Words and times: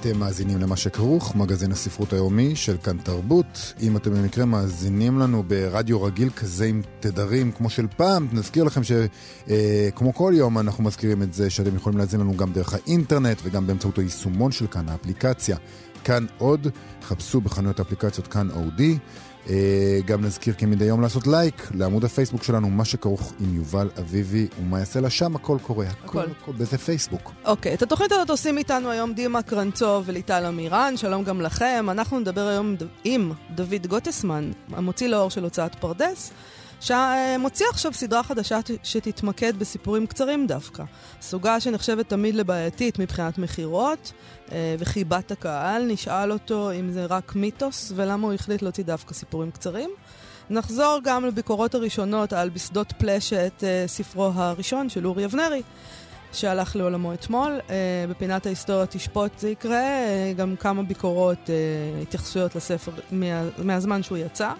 אתם 0.00 0.18
מאזינים 0.18 0.58
למה 0.58 0.76
שכרוך, 0.76 1.36
מגזין 1.36 1.72
הספרות 1.72 2.12
היומי 2.12 2.56
של 2.56 2.76
כאן 2.76 2.98
תרבות. 2.98 3.74
אם 3.80 3.96
אתם 3.96 4.10
במקרה 4.10 4.44
מאזינים 4.44 5.18
לנו 5.18 5.42
ברדיו 5.42 6.02
רגיל 6.02 6.30
כזה 6.30 6.64
עם 6.64 6.82
תדרים 7.00 7.52
כמו 7.52 7.70
של 7.70 7.86
פעם, 7.96 8.28
נזכיר 8.32 8.64
לכם 8.64 8.80
שכמו 8.84 10.08
אה, 10.08 10.12
כל 10.12 10.32
יום 10.36 10.58
אנחנו 10.58 10.84
מזכירים 10.84 11.22
את 11.22 11.34
זה 11.34 11.50
שאתם 11.50 11.76
יכולים 11.76 11.98
להאזין 11.98 12.20
לנו 12.20 12.36
גם 12.36 12.52
דרך 12.52 12.74
האינטרנט 12.74 13.40
וגם 13.42 13.66
באמצעות 13.66 13.98
היישומון 13.98 14.52
של 14.52 14.66
כאן, 14.66 14.88
האפליקציה. 14.88 15.56
כאן 16.04 16.26
עוד, 16.38 16.66
חפשו 17.02 17.40
בחנויות 17.40 17.78
האפליקציות 17.78 18.26
כאן 18.26 18.50
אודי. 18.50 18.98
אה, 19.48 20.00
גם 20.04 20.24
נזכיר 20.24 20.54
כמדי 20.58 20.84
יום 20.84 21.00
לעשות 21.00 21.26
לייק 21.26 21.70
לעמוד 21.74 22.04
הפייסבוק 22.04 22.42
שלנו, 22.42 22.70
מה 22.70 22.84
שכרוך 22.84 23.32
עם 23.40 23.56
יובל 23.56 23.90
אביבי 24.00 24.46
ומה 24.60 24.78
יעשה 24.78 25.00
לה 25.00 25.10
שם, 25.10 25.36
הכל 25.36 25.58
קורה, 25.62 25.86
הכל, 25.86 26.18
הכל. 26.18 26.30
הכל 26.30 26.52
באיזה 26.52 26.78
פייסבוק. 26.78 27.32
אוקיי, 27.44 27.74
את 27.74 27.82
התוכנית 27.82 28.12
הזאת 28.12 28.30
עושים 28.30 28.58
איתנו 28.58 28.90
היום 28.90 29.12
דימה 29.12 29.42
קרנצוב 29.42 30.04
וליטל 30.06 30.46
אמירן, 30.46 30.96
שלום 30.96 31.24
גם 31.24 31.40
לכם. 31.40 31.86
אנחנו 31.90 32.20
נדבר 32.20 32.46
היום 32.46 32.76
עם 33.04 33.32
דוד 33.54 33.86
גוטסמן, 33.86 34.50
המוציא 34.72 35.08
לאור 35.08 35.30
של 35.30 35.44
הוצאת 35.44 35.74
פרדס. 35.74 36.32
שמוציא 36.80 37.66
עכשיו 37.70 37.92
סדרה 37.92 38.22
חדשה 38.22 38.58
שתתמקד 38.82 39.58
בסיפורים 39.58 40.06
קצרים 40.06 40.46
דווקא. 40.46 40.84
סוגה 41.20 41.60
שנחשבת 41.60 42.08
תמיד 42.08 42.34
לבעייתית 42.34 42.98
מבחינת 42.98 43.38
מכירות 43.38 44.12
וחיבת 44.78 45.30
הקהל. 45.30 45.82
נשאל 45.82 46.32
אותו 46.32 46.72
אם 46.72 46.90
זה 46.90 47.06
רק 47.06 47.34
מיתוס 47.34 47.92
ולמה 47.96 48.26
הוא 48.26 48.34
החליט 48.34 48.62
להוציא 48.62 48.84
דווקא 48.84 49.14
סיפורים 49.14 49.50
קצרים. 49.50 49.90
נחזור 50.50 50.98
גם 51.04 51.24
לביקורות 51.24 51.74
הראשונות 51.74 52.32
על 52.32 52.48
בשדות 52.48 52.92
פלשת, 52.98 53.52
אה, 53.62 53.84
ספרו 53.86 54.30
הראשון 54.34 54.88
של 54.88 55.06
אורי 55.06 55.24
אבנרי. 55.24 55.62
שהלך 56.32 56.76
לעולמו 56.76 57.14
אתמול. 57.14 57.60
Uh, 57.66 57.70
בפינת 58.10 58.46
ההיסטוריה 58.46 58.86
תשפוט 58.86 59.38
זה 59.38 59.48
יקרה, 59.48 59.82
גם 60.36 60.56
כמה 60.56 60.82
ביקורות, 60.82 61.50
התייחסויות 62.02 62.56
לספר 62.56 62.92
מה, 63.12 63.26
מהזמן 63.58 64.02
שהוא 64.02 64.18
יצא. 64.18 64.52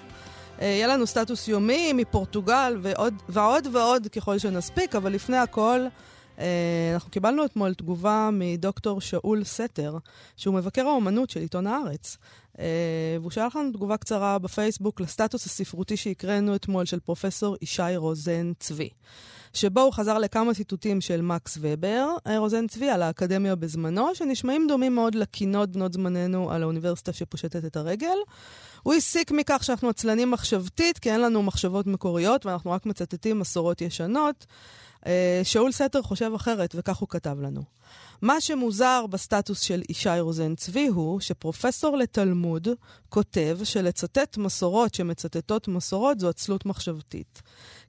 אה, 0.60 0.66
יהיה 0.66 0.86
לנו 0.86 1.06
סטטוס 1.06 1.48
יומי 1.48 1.92
מפורטוגל 1.92 2.78
ועוד 2.82 3.14
ועוד, 3.28 3.68
ועוד 3.72 4.06
ככל 4.06 4.38
שנספיק, 4.38 4.94
אבל 4.94 5.12
לפני 5.12 5.36
הכל, 5.36 5.80
אה, 5.80 5.88
אנחנו 6.94 7.10
קיבלנו 7.10 7.44
אתמול 7.44 7.74
תגובה 7.74 8.30
מדוקטור 8.32 9.00
שאול 9.00 9.44
סתר, 9.44 9.98
שהוא 10.36 10.54
מבקר 10.54 10.86
האומנות 10.86 11.30
של 11.30 11.40
עיתון 11.40 11.66
הארץ. 11.66 12.16
אה, 12.58 12.64
והוא 13.20 13.30
שלח 13.30 13.56
לנו 13.56 13.72
תגובה 13.72 13.96
קצרה 13.96 14.38
בפייסבוק 14.38 15.00
לסטטוס 15.00 15.46
הספרותי 15.46 15.96
שהקראנו 15.96 16.54
אתמול 16.54 16.84
של 16.84 17.00
פרופסור 17.00 17.56
ישי 17.62 17.96
רוזן 17.96 18.52
צבי. 18.58 18.88
שבו 19.54 19.80
הוא 19.80 19.92
חזר 19.92 20.18
לכמה 20.18 20.54
ציטוטים 20.54 21.00
של 21.00 21.22
מקס 21.22 21.58
ובר, 21.60 22.16
רוזן 22.36 22.66
צבי, 22.66 22.90
על 22.90 23.02
האקדמיה 23.02 23.54
בזמנו, 23.54 24.14
שנשמעים 24.14 24.66
דומים 24.68 24.94
מאוד 24.94 25.14
לקינות 25.14 25.70
בנות 25.70 25.92
זמננו 25.92 26.50
על 26.50 26.62
האוניברסיטה 26.62 27.12
שפושטת 27.12 27.64
את 27.64 27.76
הרגל. 27.76 28.16
הוא 28.82 28.94
הסיק 28.94 29.30
מכך 29.30 29.64
שאנחנו 29.64 29.88
עצלנים 29.88 30.30
מחשבתית, 30.30 30.98
כי 30.98 31.10
אין 31.10 31.20
לנו 31.20 31.42
מחשבות 31.42 31.86
מקוריות 31.86 32.46
ואנחנו 32.46 32.70
רק 32.70 32.86
מצטטים 32.86 33.38
מסורות 33.38 33.80
ישנות. 33.80 34.46
אה, 35.06 35.40
שאול 35.44 35.72
סתר 35.72 36.02
חושב 36.02 36.32
אחרת, 36.34 36.74
וכך 36.78 36.96
הוא 36.96 37.08
כתב 37.08 37.36
לנו. 37.40 37.62
מה 38.22 38.40
שמוזר 38.40 39.04
בסטטוס 39.10 39.60
של 39.60 39.82
ישי 39.88 40.20
רוזן 40.20 40.54
צבי 40.54 40.86
הוא 40.86 41.20
שפרופסור 41.20 41.96
לתלמוד 41.96 42.68
כותב 43.08 43.58
שלצטט 43.64 44.36
מסורות 44.36 44.94
שמצטטות 44.94 45.68
מסורות 45.68 46.20
זו 46.20 46.28
עצלות 46.28 46.66
מחשבתית. 46.66 47.42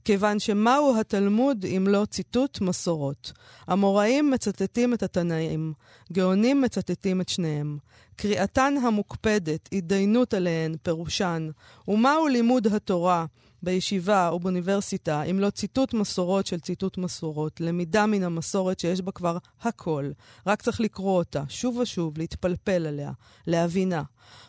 כיוון 0.04 0.38
שמהו 0.38 1.00
התלמוד 1.00 1.64
אם 1.76 1.86
לא 1.88 2.04
ציטוט 2.04 2.60
מסורות? 2.60 3.32
המוראים 3.66 4.30
מצטטים 4.30 4.94
את 4.94 5.02
התנאים, 5.02 5.72
גאונים 6.12 6.60
מצטטים 6.60 7.20
את 7.20 7.28
שניהם. 7.28 7.78
קריאתן 8.16 8.74
המוקפדת, 8.82 9.68
התדיינות 9.72 10.34
עליהן, 10.34 10.76
פירושן, 10.82 11.50
ומהו 11.88 12.28
לימוד 12.28 12.66
התורה 12.66 13.26
בישיבה 13.62 14.28
או 14.28 14.40
באוניברסיטה, 14.40 15.22
אם 15.22 15.38
לא 15.40 15.50
ציטוט 15.50 15.94
מסורות 15.94 16.46
של 16.46 16.60
ציטוט 16.60 16.98
מסורות, 16.98 17.60
למידה 17.60 18.06
מן 18.06 18.22
המסורת 18.22 18.80
שיש 18.80 19.00
בה 19.00 19.12
כבר 19.12 19.38
הכל, 19.62 20.10
רק 20.46 20.62
צריך 20.62 20.80
לקרוא 20.80 21.18
אותה, 21.18 21.42
שוב 21.48 21.76
ושוב, 21.76 22.18
להתפלפל 22.18 22.86
עליה, 22.86 23.12
להבינה. 23.46 24.02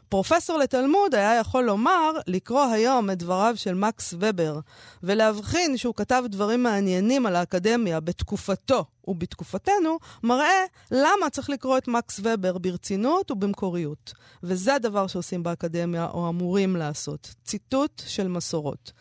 פרופסור 0.09 0.57
לתלמוד 0.57 1.15
היה 1.15 1.39
יכול 1.39 1.63
לומר, 1.63 2.11
לקרוא 2.27 2.63
היום 2.63 3.09
את 3.09 3.17
דבריו 3.17 3.53
של 3.55 3.73
מקס 3.73 4.13
ובר, 4.19 4.59
ולהבחין 5.03 5.77
שהוא 5.77 5.95
כתב 5.95 6.23
דברים 6.29 6.63
מעניינים 6.63 7.25
על 7.25 7.35
האקדמיה 7.35 7.99
בתקופתו 7.99 8.85
ובתקופתנו, 9.07 9.97
מראה 10.23 10.65
למה 10.91 11.29
צריך 11.31 11.49
לקרוא 11.49 11.77
את 11.77 11.87
מקס 11.87 12.19
ובר 12.23 12.57
ברצינות 12.57 13.31
ובמקוריות. 13.31 14.13
וזה 14.43 14.75
הדבר 14.75 15.07
שעושים 15.07 15.43
באקדמיה, 15.43 16.07
או 16.13 16.29
אמורים 16.29 16.75
לעשות. 16.75 17.35
ציטוט 17.43 18.01
של 18.07 18.27
מסורות. 18.27 18.91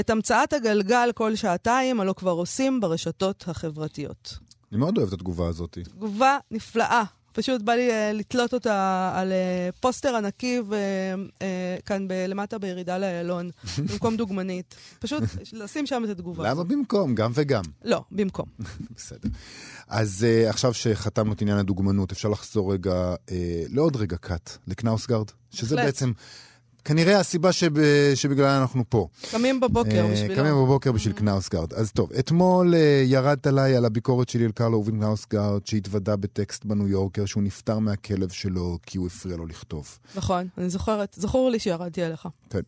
את 0.00 0.10
המצאת 0.10 0.52
הגלגל 0.52 1.10
כל 1.14 1.36
שעתיים, 1.36 2.00
הלא 2.00 2.12
כבר 2.12 2.30
עושים 2.30 2.80
ברשתות 2.80 3.44
החברתיות. 3.48 4.38
אני 4.72 4.80
מאוד 4.80 4.98
אוהב 4.98 5.08
את 5.08 5.14
התגובה 5.14 5.48
הזאת. 5.48 5.78
תגובה 5.84 6.38
נפלאה. 6.50 7.04
פשוט 7.32 7.62
בא 7.62 7.72
לי 7.72 7.90
uh, 7.90 7.92
לתלות 8.14 8.54
אותה 8.54 9.12
על 9.14 9.32
uh, 9.32 9.76
פוסטר 9.80 10.16
ענקי 10.16 10.60
ו, 10.68 10.76
uh, 11.38 11.42
כאן 11.86 12.08
ב- 12.08 12.24
למטה 12.28 12.58
בירידה 12.58 12.98
לאיילון, 12.98 13.50
במקום 13.88 14.16
דוגמנית. 14.16 14.74
פשוט 14.98 15.22
לשים 15.52 15.86
שם 15.86 16.02
את 16.04 16.08
התגובה. 16.10 16.50
למה 16.50 16.64
במקום? 16.64 17.14
גם 17.14 17.30
וגם. 17.34 17.62
לא, 17.84 18.04
במקום. 18.10 18.46
בסדר. 18.96 19.28
אז 19.88 20.26
uh, 20.46 20.50
עכשיו 20.50 20.74
שחתמנו 20.74 21.32
את 21.32 21.42
עניין 21.42 21.58
הדוגמנות, 21.58 22.12
אפשר 22.12 22.28
לחזור 22.28 22.72
רגע, 22.72 23.14
uh, 23.14 23.30
לעוד 23.68 23.96
רגע 23.96 24.16
קאט, 24.16 24.50
לקנאוסגרד, 24.66 25.26
שזה 25.50 25.76
בעצם... 25.76 26.12
כנראה 26.84 27.20
הסיבה 27.20 27.52
שב, 27.52 27.70
שבגללה 28.14 28.60
אנחנו 28.60 28.84
פה. 28.88 29.08
קמים 29.30 29.60
בבוקר 29.60 30.06
uh, 30.08 30.12
בשבילו. 30.12 30.34
קמים 30.34 30.52
בבוקר 30.52 30.92
בשביל 30.92 31.14
mm-hmm. 31.14 31.18
קנאוסגרד. 31.18 31.72
אז 31.72 31.92
טוב, 31.92 32.12
אתמול 32.12 32.74
uh, 32.74 32.76
ירדת 33.04 33.46
עליי 33.46 33.76
על 33.76 33.84
הביקורת 33.84 34.28
שלי 34.28 34.44
על 34.44 34.52
קרלו 34.52 34.76
אובין 34.76 34.96
קנאוסגרד, 34.96 35.66
שהתוודה 35.66 36.16
בטקסט 36.16 36.64
בניו 36.64 36.88
יורקר 36.88 37.26
שהוא 37.26 37.42
נפטר 37.42 37.78
מהכלב 37.78 38.28
שלו 38.28 38.78
כי 38.86 38.98
הוא 38.98 39.06
הפריע 39.06 39.36
לו 39.36 39.46
לכתוב. 39.46 39.98
נכון, 40.16 40.48
אני 40.58 40.70
זוכרת, 40.70 41.16
זכור 41.18 41.50
לי 41.50 41.58
שירדתי 41.58 42.02
עליך. 42.02 42.28
כן. 42.50 42.60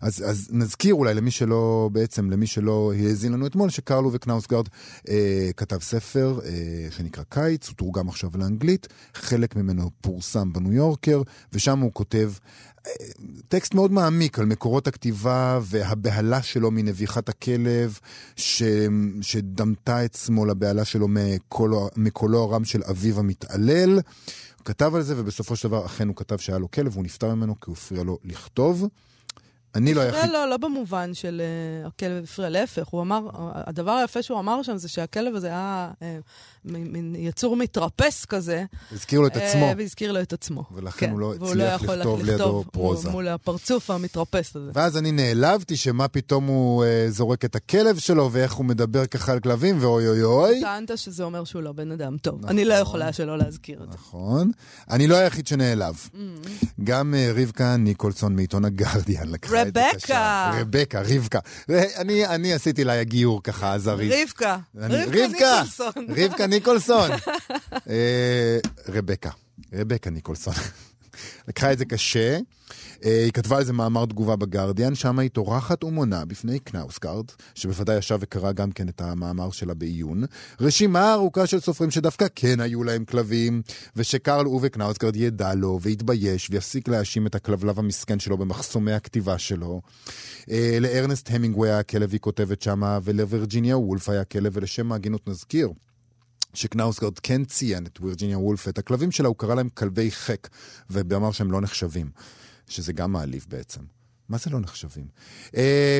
אז, 0.00 0.24
אז 0.30 0.48
נזכיר 0.52 0.94
אולי 0.94 1.14
למי 1.14 1.30
שלא, 1.30 1.90
בעצם 1.92 2.30
למי 2.30 2.46
שלא 2.46 2.92
האזין 2.98 3.32
לנו 3.32 3.46
אתמול, 3.46 3.70
שקרלו 3.70 4.10
וקנאוסגרד 4.12 4.68
uh, 4.98 5.10
כתב 5.56 5.78
ספר 5.80 6.38
uh, 6.42 6.94
שנקרא 6.96 7.24
קיץ, 7.28 7.68
הוא 7.68 7.74
תורגם 7.74 8.08
עכשיו 8.08 8.30
לאנגלית, 8.34 8.86
חלק 9.14 9.56
ממנו 9.56 9.90
פורסם 10.00 10.52
בניו 10.52 10.72
יורקר, 10.72 11.22
ושם 11.52 11.78
הוא 11.78 11.90
כותב 11.92 12.32
טקסט 13.56 13.74
מאוד 13.74 13.92
מעמיק 13.92 14.38
על 14.38 14.46
מקורות 14.46 14.86
הכתיבה 14.86 15.58
והבהלה 15.62 16.42
שלו 16.42 16.70
מנביחת 16.70 17.28
הכלב, 17.28 17.98
ש... 18.36 18.62
שדמתה 19.22 20.04
את 20.04 20.14
עצמו 20.14 20.46
לבהלה 20.46 20.84
שלו 20.84 21.08
מקולו, 21.08 21.88
מקולו 21.96 22.42
הרם 22.42 22.64
של 22.64 22.82
אביו 22.90 23.18
המתעלל. 23.18 23.94
הוא 24.56 24.64
כתב 24.64 24.94
על 24.94 25.02
זה, 25.02 25.14
ובסופו 25.16 25.56
של 25.56 25.68
דבר 25.68 25.86
אכן 25.86 26.08
הוא 26.08 26.16
כתב 26.16 26.36
שהיה 26.36 26.58
לו 26.58 26.70
כלב, 26.70 26.92
והוא 26.92 27.04
נפטר 27.04 27.34
ממנו 27.34 27.54
כי 27.54 27.64
הוא 27.66 27.72
הפריע 27.72 28.02
לו 28.02 28.18
לכתוב. 28.24 28.88
אני 29.76 29.94
לא 29.94 30.00
היחיד... 30.00 30.30
לא, 30.30 30.48
לא 30.48 30.56
במובן 30.56 31.14
של 31.14 31.42
uh, 31.84 31.86
הכלב 31.86 32.24
הפריע, 32.24 32.48
להפך, 32.48 32.86
הוא 32.86 33.02
אמר, 33.02 33.20
הדבר 33.54 33.92
היפה 33.92 34.22
שהוא 34.22 34.38
אמר 34.38 34.62
שם 34.62 34.76
זה 34.76 34.88
שהכלב 34.88 35.34
הזה 35.34 35.46
היה 35.46 35.90
uh, 36.00 36.04
מין 36.64 37.14
יצור 37.18 37.56
מתרפס 37.56 38.24
כזה. 38.24 38.64
הזכיר 38.92 39.20
לו 39.20 39.26
את 39.26 39.36
עצמו. 39.36 39.72
והזכיר 39.76 40.12
לו 40.12 40.20
את 40.20 40.32
עצמו. 40.32 40.64
ולכן 40.74 41.06
כן. 41.06 41.12
הוא 41.12 41.20
לא 41.20 41.34
הצליח 41.34 41.82
לא 41.82 41.94
לכתוב 41.94 42.24
לידו 42.24 42.64
פרוזה. 42.72 43.10
מול 43.10 43.28
הפרצוף 43.28 43.90
המתרפס 43.90 44.56
הזה. 44.56 44.70
ואז 44.74 44.96
אני 44.96 45.12
נעלבתי 45.12 45.76
שמה 45.76 46.08
פתאום 46.08 46.46
הוא 46.46 46.84
uh, 46.84 47.10
זורק 47.10 47.44
את 47.44 47.56
הכלב 47.56 47.98
שלו, 47.98 48.28
ואיך 48.32 48.52
הוא 48.52 48.66
מדבר 48.66 49.06
ככה 49.06 49.32
על 49.32 49.40
כלבים, 49.40 49.78
ואוי 49.80 50.08
אוי 50.08 50.22
אוי. 50.22 50.60
טענת 50.60 50.98
שזה 50.98 51.24
אומר 51.24 51.44
שהוא 51.44 51.62
לא 51.62 51.72
בן 51.72 51.92
אדם 51.92 52.16
טוב. 52.18 52.38
נכון, 52.38 52.50
אני 52.50 52.64
לא 52.64 52.74
יכולה 52.74 53.12
שלא 53.12 53.38
להזכיר 53.38 53.82
את 53.82 53.92
זה. 53.92 53.98
נכון. 53.98 54.50
אני 54.90 55.06
לא 55.06 55.16
היחיד 55.16 55.46
שנעלב. 55.46 55.94
Mm. 55.94 56.18
גם 56.84 57.14
uh, 57.14 57.40
רבקה 57.40 57.76
ניקולסון 57.76 58.36
מעיתון 58.36 58.64
הגרדיאן 58.64 59.28
לקחה 59.28 59.64
רבקה. 59.66 60.50
רבקה, 60.60 61.00
רבקה. 61.00 61.38
אני, 61.96 62.26
אני 62.26 62.52
עשיתי 62.52 62.84
לה 62.84 63.04
גיור 63.04 63.42
ככה 63.42 63.74
עזרי. 63.74 64.22
רבקה. 64.22 64.56
רבקה 64.74 65.26
ניקולסון. 65.28 65.92
רבקה 66.16 66.46
ניקולסון. 66.46 67.10
אה, 67.90 68.58
רבקה. 68.88 69.30
רבקה 69.72 70.10
ניקולסון. 70.10 70.54
לקחה 71.48 71.72
את 71.72 71.78
זה 71.78 71.84
קשה. 71.84 72.38
אה, 73.04 73.24
היא 73.24 73.32
כתבה 73.32 73.56
על 73.56 73.64
זה 73.64 73.72
מאמר 73.72 74.06
תגובה 74.06 74.36
בגרדיאן, 74.36 74.94
שם 74.94 75.18
היא 75.18 75.30
טורחת 75.30 75.84
ומונה 75.84 76.24
בפני 76.24 76.58
קנאוסגרד, 76.58 77.24
שבוודאי 77.54 77.98
ישב 77.98 78.18
וקרא 78.20 78.52
גם 78.52 78.72
כן 78.72 78.88
את 78.88 79.00
המאמר 79.00 79.50
שלה 79.50 79.74
בעיון, 79.74 80.24
רשימה 80.60 81.12
ארוכה 81.12 81.46
של 81.46 81.60
סופרים 81.60 81.90
שדווקא 81.90 82.26
כן 82.34 82.60
היו 82.60 82.84
להם 82.84 83.04
כלבים, 83.04 83.62
ושקרל 83.96 84.46
אובה 84.46 84.68
קנאוסגרד 84.68 85.16
ידע 85.16 85.54
לו 85.54 85.78
ויתבייש 85.82 86.48
ויפסיק 86.50 86.88
להאשים 86.88 87.26
את 87.26 87.34
הכלבלב 87.34 87.78
המסכן 87.78 88.18
שלו 88.18 88.36
במחסומי 88.36 88.92
הכתיבה 88.92 89.38
שלו. 89.38 89.80
אה, 90.50 90.78
לארנסט 90.80 91.30
המינגווי 91.30 91.70
היה 91.70 91.82
כלב, 91.82 92.12
היא 92.12 92.20
כותבת 92.20 92.62
שמה, 92.62 92.98
ולווירג'יניה 93.02 93.78
וולף 93.78 94.08
היה 94.08 94.24
כלב, 94.24 94.52
ולשם 94.54 94.92
ההגינות 94.92 95.28
נזכיר. 95.28 95.68
שקנאוסגרד 96.56 97.18
כן 97.18 97.44
ציין 97.44 97.86
את 97.86 97.98
וירג'יניה 98.02 98.38
וולף, 98.38 98.68
את 98.68 98.78
הכלבים 98.78 99.10
שלה 99.12 99.28
הוא 99.28 99.36
קרא 99.36 99.54
להם 99.54 99.68
כלבי 99.68 100.10
חיק, 100.10 100.48
ואמר 100.90 101.32
שהם 101.32 101.52
לא 101.52 101.60
נחשבים. 101.60 102.10
שזה 102.68 102.92
גם 102.92 103.12
מעליב 103.12 103.46
בעצם. 103.48 103.80
מה 104.28 104.38
זה 104.38 104.50
לא 104.50 104.60
נחשבים? 104.60 105.04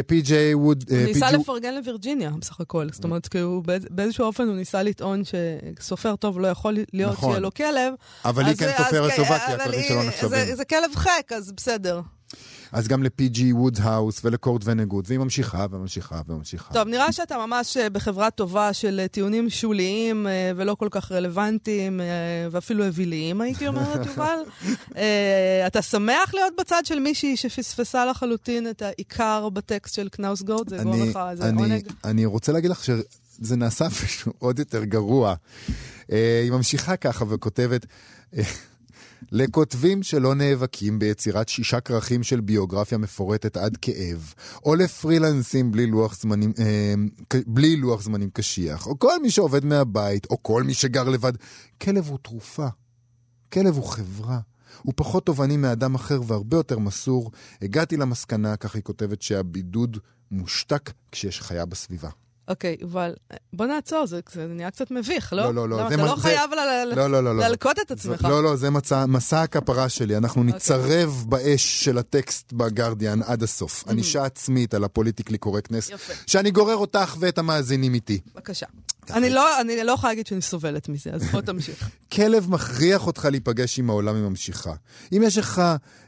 פי.ג'יי 0.06 0.54
ווד... 0.54 0.84
הוא 0.90 0.98
ניסה 0.98 1.30
לפרגן 1.30 1.74
לווירג'יניה 1.74 2.30
בסך 2.30 2.60
הכל. 2.60 2.86
זאת 2.92 3.04
אומרת, 3.04 3.28
כאילו 3.28 3.62
באיזשהו 3.90 4.24
אופן 4.24 4.42
הוא 4.48 4.56
ניסה 4.56 4.82
לטעון 4.82 5.22
שסופר 5.24 6.16
טוב 6.16 6.40
לא 6.40 6.48
יכול 6.48 6.78
להיות 6.92 7.12
נכון. 7.12 7.28
שיהיה 7.30 7.40
לו 7.40 7.54
כלב. 7.54 7.94
אבל 8.24 8.44
היא 8.44 8.56
כן 8.56 8.72
סופרת 8.78 9.10
כן, 9.10 9.16
טובה, 9.16 9.38
כי 9.38 9.52
אבל 9.54 9.60
הכלבים 9.60 9.82
שלא 9.88 10.04
נחשבים. 10.08 10.30
זה- 10.46 10.56
זה 10.56 10.64
כלב 10.64 10.90
חק, 10.94 11.32
אז 11.36 11.52
בסדר. 11.52 12.00
אז 12.72 12.88
גם 12.88 13.02
לפי.ג'י 13.02 13.52
וודהאוס 13.52 14.20
ולקורט 14.24 14.62
ונגוד, 14.64 15.04
והיא 15.08 15.18
ממשיכה 15.18 15.66
וממשיכה 15.70 16.20
וממשיכה. 16.28 16.74
טוב, 16.74 16.88
נראה 16.88 17.12
שאתה 17.12 17.46
ממש 17.46 17.76
אה, 17.76 17.90
בחברה 17.90 18.30
טובה 18.30 18.72
של 18.72 19.00
אה, 19.00 19.08
טיעונים 19.08 19.50
שוליים 19.50 20.26
אה, 20.26 20.52
ולא 20.56 20.74
כל 20.74 20.88
כך 20.90 21.12
רלוונטיים, 21.12 22.00
ואפילו 22.50 22.86
אוויליים, 22.86 23.40
הייתי 23.40 23.68
אומרת, 23.68 24.06
יובל. 24.06 24.38
אתה 25.66 25.82
שמח 25.82 26.34
להיות 26.34 26.52
בצד 26.60 26.82
של 26.84 26.98
מישהי 26.98 27.36
שפספסה 27.36 28.06
לחלוטין 28.06 28.70
את 28.70 28.82
העיקר 28.82 29.48
בטקסט 29.48 29.94
של 29.94 30.08
קנאוסגורד? 30.08 30.68
זה 30.68 30.76
יגרום 30.76 31.02
אני, 31.02 31.10
לך 31.10 31.18
אני, 31.40 31.62
עונג? 31.62 31.88
אני 32.04 32.24
רוצה 32.24 32.52
להגיד 32.52 32.70
לך 32.70 32.84
שזה 32.84 33.56
נעשה 33.56 33.86
עוד 34.38 34.58
יותר 34.58 34.84
גרוע. 34.84 35.34
היא 36.08 36.50
ממשיכה 36.50 36.96
ככה 36.96 37.24
וכותבת, 37.28 37.86
לכותבים 39.32 40.02
שלא 40.02 40.34
נאבקים 40.34 40.98
ביצירת 40.98 41.48
שישה 41.48 41.80
כרכים 41.80 42.22
של 42.22 42.40
ביוגרפיה 42.40 42.98
מפורטת 42.98 43.56
עד 43.56 43.76
כאב, 43.76 44.34
או 44.64 44.74
לפרילנסים 44.74 45.72
בלי 45.72 45.86
לוח 45.86 46.20
זמנים, 46.20 46.52
אה, 46.58 46.94
בלי 47.46 47.76
לוח 47.76 48.02
זמנים 48.02 48.30
קשיח, 48.30 48.86
או 48.86 48.98
כל 48.98 49.22
מי 49.22 49.30
שעובד 49.30 49.64
מהבית, 49.64 50.26
או 50.30 50.42
כל 50.42 50.62
מי 50.62 50.74
שגר 50.74 51.08
לבד, 51.08 51.32
כלב 51.80 52.08
הוא 52.08 52.18
תרופה. 52.22 52.66
כלב 53.52 53.76
הוא 53.76 53.84
חברה. 53.84 54.40
הוא 54.82 54.92
פחות 54.96 55.26
תובעני 55.26 55.56
מאדם 55.56 55.94
אחר 55.94 56.20
והרבה 56.26 56.56
יותר 56.56 56.78
מסור. 56.78 57.30
הגעתי 57.62 57.96
למסקנה, 57.96 58.56
כך 58.56 58.74
היא 58.74 58.82
כותבת, 58.82 59.22
שהבידוד 59.22 59.98
מושתק 60.30 60.92
כשיש 61.12 61.40
חיה 61.40 61.66
בסביבה. 61.66 62.10
אוקיי, 62.48 62.76
יובל, 62.80 63.14
אה, 63.32 63.36
בוא 63.52 63.66
נעצור, 63.66 64.06
זה 64.06 64.20
זה 64.34 64.46
נהיה 64.46 64.70
קצת 64.70 64.90
מביך, 64.90 65.32
לא? 65.32 65.42
לא, 65.42 65.54
לא, 65.54 65.68
לא, 65.68 65.76
זה 65.88 65.94
אתה 65.94 66.04
לא 66.04 66.16
זה- 66.16 66.22
חייב 66.22 66.50
ל- 66.52 66.54
ל- 66.54 66.94
לא, 66.96 67.10
לא, 67.10 67.24
לא. 67.24 67.34
לא. 67.36 67.40
להלקות 67.40 67.78
את 67.78 67.90
עצמך. 67.90 68.24
לא, 68.24 68.42
לא, 68.42 68.56
זה 68.56 68.70
מצע, 68.70 69.06
מסע 69.06 69.42
הכפרה 69.42 69.88
שלי. 69.88 70.16
אנחנו 70.16 70.44
נצרב 70.44 71.24
באש 71.28 71.84
של 71.84 71.98
הטקסט 71.98 72.52
בגרדיאן 72.52 73.22
עד 73.22 73.42
הסוף. 73.42 73.84
ענישה 73.88 74.24
עצמית 74.24 74.74
על 74.74 74.84
הפוליטיקלי 74.84 75.38
קורקטנס, 75.38 75.90
יפה. 75.90 76.12
שאני 76.26 76.50
גורר 76.50 76.76
אותך 76.76 77.16
ואת 77.20 77.38
המאזינים 77.38 77.94
איתי. 77.94 78.20
בבקשה. 78.34 78.66
אני 79.10 79.30
לא 79.30 79.60
אני 79.60 79.84
לא 79.84 79.92
יכולה 79.92 80.12
להגיד 80.12 80.26
שאני 80.26 80.42
סובלת 80.42 80.88
מזה, 80.88 81.10
אז 81.12 81.22
בוא 81.22 81.40
תמשיך. 81.40 81.90
כלב 82.14 82.50
מכריח 82.50 83.06
אותך 83.06 83.28
להיפגש 83.30 83.78
עם 83.78 83.90
העולם, 83.90 84.14
היא 84.14 84.22
ממשיכה. 84.24 84.72
אם 85.12 85.22
יש 85.24 85.38
לך 85.38 85.62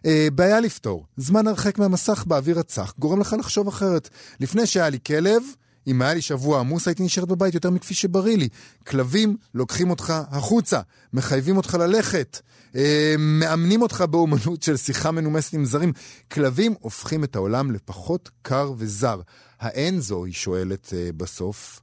אה, 0.06 0.28
בעיה 0.34 0.60
לפתור, 0.60 1.04
זמן 1.16 1.46
הרחק 1.46 1.78
מהמסך 1.78 2.24
באוויר 2.26 2.58
הצח, 2.58 2.94
גורם 2.98 3.20
לך 3.20 3.36
לחשוב 3.38 3.68
אחרת. 3.68 4.08
לפני 4.40 4.66
שהיה 4.66 4.88
לי 4.88 4.98
כלב, 5.06 5.42
אם 5.86 6.02
היה 6.02 6.14
לי 6.14 6.22
שבוע 6.22 6.60
עמוס, 6.60 6.88
הייתי 6.88 7.02
נשארת 7.02 7.28
בבית 7.28 7.54
יותר 7.54 7.70
מכפי 7.70 7.94
שבריא 7.94 8.36
לי. 8.36 8.48
כלבים 8.86 9.36
לוקחים 9.54 9.90
אותך 9.90 10.12
החוצה, 10.30 10.80
מחייבים 11.12 11.56
אותך 11.56 11.74
ללכת, 11.74 12.40
אה, 12.76 13.14
מאמנים 13.18 13.82
אותך 13.82 14.04
באומנות 14.10 14.62
של 14.62 14.76
שיחה 14.76 15.10
מנומסת 15.10 15.54
עם 15.54 15.64
זרים. 15.64 15.92
כלבים 16.32 16.74
הופכים 16.80 17.24
את 17.24 17.36
העולם 17.36 17.70
לפחות 17.70 18.30
קר 18.42 18.72
וזר. 18.76 19.20
האין 19.60 20.00
זו, 20.00 20.24
היא 20.24 20.34
שואלת 20.34 20.92
אה, 20.96 21.10
בסוף, 21.16 21.80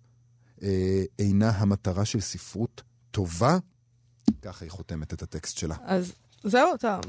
אה, 0.63 1.03
אינה 1.19 1.49
המטרה 1.49 2.05
של 2.05 2.19
ספרות 2.19 2.81
טובה? 3.11 3.57
ככה 4.41 4.65
היא 4.65 4.71
חותמת 4.71 5.13
את 5.13 5.21
הטקסט 5.23 5.57
שלה. 5.57 5.75
אז 5.85 6.11
זהו, 6.43 6.75
אתה- 6.75 6.99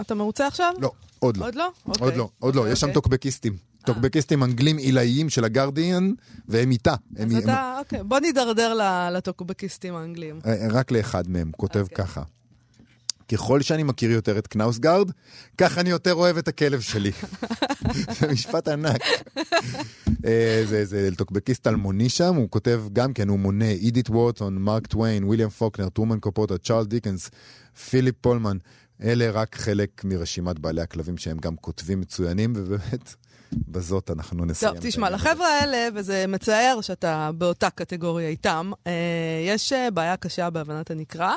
אתה 0.00 0.14
מרוצה 0.14 0.46
עכשיו? 0.46 0.72
לא, 0.78 0.92
עוד 1.18 1.36
לא. 1.36 1.44
עוד 1.46 1.54
לא? 1.54 1.70
עוד 1.84 1.96
אוקיי. 2.00 2.18
לא, 2.18 2.28
עוד 2.38 2.54
לא. 2.54 2.68
יש 2.72 2.80
שם 2.80 2.86
אוקיי. 2.86 2.94
טוקבקיסטים. 2.94 3.56
טוקבקיסטים 3.84 4.44
אנגלים 4.44 4.76
עילאיים 4.76 5.28
של 5.30 5.44
הגרדיאן, 5.44 6.12
והם 6.48 6.70
איתה. 6.70 6.94
הם- 7.16 7.28
אז 7.28 7.34
הם- 7.34 7.38
אתה, 7.42 7.76
אוקיי, 7.78 8.02
בוא 8.02 8.20
נידרדר 8.20 8.74
לטוקבקיסטים 9.12 9.94
האנגליים. 9.94 10.38
אה, 10.46 10.66
רק 10.70 10.90
לאחד 10.90 11.28
מהם, 11.28 11.50
כותב 11.56 11.80
אוקיי. 11.90 11.96
ככה. 12.04 12.22
ככל 13.32 13.62
שאני 13.62 13.82
מכיר 13.82 14.10
יותר 14.10 14.38
את 14.38 14.46
קנאוסגרד, 14.46 15.10
כך 15.58 15.78
אני 15.78 15.90
יותר 15.90 16.14
אוהב 16.14 16.36
את 16.36 16.48
הכלב 16.48 16.80
שלי. 16.80 17.10
זה 18.20 18.32
משפט 18.32 18.68
ענק. 18.68 19.00
אה, 20.24 20.62
זה, 20.68 20.84
זה 20.84 21.08
טוקבקיסט 21.16 21.66
אלמוני 21.66 22.08
שם, 22.08 22.34
הוא 22.34 22.50
כותב 22.50 22.82
גם 22.92 23.12
כן, 23.12 23.28
הוא 23.28 23.38
מונה 23.38 23.70
אידית 23.70 24.10
וורטון, 24.10 24.58
מרק 24.58 24.86
טוויין, 24.86 25.24
ויליאם 25.24 25.48
פוקנר, 25.48 25.88
טרומן 25.88 26.18
קפוטה, 26.20 26.58
צ'ארלס 26.58 26.84
דיקנס, 26.86 27.30
פיליפ 27.90 28.14
פולמן. 28.20 28.56
אלה 29.02 29.30
רק 29.30 29.56
חלק 29.56 30.04
מרשימת 30.04 30.58
בעלי 30.58 30.80
הכלבים 30.82 31.16
שהם 31.16 31.38
גם 31.38 31.56
כותבים 31.56 32.00
מצוינים, 32.00 32.52
ובאמת, 32.56 33.14
בזאת 33.68 34.10
אנחנו 34.10 34.44
נסיים. 34.44 34.74
טוב, 34.74 34.82
תשמע, 34.82 35.10
לחבר'ה 35.10 35.48
האלה, 35.48 35.88
וזה 35.94 36.24
מצער 36.28 36.80
שאתה 36.80 37.30
באותה 37.34 37.70
קטגוריה 37.70 38.28
איתם, 38.28 38.70
אה, 38.86 38.92
יש 39.46 39.72
אה, 39.72 39.90
בעיה 39.90 40.16
קשה 40.16 40.50
בהבנת 40.50 40.90
הנקרא. 40.90 41.34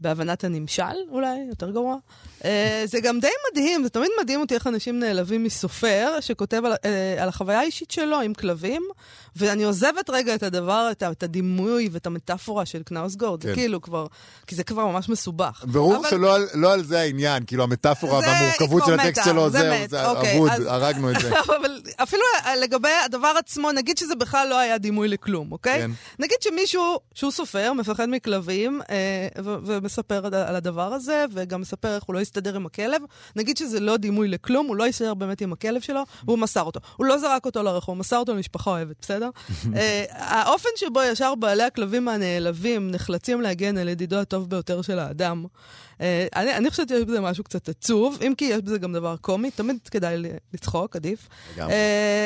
בהבנת 0.00 0.44
הנמשל, 0.44 0.82
אולי, 1.10 1.38
יותר 1.48 1.70
גרוע. 1.70 1.96
אה, 2.44 2.82
זה 2.84 3.00
גם 3.00 3.20
די 3.20 3.28
מדהים, 3.50 3.82
זה 3.82 3.90
תמיד 3.90 4.10
מדהים 4.22 4.40
אותי 4.40 4.54
איך 4.54 4.66
אנשים 4.66 4.98
נעלבים 4.98 5.44
מסופר 5.44 6.16
שכותב 6.20 6.62
על, 6.64 6.72
על 7.18 7.28
החוויה 7.28 7.60
האישית 7.60 7.90
שלו 7.90 8.20
עם 8.20 8.34
כלבים, 8.34 8.82
ואני 9.38 9.64
עוזבת 9.64 10.10
רגע 10.10 10.34
את 10.34 10.42
הדבר, 10.42 10.88
את, 10.90 11.22
הדימוי 11.22 11.88
ואת 11.92 12.06
המטאפורה 12.06 12.66
של 12.66 12.82
קנאוסגורד, 12.82 13.42
זה 13.42 13.48
כן. 13.48 13.54
כאילו 13.54 13.80
כבר, 13.82 14.06
כי 14.46 14.54
זה 14.54 14.64
כבר 14.64 14.86
ממש 14.86 15.08
מסובך. 15.08 15.64
ברור 15.66 15.96
אבל- 15.96 16.10
שלא 16.10 16.34
על, 16.34 16.46
לא 16.54 16.72
על 16.72 16.84
זה 16.84 17.00
העניין, 17.00 17.44
כאילו 17.46 17.62
המטאפורה 17.64 18.20
זה 18.20 18.26
והמורכבות 18.26 18.82
של 18.86 19.00
הטקסט 19.00 19.24
שלו, 19.24 19.50
זה 19.50 19.58
זהו, 19.58 19.74
מת, 19.82 19.90
זה 19.90 20.06
אוקיי, 20.10 20.36
אבוד, 20.36 20.50
אז- 20.50 20.66
הרגנו 20.66 21.10
את 21.10 21.20
זה. 21.20 21.40
אבל 21.60 21.80
אפילו 21.96 22.22
לגבי 22.62 22.88
הדבר 23.04 23.32
עצמו, 23.38 23.72
נגיד 23.72 23.98
שזה 23.98 24.14
בכלל 24.14 24.48
לא 24.48 24.58
היה 24.58 24.78
דימוי 24.78 25.08
לכלום, 25.08 25.52
אוקיי? 25.52 25.78
כן. 25.80 25.90
נגיד 26.18 26.36
שמישהו 26.40 26.82
שהוא 27.14 27.30
סופר, 27.30 27.72
מפחד 27.72 28.06
מכלבים, 28.08 28.80
אה, 28.90 28.96
ו- 29.44 29.56
ומספר 29.64 30.26
על- 30.26 30.56
הדבר 30.56 30.92
הזה, 30.94 31.24
וגם 31.32 31.60
מספר 31.60 31.94
איך 31.94 32.04
הוא 32.04 32.14
לא 32.14 32.20
יסתדר 32.20 32.56
עם 32.56 32.66
הכלב, 32.66 33.02
נגיד 33.36 33.56
שזה 33.56 33.80
לא 33.80 33.96
דימוי 33.96 34.28
לכלום, 34.28 34.66
הוא 34.66 34.76
לא 34.76 34.84
יישאר 34.84 35.14
באמת 35.14 35.40
עם 35.40 35.52
הכלב 35.52 35.80
שלו, 35.80 36.02
והוא 36.24 36.38
מסר 36.38 36.62
אותו. 36.62 36.80
הוא 36.96 37.06
לא 37.06 37.18
זרק 37.18 37.46
אותו 37.46 37.62
לרחוב, 37.62 37.94
הוא 37.94 38.00
מסר 38.00 38.16
אותו 38.16 38.34
למשפחה 38.34 38.70
אוהבת, 38.70 38.96
בסדר? 39.00 39.27
אה, 39.76 40.04
האופן 40.10 40.68
שבו 40.76 41.02
ישר 41.02 41.34
בעלי 41.34 41.62
הכלבים 41.62 42.08
הנעלבים 42.08 42.90
נחלצים 42.90 43.40
להגן 43.40 43.78
על 43.78 43.88
ידידו 43.88 44.16
הטוב 44.16 44.50
ביותר 44.50 44.82
של 44.82 44.98
האדם, 44.98 45.44
אני, 46.36 46.56
אני 46.56 46.70
חושבת 46.70 46.88
שיש 46.88 47.04
בזה 47.04 47.20
משהו 47.20 47.44
קצת 47.44 47.68
עצוב, 47.68 48.18
אם 48.26 48.34
כי 48.36 48.44
יש 48.44 48.62
בזה 48.62 48.78
גם 48.78 48.92
דבר 48.92 49.16
קומי, 49.16 49.50
תמיד 49.50 49.78
כדאי 49.90 50.16
לצחוק, 50.54 50.96
עדיף. 50.96 51.28
אה, 51.58 51.66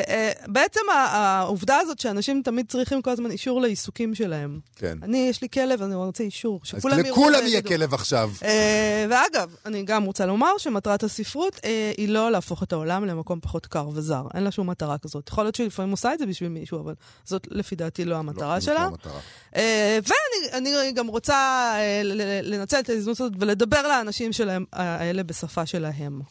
אה, 0.07 0.31
בעצם 0.47 0.81
העובדה 0.93 1.77
הזאת 1.77 1.99
שאנשים 1.99 2.41
תמיד 2.45 2.65
צריכים 2.69 3.01
כל 3.01 3.11
הזמן 3.11 3.31
אישור 3.31 3.61
לעיסוקים 3.61 4.15
שלהם. 4.15 4.59
כן. 4.75 4.97
אני, 5.03 5.27
יש 5.29 5.41
לי 5.41 5.49
כלב, 5.49 5.81
אני 5.81 5.95
רוצה 5.95 6.23
אישור. 6.23 6.61
אז 6.73 6.85
לכולם 6.85 7.47
יהיה. 7.47 7.61
כלב 7.61 7.93
עכשיו. 7.93 8.31
אה, 8.43 9.05
ואגב, 9.09 9.55
אני 9.65 9.83
גם 9.83 10.03
רוצה 10.03 10.25
לומר 10.25 10.57
שמטרת 10.57 11.03
הספרות 11.03 11.59
אה, 11.65 11.91
היא 11.97 12.09
לא 12.09 12.31
להפוך 12.31 12.63
את 12.63 12.73
העולם 12.73 13.05
למקום 13.05 13.39
פחות 13.39 13.65
קר 13.65 13.89
וזר. 13.93 14.23
אין 14.33 14.43
לה 14.43 14.51
שום 14.51 14.69
מטרה 14.69 14.97
כזאת. 14.97 15.29
יכול 15.29 15.43
להיות 15.43 15.55
שלפעמים 15.55 15.91
עושה 15.91 16.13
את 16.13 16.19
זה 16.19 16.25
בשביל 16.25 16.49
מישהו, 16.49 16.79
אבל 16.79 16.93
זאת 17.25 17.47
לפי 17.51 17.75
דעתי 17.75 18.05
לא 18.05 18.15
המטרה 18.15 18.55
לא, 18.55 18.59
שלה. 18.59 18.73
לא 18.73 18.79
המטרה. 18.79 19.19
אה, 19.55 19.99
ואני 20.03 20.57
אני 20.57 20.91
גם 20.91 21.07
רוצה 21.07 21.35
אה, 21.75 22.01
לנצל 22.43 22.79
את 22.79 22.89
ההזדמנות 22.89 23.19
הזאת 23.19 23.33
ולדבר 23.39 23.62
לאנשים 23.71 24.33
שלהם, 24.33 24.65
האלה 24.73 25.23
בשפה 25.23 25.65
שלהם, 25.65 26.21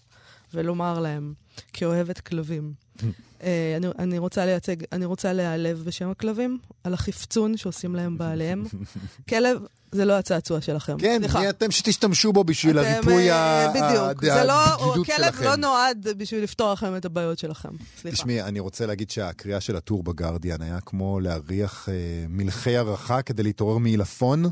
ולומר 0.54 1.00
להם, 1.00 1.34
כאוהבת 1.72 2.20
כלבים. 2.20 2.72
אה, 3.42 3.74
אני, 3.76 3.86
אני 3.98 4.18
רוצה 4.18 4.46
לייצג, 4.46 4.76
אני 4.92 5.04
רוצה 5.04 5.32
להיעלב 5.32 5.82
בשם 5.86 6.10
הכלבים, 6.10 6.58
על 6.84 6.94
החפצון 6.94 7.56
שעושים 7.56 7.94
להם 7.94 8.18
בעליהם. 8.18 8.64
כלב 9.28 9.58
זה 9.92 10.04
לא 10.04 10.12
הצעצוע 10.12 10.60
שלכם. 10.60 10.98
כן, 10.98 11.18
סליחה. 11.20 11.40
מי 11.40 11.48
אתם 11.48 11.70
שתשתמשו 11.70 12.32
בו 12.32 12.44
בשביל 12.44 12.78
אתם, 12.78 12.88
הריפוי 12.88 13.30
אה, 13.30 13.68
בדיוק. 13.68 14.24
זה 14.24 14.44
לא, 14.44 14.64
הבדידות 14.64 15.06
כלב 15.06 15.32
שלכם. 15.32 15.44
לא 15.44 15.56
נועד 15.56 16.08
בשביל 16.16 16.42
לפתור 16.42 16.72
לכם 16.72 16.96
את 16.96 17.04
הבעיות 17.04 17.38
שלכם. 17.38 17.68
סליחה. 18.00 18.16
תשמעי, 18.16 18.42
אני 18.42 18.60
רוצה 18.60 18.86
להגיד 18.86 19.10
שהקריאה 19.10 19.60
של 19.60 19.76
הטור 19.76 20.02
בגרדיאן 20.02 20.62
היה 20.62 20.80
כמו 20.80 21.20
להריח 21.20 21.88
אה, 21.88 21.94
מלחי 22.28 22.76
הערכה 22.76 23.22
כדי 23.22 23.42
להתעורר 23.42 23.78
מעילפון, 23.78 24.44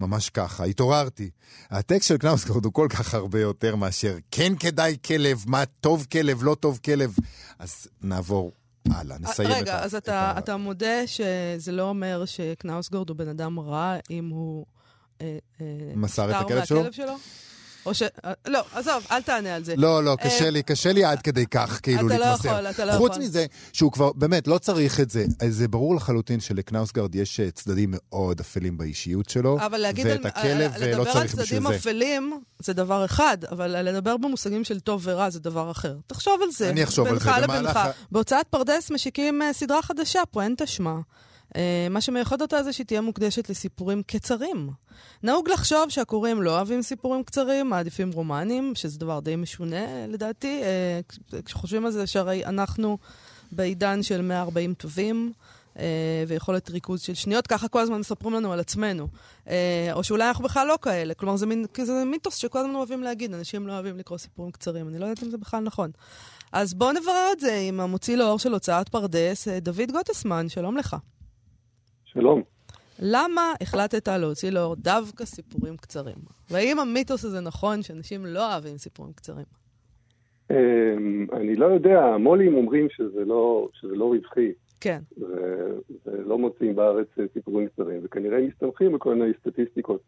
ממש 0.00 0.30
ככה, 0.30 0.64
התעוררתי. 0.64 1.30
הטקסט 1.70 2.08
של 2.08 2.16
קנאוסקורד 2.16 2.64
הוא 2.64 2.72
כל 2.72 2.86
כך 2.90 3.14
הרבה 3.14 3.40
יותר 3.40 3.76
מאשר 3.76 4.16
כן 4.30 4.52
כדאי 4.60 4.96
כלב, 5.06 5.44
מה 5.46 5.64
טוב 5.80 6.06
כלב, 6.12 6.42
לא 6.42 6.54
טוב 6.54 6.80
כלב. 6.84 7.14
אז 7.58 7.86
נעבור 8.02 8.52
הלאה, 8.90 9.18
נסיים 9.18 9.50
רגע, 9.50 9.60
את 9.76 9.80
ה... 9.80 9.84
אז 9.84 9.94
את 9.94 10.02
אתה, 10.02 10.20
ה- 10.20 10.38
אתה 10.38 10.56
מודה 10.56 11.06
שזה 11.06 11.72
לא 11.72 11.82
אומר 11.82 12.24
שקנאוסגורד 12.24 13.08
הוא 13.08 13.16
בן 13.16 13.28
אדם 13.28 13.60
רע 13.60 13.96
אם 14.10 14.28
הוא... 14.28 14.66
אה, 15.20 15.38
אה, 15.60 15.66
מסר 15.94 16.30
את 16.30 16.44
הכלב 16.44 16.64
שלו? 16.64 16.92
שלו? 16.92 17.12
או 17.86 17.94
ש... 17.94 18.02
אה, 18.02 18.32
לא, 18.46 18.60
עזוב, 18.74 19.06
אל 19.10 19.22
תענה 19.22 19.54
על 19.54 19.64
זה. 19.64 19.74
לא, 19.76 20.04
לא, 20.04 20.16
קשה 20.22 20.44
אה, 20.44 20.50
לי, 20.50 20.62
קשה 20.62 20.92
לי 20.92 21.04
עד 21.04 21.22
כדי 21.22 21.46
כך, 21.46 21.80
כאילו, 21.82 22.06
אתה 22.06 22.18
לא 22.18 22.26
להתמסר. 22.26 22.48
יכול, 22.48 22.66
אתה 22.66 22.84
לא 22.84 22.92
חוץ 22.92 23.10
יכול. 23.12 23.22
מזה, 23.24 23.46
שהוא 23.72 23.92
כבר, 23.92 24.12
באמת, 24.12 24.46
לא 24.48 24.58
צריך 24.58 25.00
את 25.00 25.10
זה. 25.10 25.24
אז 25.40 25.54
זה 25.54 25.68
ברור 25.68 25.94
לחלוטין 25.96 26.40
שלקנאוסגרד 26.40 27.14
יש 27.14 27.40
אה, 27.40 27.50
צדדים 27.50 27.88
מאוד 27.92 28.40
אפלים 28.40 28.78
באישיות 28.78 29.28
שלו, 29.28 29.58
אבל 29.66 29.78
להגיד 29.78 30.06
ואת 30.06 30.26
הכלב 30.26 30.44
על, 30.74 30.82
אה, 30.82 30.90
לא 30.90 30.98
לדבר 30.98 31.04
צריך 31.04 31.16
על 31.16 31.22
בשביל 31.26 31.44
צדדים 31.46 31.68
זה. 31.68 31.76
אפלים 31.76 32.40
זה 32.58 32.72
דבר 32.72 33.04
אחד, 33.04 33.38
אבל 33.50 33.70
לדבר 33.88 34.16
במושגים 34.16 34.64
של 34.64 34.80
טוב 34.80 35.00
ורע 35.04 35.30
זה 35.30 35.40
דבר 35.40 35.70
אחר. 35.70 35.96
תחשוב 36.06 36.40
על 36.42 36.50
זה. 36.50 36.70
אני 36.70 36.84
אחשוב 36.84 37.06
על 37.06 37.18
זה 37.18 37.24
בינך 37.24 37.38
במהלך 37.42 37.50
לבינך. 37.60 37.76
ה- 37.76 37.90
בהוצאת 38.12 38.46
פרדס 38.50 38.90
משיקים 38.90 39.42
אה, 39.42 39.52
סדרה 39.52 39.82
חדשה, 39.82 40.20
פואנטה 40.30 40.66
שמה. 40.66 40.98
אה, 41.56 41.86
מה 41.90 42.00
שמייחד 42.00 42.42
אותה 42.42 42.62
זה 42.62 42.72
שהיא 42.72 42.86
תהיה 42.86 43.00
מוקדשת 43.00 43.50
לסיפורים 43.50 44.02
קצרים. 44.02 44.70
נהוג 45.22 45.48
לחשוב 45.48 45.88
שהקוראים 45.88 46.42
לא 46.42 46.56
אוהבים 46.56 46.82
סיפורים 46.82 47.24
קצרים, 47.24 47.68
מעדיפים 47.68 48.10
רומנים, 48.12 48.74
שזה 48.74 48.98
דבר 48.98 49.20
די 49.20 49.36
משונה 49.36 50.06
לדעתי. 50.06 50.62
אה, 50.62 51.00
כשחושבים 51.44 51.86
על 51.86 51.92
זה, 51.92 52.06
שהרי 52.06 52.44
אנחנו 52.44 52.98
בעידן 53.52 54.02
של 54.02 54.22
140 54.22 54.74
טובים. 54.74 55.32
אה, 55.78 56.24
ויכולת 56.28 56.70
ריכוז 56.70 57.00
של 57.00 57.14
שניות, 57.14 57.46
ככה 57.46 57.68
כל 57.68 57.80
הזמן 57.80 57.98
מספרים 58.00 58.34
לנו 58.34 58.52
על 58.52 58.60
עצמנו. 58.60 59.08
אה, 59.48 59.90
או 59.92 60.04
שאולי 60.04 60.28
אנחנו 60.28 60.44
בכלל 60.44 60.66
לא 60.66 60.78
כאלה. 60.82 61.14
כלומר, 61.14 61.36
זה 61.36 61.46
מין 61.46 61.66
כזה 61.74 62.04
מיתוס 62.04 62.36
שכל 62.36 62.58
הזמן 62.58 62.74
אוהבים 62.74 63.02
להגיד, 63.02 63.34
אנשים 63.34 63.66
לא 63.66 63.72
אוהבים 63.72 63.98
לקרוא 63.98 64.18
סיפורים 64.18 64.52
קצרים. 64.52 64.88
אני 64.88 64.98
לא 64.98 65.04
יודעת 65.04 65.24
אם 65.24 65.30
זה 65.30 65.38
בכלל 65.38 65.60
נכון. 65.60 65.90
אז 66.52 66.74
בואו 66.74 66.92
נברר 66.92 67.26
את 67.32 67.40
זה 67.40 67.64
עם 67.68 67.80
המוציא 67.80 68.16
לאור 68.16 68.38
של 68.38 68.52
הוצאת 68.52 68.88
פרדס, 68.88 69.48
דוד 69.48 69.92
גוטסמן, 69.92 70.48
שלום 70.48 70.76
לך. 70.76 70.96
שלום. 72.18 72.42
למה 73.02 73.52
החלטת 73.60 74.08
להוציא 74.08 74.50
לאור 74.50 74.76
דווקא 74.76 75.24
סיפורים 75.24 75.76
קצרים? 75.76 76.16
והאם 76.50 76.78
המיתוס 76.78 77.24
הזה 77.24 77.40
נכון 77.40 77.82
שאנשים 77.82 78.26
לא 78.26 78.52
אוהבים 78.52 78.78
סיפורים 78.78 79.12
קצרים? 79.12 79.44
אמ, 80.50 81.26
אני 81.32 81.56
לא 81.56 81.66
יודע, 81.66 82.04
המו"לים 82.04 82.54
אומרים 82.54 82.88
שזה 82.90 83.24
לא, 83.24 83.68
שזה 83.72 83.94
לא 83.94 84.04
רווחי, 84.04 84.52
כן. 84.80 84.98
ו- 85.20 85.78
ולא 86.06 86.38
מוצאים 86.38 86.76
בארץ 86.76 87.06
אה, 87.20 87.24
סיפורים 87.32 87.68
קצרים, 87.68 88.00
וכנראה 88.04 88.38
מסתמכים 88.40 88.92
בכל 88.92 89.14
מיני 89.14 89.32
סטטיסטיקות 89.40 90.00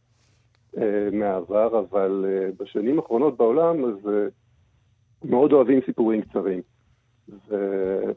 אה, 0.78 1.08
מהעבר, 1.12 1.78
אבל 1.78 2.24
אה, 2.28 2.48
בשנים 2.58 2.98
האחרונות 2.98 3.36
בעולם, 3.36 3.84
אז 3.84 4.12
מאוד 5.24 5.52
אוהבים 5.52 5.80
סיפורים 5.86 6.22
קצרים. 6.22 6.62
ו- 7.48 8.12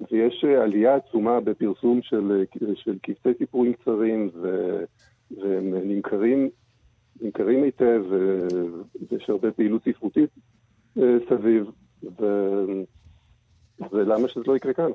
ויש 0.00 0.44
אה, 0.44 0.62
עלייה 0.62 0.94
עצומה 0.94 1.40
בפרסום 1.40 2.02
של, 2.02 2.44
אה, 2.62 2.74
של 2.74 2.98
קבצי 3.02 3.38
סיפורים 3.38 3.72
קצרים, 3.72 4.30
ו- 4.34 4.84
והם 5.30 5.74
נמכרים, 5.74 6.50
נמכרים 7.20 7.62
היטב, 7.62 8.02
ו- 8.10 8.82
ויש 9.10 9.30
הרבה 9.30 9.52
פעילות 9.52 9.82
ספרותית 9.88 10.30
אה, 10.98 11.16
סביב, 11.28 11.70
ו- 12.20 12.82
ולמה 13.92 14.28
שזה 14.28 14.44
לא 14.46 14.56
יקרה 14.56 14.72
כאן? 14.72 14.90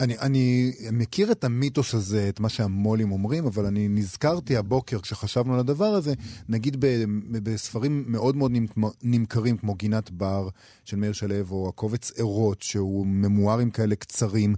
אני, 0.00 0.18
אני 0.18 0.72
מכיר 0.92 1.32
את 1.32 1.44
המיתוס 1.44 1.94
הזה, 1.94 2.28
את 2.28 2.40
מה 2.40 2.48
שהמו"לים 2.48 3.12
אומרים, 3.12 3.46
אבל 3.46 3.66
אני 3.66 3.88
נזכרתי 3.88 4.56
הבוקר 4.56 5.00
כשחשבנו 5.00 5.54
על 5.54 5.60
הדבר 5.60 5.84
הזה, 5.84 6.14
נגיד 6.48 6.76
ב, 6.80 6.86
בספרים 7.32 8.04
מאוד 8.06 8.36
מאוד 8.36 8.50
נמ- 8.52 8.66
נמכרים, 9.02 9.56
כמו 9.56 9.74
גינת 9.74 10.10
בר 10.10 10.48
של 10.84 10.96
מאיר 10.96 11.12
שלו, 11.12 11.34
או 11.50 11.68
הקובץ 11.68 12.12
ערות, 12.16 12.62
שהוא 12.62 13.06
ממוארים 13.06 13.70
כאלה 13.70 13.94
קצרים. 13.96 14.54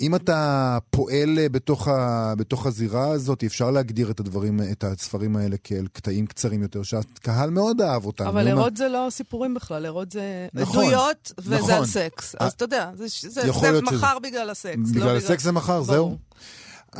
אם 0.00 0.14
אתה 0.14 0.42
פועל 0.90 1.12
בתוך, 1.50 1.88
ה, 1.88 2.34
בתוך 2.38 2.66
הזירה 2.66 3.10
הזאת, 3.10 3.44
אפשר 3.44 3.70
להגדיר 3.70 4.10
את 4.10 4.20
הדברים, 4.20 4.60
את 4.72 4.84
הספרים 4.84 5.36
האלה 5.36 5.56
כאל 5.64 5.86
קטעים 5.92 6.26
קצרים 6.26 6.62
יותר, 6.62 6.82
שהקהל 6.82 7.50
מאוד 7.50 7.80
אהב 7.80 8.04
אותם. 8.06 8.26
אבל 8.26 8.44
מה- 8.44 8.50
ערות 8.60 8.76
זה 8.76 8.88
לא 8.88 9.06
סיפורים 9.10 9.54
בכלל, 9.54 9.86
עדות 9.86 10.12
זה 10.12 10.46
נכון, 10.54 10.84
עדויות, 10.84 11.32
וזה 11.38 11.56
נכון. 11.56 11.70
על 11.70 11.86
סקס. 11.86 12.34
אה, 12.34 12.46
אז 12.46 12.52
אתה 12.52 12.64
יודע, 12.64 12.90
זה- 12.94 13.04
זה 13.30 13.42
זה 13.42 13.80
מכר 13.82 14.18
בגלל 14.22 14.50
הסקס. 14.50 14.94
לא 14.94 15.00
בגלל 15.00 15.16
הסקס 15.16 15.42
זה 15.42 15.52
מכר, 15.52 15.82
זהו? 15.82 16.16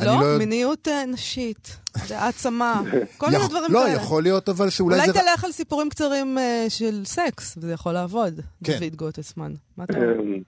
לא, 0.01 0.11
יודע- 0.11 0.37
מיניות 0.37 0.87
אה, 0.87 1.05
נשית, 1.05 1.75
זה 2.07 2.19
העצמה, 2.19 2.81
כל 3.17 3.27
מיני 3.29 3.47
דברים 3.47 3.71
לא, 3.73 3.79
כאלה. 3.79 3.91
יכול 3.93 4.23
להיות 4.23 4.49
אבל 4.49 4.69
שאולי 4.69 4.95
אולי 4.99 5.07
זה... 5.07 5.13
תלך 5.13 5.43
על 5.43 5.51
סיפורים 5.51 5.89
קצרים 5.89 6.37
אה, 6.37 6.65
של 6.69 7.01
סקס, 7.05 7.57
וזה 7.57 7.73
יכול 7.73 7.91
לעבוד, 7.91 8.33
כן. 8.63 8.79
דוד 8.79 8.95
גוטסמן. 8.95 9.53
מה 9.77 9.83
אתה 9.83 9.97
אומר? 9.97 10.19
אמ, 10.19 10.41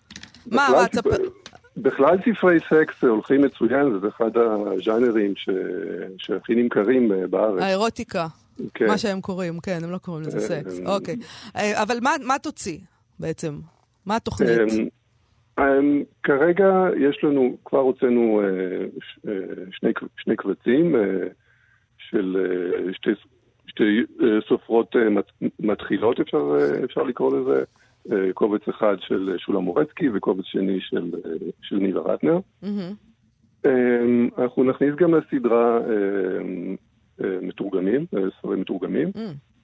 מה, 0.45 0.67
מה, 0.71 0.87
תספר- 0.87 1.17
בכלל 1.77 2.17
ספרי 2.29 2.59
סקס 2.59 2.95
הולכים 3.01 3.41
מצוין, 3.41 3.99
זה 4.01 4.07
אחד 4.17 4.31
הז'אנרים 4.37 5.33
ש... 5.35 5.49
שהכי 6.17 6.55
נמכרים 6.55 7.11
אה, 7.11 7.27
בארץ. 7.27 7.61
האירוטיקה, 7.61 8.27
כן. 8.73 8.87
מה 8.87 8.97
שהם 8.97 9.21
קוראים, 9.21 9.59
כן, 9.59 9.79
הם 9.83 9.91
לא 9.91 9.97
קוראים 9.97 10.23
לזה 10.27 10.37
אה, 10.37 10.43
סקס. 10.47 10.73
אה, 10.87 10.93
אוקיי. 10.95 11.15
אה, 11.55 11.81
אבל 11.81 11.97
מה- 12.01 12.15
מה 12.23 12.39
תוציא 12.39 12.77
בעצם? 13.19 13.59
מה 14.05 14.15
התוכנית? 14.15 14.49
כרגע 16.23 16.87
יש 16.97 17.23
לנו, 17.23 17.57
כבר 17.65 17.79
הוצאנו 17.79 18.41
אה, 18.41 18.85
אה, 19.31 19.39
שני, 19.71 19.91
שני 20.17 20.35
קבצים 20.35 20.95
אה, 20.95 21.27
של 21.97 22.37
שתי, 22.93 23.09
שתי 23.67 24.03
סופרות 24.47 24.95
מת- 24.95 25.51
מתחילות, 25.59 26.19
אפשר, 26.19 26.57
אפשר 26.83 27.03
לקרוא 27.03 27.39
לזה. 27.39 27.63
קובץ 28.33 28.67
אחד 28.67 28.95
של 28.99 29.35
שולה 29.37 29.59
מורצקי 29.59 30.09
וקובץ 30.09 30.45
שני 30.45 30.77
של, 30.81 31.11
של 31.61 31.75
נילה 31.75 32.01
רטנר. 32.01 32.39
אמ, 33.65 34.29
אנחנו 34.37 34.63
נכניס 34.63 34.95
גם 34.95 35.13
לסדרה 35.15 35.79
אמ, 35.79 36.75
מתורגמים, 37.41 38.05
ספרים 38.39 38.61
מתורגמים. 38.61 39.11
אמ. 39.15 39.54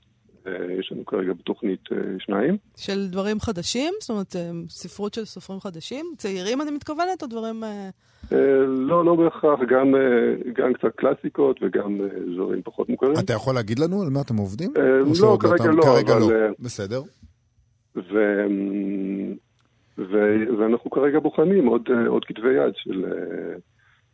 אה, 0.47 0.73
יש 0.79 0.91
לנו 0.91 1.05
כרגע 1.05 1.33
בתוכנית 1.33 1.79
אה, 1.91 1.97
שניים. 2.19 2.57
של 2.75 3.07
דברים 3.09 3.39
חדשים? 3.39 3.93
זאת 3.99 4.09
אומרת, 4.09 4.35
אה, 4.35 4.51
ספרות 4.69 5.13
של 5.13 5.25
סופרים 5.25 5.59
חדשים? 5.59 6.05
צעירים 6.17 6.61
אני 6.61 6.71
מתכוונת, 6.71 7.21
או 7.21 7.27
דברים... 7.27 7.63
לא, 8.67 9.05
לא 9.05 9.15
בהכרח, 9.15 9.59
גם, 9.69 9.95
גם 10.53 10.73
קצת 10.73 10.95
קלאסיקות 10.95 11.59
וגם 11.61 11.99
דברים 12.35 12.61
פחות 12.63 12.89
מוכרים. 12.89 13.13
אתה 13.19 13.33
יכול 13.33 13.55
להגיד 13.55 13.79
לנו 13.79 14.01
על 14.01 14.09
מה 14.09 14.21
אתם 14.21 14.37
עובדים? 14.37 14.73
לא, 14.75 15.13
שעוד 15.13 15.41
כרגע 15.41 15.71
לא, 15.71 15.81
כרגע 15.83 16.13
אבל, 16.13 16.21
לא. 16.21 16.49
בסדר. 16.59 17.01
ו... 17.95 18.01
ו... 19.97 20.35
ואנחנו 20.59 20.91
כרגע 20.91 21.19
בוחנים 21.19 21.65
עוד, 21.67 21.89
עוד 22.07 22.25
כתבי 22.25 22.53
יד 22.53 22.73
של, 22.75 23.05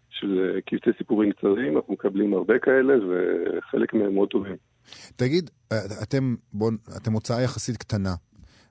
של 0.09 0.59
קבצי 0.65 0.89
סיפורים 0.97 1.31
קצרים, 1.31 1.75
אנחנו 1.77 1.93
מקבלים 1.93 2.33
הרבה 2.33 2.59
כאלה 2.59 2.93
וחלק 3.07 3.93
מהם 3.93 4.13
מאוד 4.13 4.29
טובים. 4.29 4.55
תגיד, 5.15 5.49
אתם, 6.01 6.35
בוא, 6.53 6.71
אתם 6.97 7.13
הוצאה 7.13 7.41
יחסית 7.41 7.77
קטנה, 7.77 8.15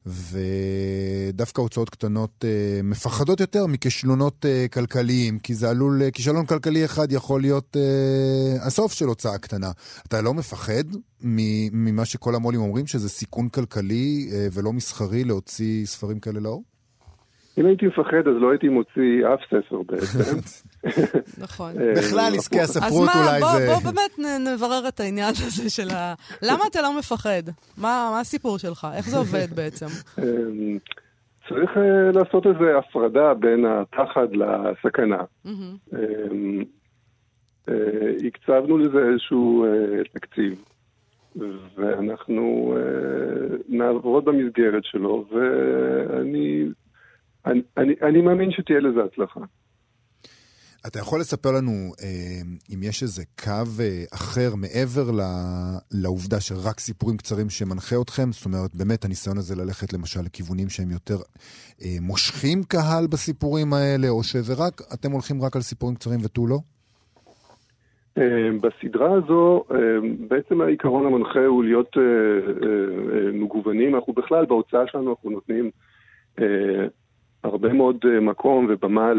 ודווקא 0.06 1.60
הוצאות 1.60 1.90
קטנות 1.90 2.44
אה, 2.44 2.80
מפחדות 2.82 3.40
יותר 3.40 3.66
מכישלונות 3.66 4.46
אה, 4.46 4.66
כלכליים, 4.72 5.38
כי 5.38 5.54
זה 5.54 5.70
עלול, 5.70 6.02
אה, 6.02 6.10
כישלון 6.10 6.46
כלכלי 6.46 6.84
אחד 6.84 7.12
יכול 7.12 7.40
להיות 7.40 7.76
אה, 7.76 8.66
הסוף 8.66 8.92
של 8.92 9.06
הוצאה 9.06 9.38
קטנה. 9.38 9.70
אתה 10.08 10.20
לא 10.20 10.34
מפחד 10.34 10.84
ממה 11.20 12.04
שכל 12.04 12.34
המו"לים 12.34 12.60
אומרים, 12.60 12.86
שזה 12.86 13.08
סיכון 13.08 13.48
כלכלי 13.48 14.30
אה, 14.32 14.48
ולא 14.52 14.72
מסחרי 14.72 15.24
להוציא 15.24 15.86
ספרים 15.86 16.20
כאלה 16.20 16.40
לאור? 16.40 16.64
אם 17.58 17.66
הייתי 17.66 17.86
מפחד, 17.86 18.28
אז 18.28 18.34
לא 18.40 18.50
הייתי 18.50 18.68
מוציא 18.68 19.26
אף 19.34 19.40
ספר 19.44 19.82
בעצם. 19.82 20.34
נכון. 21.44 21.72
אה, 21.80 21.92
בכלל 21.96 22.32
עסקי. 22.36 22.60
אז 22.60 22.76
הספרות 22.76 23.06
מה, 23.06 23.12
אולי 23.20 23.40
זה... 23.40 23.66
בוא 23.66 23.92
באמת 23.92 24.40
נברר 24.54 24.88
את 24.88 25.00
העניין 25.00 25.28
הזה 25.28 25.70
של 25.70 25.90
ה... 25.90 26.14
למה 26.42 26.64
אתה 26.70 26.82
לא 26.82 26.98
מפחד? 26.98 27.42
מה, 27.78 28.08
מה 28.12 28.20
הסיפור 28.20 28.58
שלך? 28.58 28.86
איך 28.96 29.08
זה 29.08 29.16
עובד 29.16 29.46
בעצם? 29.54 29.86
אמ, 30.18 30.78
צריך 31.48 31.70
אה, 31.76 32.12
לעשות 32.12 32.46
איזו 32.46 32.78
הפרדה 32.78 33.34
בין 33.34 33.64
הפחד 33.64 34.28
לסכנה. 34.32 35.22
אמ, 35.46 36.64
אה, 37.68 37.74
הקצבנו 38.26 38.78
לזה 38.78 38.98
איזשהו 39.12 39.66
תקציב, 40.12 40.64
ואנחנו 41.76 42.74
נעבוד 43.68 44.24
במסגרת 44.24 44.84
שלו, 44.84 45.24
ואני 45.30 46.66
אני, 47.46 47.60
אני, 47.76 47.94
אני 48.02 48.20
מאמין 48.20 48.50
שתהיה 48.50 48.80
לזה 48.80 49.00
הצלחה. 49.04 49.40
אתה 50.86 50.98
יכול 50.98 51.20
לספר 51.20 51.48
לנו 51.52 51.72
אה, 52.02 52.40
אם 52.74 52.82
יש 52.82 53.02
איזה 53.02 53.22
קו 53.44 53.66
אה, 53.80 54.04
אחר 54.14 54.50
מעבר 54.56 55.06
לעובדה 56.02 56.40
שרק 56.40 56.80
סיפורים 56.80 57.16
קצרים 57.16 57.50
שמנחה 57.50 57.96
אתכם? 58.02 58.32
זאת 58.32 58.44
אומרת, 58.46 58.74
באמת 58.74 59.04
הניסיון 59.04 59.38
הזה 59.38 59.54
ללכת 59.56 59.92
למשל 59.92 60.20
לכיוונים 60.20 60.68
שהם 60.68 60.90
יותר 60.90 61.16
אה, 61.82 61.96
מושכים 62.00 62.58
קהל 62.68 63.06
בסיפורים 63.12 63.72
האלה, 63.72 64.08
או 64.08 64.22
שזה 64.22 64.52
רק, 64.58 64.74
אתם 64.94 65.10
הולכים 65.12 65.42
רק 65.42 65.56
על 65.56 65.62
סיפורים 65.62 65.94
קצרים 65.94 66.20
ותו 66.24 66.46
לא? 66.46 66.58
בסדרה 68.60 69.12
הזו, 69.14 69.64
בעצם 70.28 70.60
העיקרון 70.60 71.06
המנחה 71.06 71.44
הוא 71.46 71.64
להיות 71.64 71.96
מגוונים. 73.32 73.94
אנחנו 73.94 74.12
בכלל, 74.12 74.46
בהוצאה 74.46 74.86
שלנו 74.86 75.10
אנחנו 75.10 75.30
נותנים 75.30 75.70
הרבה 77.46 77.72
מאוד 77.72 77.96
מקום 78.20 78.66
ובמה 78.68 79.12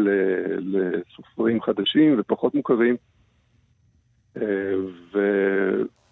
לסופרים 0.58 1.62
חדשים 1.62 2.16
ופחות 2.18 2.54
מוכרים. 2.54 2.96
ו... 5.12 5.18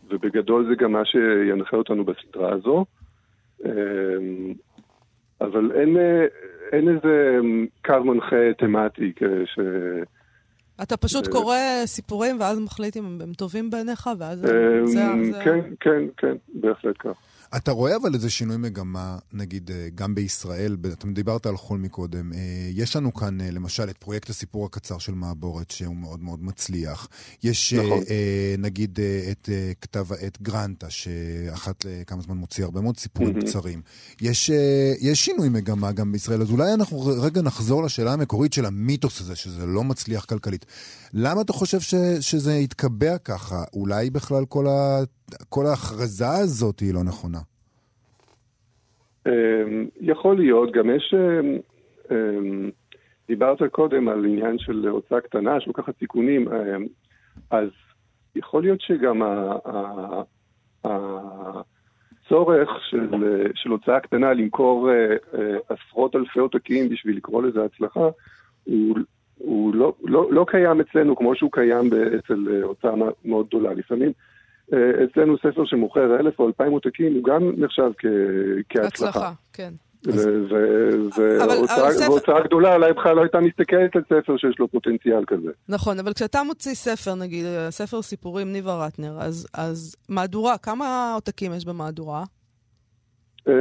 ובגדול 0.09 0.67
זה 0.69 0.75
גם 0.75 0.93
מה 0.93 1.03
שינחה 1.05 1.77
אותנו 1.77 2.05
בסדרה 2.05 2.53
הזו. 2.53 2.85
אבל 5.41 5.73
אין, 5.75 5.97
אין 6.73 6.89
איזה 6.89 7.39
קו 7.85 8.05
מנחה 8.05 8.53
תמטי 8.59 9.13
ש... 9.45 9.59
אתה 10.83 10.97
פשוט 10.97 11.29
קורא 11.29 11.57
סיפורים 11.85 12.41
ואז 12.41 12.59
מחליט 12.59 12.97
אם 12.97 13.19
הם 13.21 13.33
טובים 13.33 13.71
בעיניך, 13.71 14.11
ואז 14.19 14.39
זה... 14.39 14.81
זה... 14.85 15.01
כן, 15.45 15.61
כן, 15.81 16.03
כן, 16.17 16.37
בהחלט 16.55 16.97
כך. 16.99 17.36
אתה 17.57 17.71
רואה 17.71 17.97
אבל 17.97 18.15
איזה 18.15 18.31
שינוי 18.31 18.57
מגמה, 18.57 19.19
נגיד, 19.33 19.71
אה, 19.71 19.89
גם 19.95 20.15
בישראל, 20.15 20.77
אתה 20.93 21.07
דיברת 21.07 21.47
על 21.47 21.57
חול 21.57 21.79
מקודם, 21.79 22.33
אה, 22.33 22.39
יש 22.73 22.97
לנו 22.97 23.15
כאן 23.15 23.41
אה, 23.41 23.51
למשל 23.51 23.91
את 23.91 23.97
פרויקט 23.97 24.31
הסיפור 24.31 24.67
הקצר 24.67 24.99
של 24.99 25.15
מעבורת, 25.15 25.71
שהוא 25.71 25.97
מאוד 25.97 26.23
מאוד 26.23 26.45
מצליח. 26.45 27.09
יש 27.43 27.73
נכון. 27.75 27.99
נגיד 28.59 28.99
את 29.31 29.49
כתב 29.81 30.07
העת 30.13 30.43
גרנטה, 30.43 30.91
שאחת 30.91 31.85
לכמה 31.85 32.23
זמן 32.23 32.37
מוציא 32.37 32.65
הרבה 32.65 32.81
מאוד 32.81 32.99
סיפורים 32.99 33.37
mm-hmm. 33.37 33.47
קצרים. 33.47 33.83
יש, 34.21 34.51
יש 35.01 35.25
שינוי 35.25 35.49
מגמה 35.49 35.93
גם 35.93 36.13
בישראל, 36.13 36.43
אז 36.43 36.51
אולי 36.51 36.75
אנחנו 36.75 37.07
רגע 37.07 37.43
נחזור 37.43 37.83
לשאלה 37.83 38.13
המקורית 38.13 38.53
של 38.53 38.67
המיתוס 38.67 39.21
הזה, 39.21 39.37
שזה 39.37 39.67
לא 39.67 39.85
מצליח 39.85 40.25
כלכלית. 40.25 40.67
למה 41.13 41.41
אתה 41.41 41.53
חושב 41.53 41.81
ש, 41.81 41.95
שזה 42.21 42.55
יתקבע 42.55 43.19
ככה? 43.19 43.65
אולי 43.75 44.11
בכלל 44.11 44.45
כל, 44.45 44.67
ה, 44.67 45.03
כל 45.49 45.67
ההכרזה 45.67 46.29
הזאת 46.29 46.81
היא 46.81 46.95
לא 46.95 47.05
נכונה? 47.05 47.39
אמ, 49.27 49.89
יכול 50.01 50.37
להיות, 50.37 50.73
גם 50.73 50.91
יש... 50.91 51.15
אמ, 51.15 51.59
אמ, 52.11 52.71
דיברת 53.29 53.59
קודם 53.73 54.09
על 54.09 54.25
עניין 54.25 54.59
של 54.59 54.89
הוצאה 54.89 55.21
קטנה, 55.21 55.61
שלוקחת 55.61 55.99
סיכונים, 55.99 56.49
אז 57.51 57.69
יכול 58.37 58.63
להיות 58.63 58.81
שגם 58.81 59.23
הצורך 60.85 62.69
של, 62.91 63.09
של 63.55 63.71
הוצאה 63.71 64.01
קטנה 64.01 64.33
למכור 64.33 64.91
אה, 64.91 65.17
אה, 65.35 65.57
עשרות 65.69 66.17
אלפי 66.17 66.39
עותקים 66.39 66.89
בשביל 66.89 67.17
לקרוא 67.17 67.43
לזה 67.43 67.65
הצלחה, 67.65 68.09
הוא, 68.65 68.99
הוא 69.39 69.75
לא, 69.75 69.95
לא, 70.05 70.33
לא 70.33 70.45
קיים 70.49 70.81
אצלנו 70.81 71.17
כמו 71.17 71.37
שהוא 71.37 71.53
קיים 71.53 71.91
אצל 72.19 72.49
אה, 72.51 72.63
הוצאה 72.63 72.93
מאוד 73.25 73.47
גדולה. 73.47 73.75
לפעמים 73.75 74.13
אצלנו 74.75 75.37
ספר 75.39 75.65
שמוכר 75.65 76.21
אלף 76.21 76.39
או 76.39 76.47
אלפיים 76.47 76.73
עותקים 76.73 77.15
הוא 77.15 77.25
גם 77.25 77.53
נחשב 77.57 77.91
כהצלחה. 78.69 79.09
הצלחה, 79.09 79.33
כן. 79.53 79.73
והוצאה 82.07 82.43
גדולה 82.45 82.75
אולי 82.75 82.93
בכלל 82.93 83.17
לא 83.17 83.23
הייתה 83.23 83.41
מסתכלת 83.41 83.97
על 83.97 84.03
ספר 84.03 84.37
שיש 84.37 84.59
לו 84.59 84.69
פוטנציאל 84.69 85.25
כזה. 85.27 85.51
נכון, 85.69 85.99
אבל 85.99 86.13
כשאתה 86.13 86.43
מוציא 86.43 86.75
ספר, 86.75 87.15
נגיד, 87.15 87.47
ספר 87.71 88.03
סיפורים, 88.03 88.53
ניבה 88.53 88.87
רטנר, 88.87 89.19
אז 89.55 89.97
מהדורה, 90.09 90.59
כמה 90.59 91.13
עותקים 91.15 91.55
יש 91.55 91.65
במהדורה? 91.65 92.25
אה, 93.49 93.53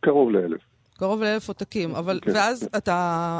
קרוב 0.00 0.30
לאלף. 0.30 0.60
קרוב 0.94 1.22
לאלף 1.22 1.48
עותקים, 1.48 1.94
אבל, 1.94 2.18
כן, 2.22 2.30
ואז 2.34 2.68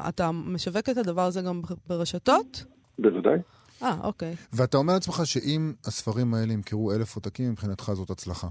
אתה 0.08 0.30
משווק 0.32 0.88
את 0.88 0.96
הדבר 0.96 1.22
הזה 1.22 1.40
גם 1.42 1.60
ברשתות? 1.86 2.64
בוודאי. 2.98 3.38
אה, 3.82 3.96
אוקיי. 4.04 4.34
ואתה 4.52 4.76
אומר 4.76 4.92
לעצמך 4.94 5.20
שאם 5.24 5.72
הספרים 5.86 6.34
האלה 6.34 6.52
ימכרו 6.52 6.92
אלף 6.92 7.16
עותקים, 7.16 7.50
מבחינתך 7.50 7.90
זאת 7.92 8.10
הצלחה. 8.10 8.48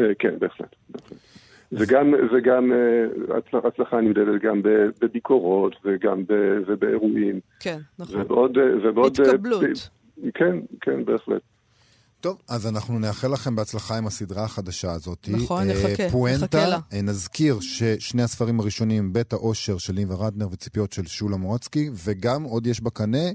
אה, 0.00 0.04
כן, 0.18 0.38
בהחלט. 0.38 0.76
וגם, 1.72 2.14
וגם 2.32 2.72
אה, 2.72 3.38
הצלחה 3.64 4.00
נמדדת 4.00 4.42
גם 4.42 4.62
בביקורות 5.00 5.76
וגם 5.84 6.22
ובאירועים. 6.66 7.40
כן, 7.60 7.78
נכון. 7.98 8.20
ובעוד... 8.20 8.58
ובעוד 8.84 9.20
התקבלות. 9.20 9.64
כן, 10.34 10.56
כן, 10.80 11.04
בהחלט. 11.04 11.42
טוב, 12.26 12.38
אז 12.48 12.66
אנחנו 12.66 12.98
נאחל 12.98 13.32
לכם 13.32 13.56
בהצלחה 13.56 13.98
עם 13.98 14.06
הסדרה 14.06 14.44
החדשה 14.44 14.92
הזאת. 14.92 15.28
נכון, 15.32 15.62
נחכה, 15.66 16.10
פואנטה, 16.10 16.44
נחכה 16.44 16.66
לה. 16.68 17.02
נזכיר 17.02 17.60
ששני 17.60 18.22
הספרים 18.22 18.60
הראשונים, 18.60 19.12
בית 19.12 19.32
האושר 19.32 19.78
של 19.78 19.94
ליבה 19.94 20.14
רדנר 20.14 20.48
וציפיות 20.50 20.92
של 20.92 21.06
שולה 21.06 21.36
מורצקי, 21.36 21.90
וגם 22.06 22.42
עוד 22.42 22.66
יש 22.66 22.80
בקנה 22.80 23.26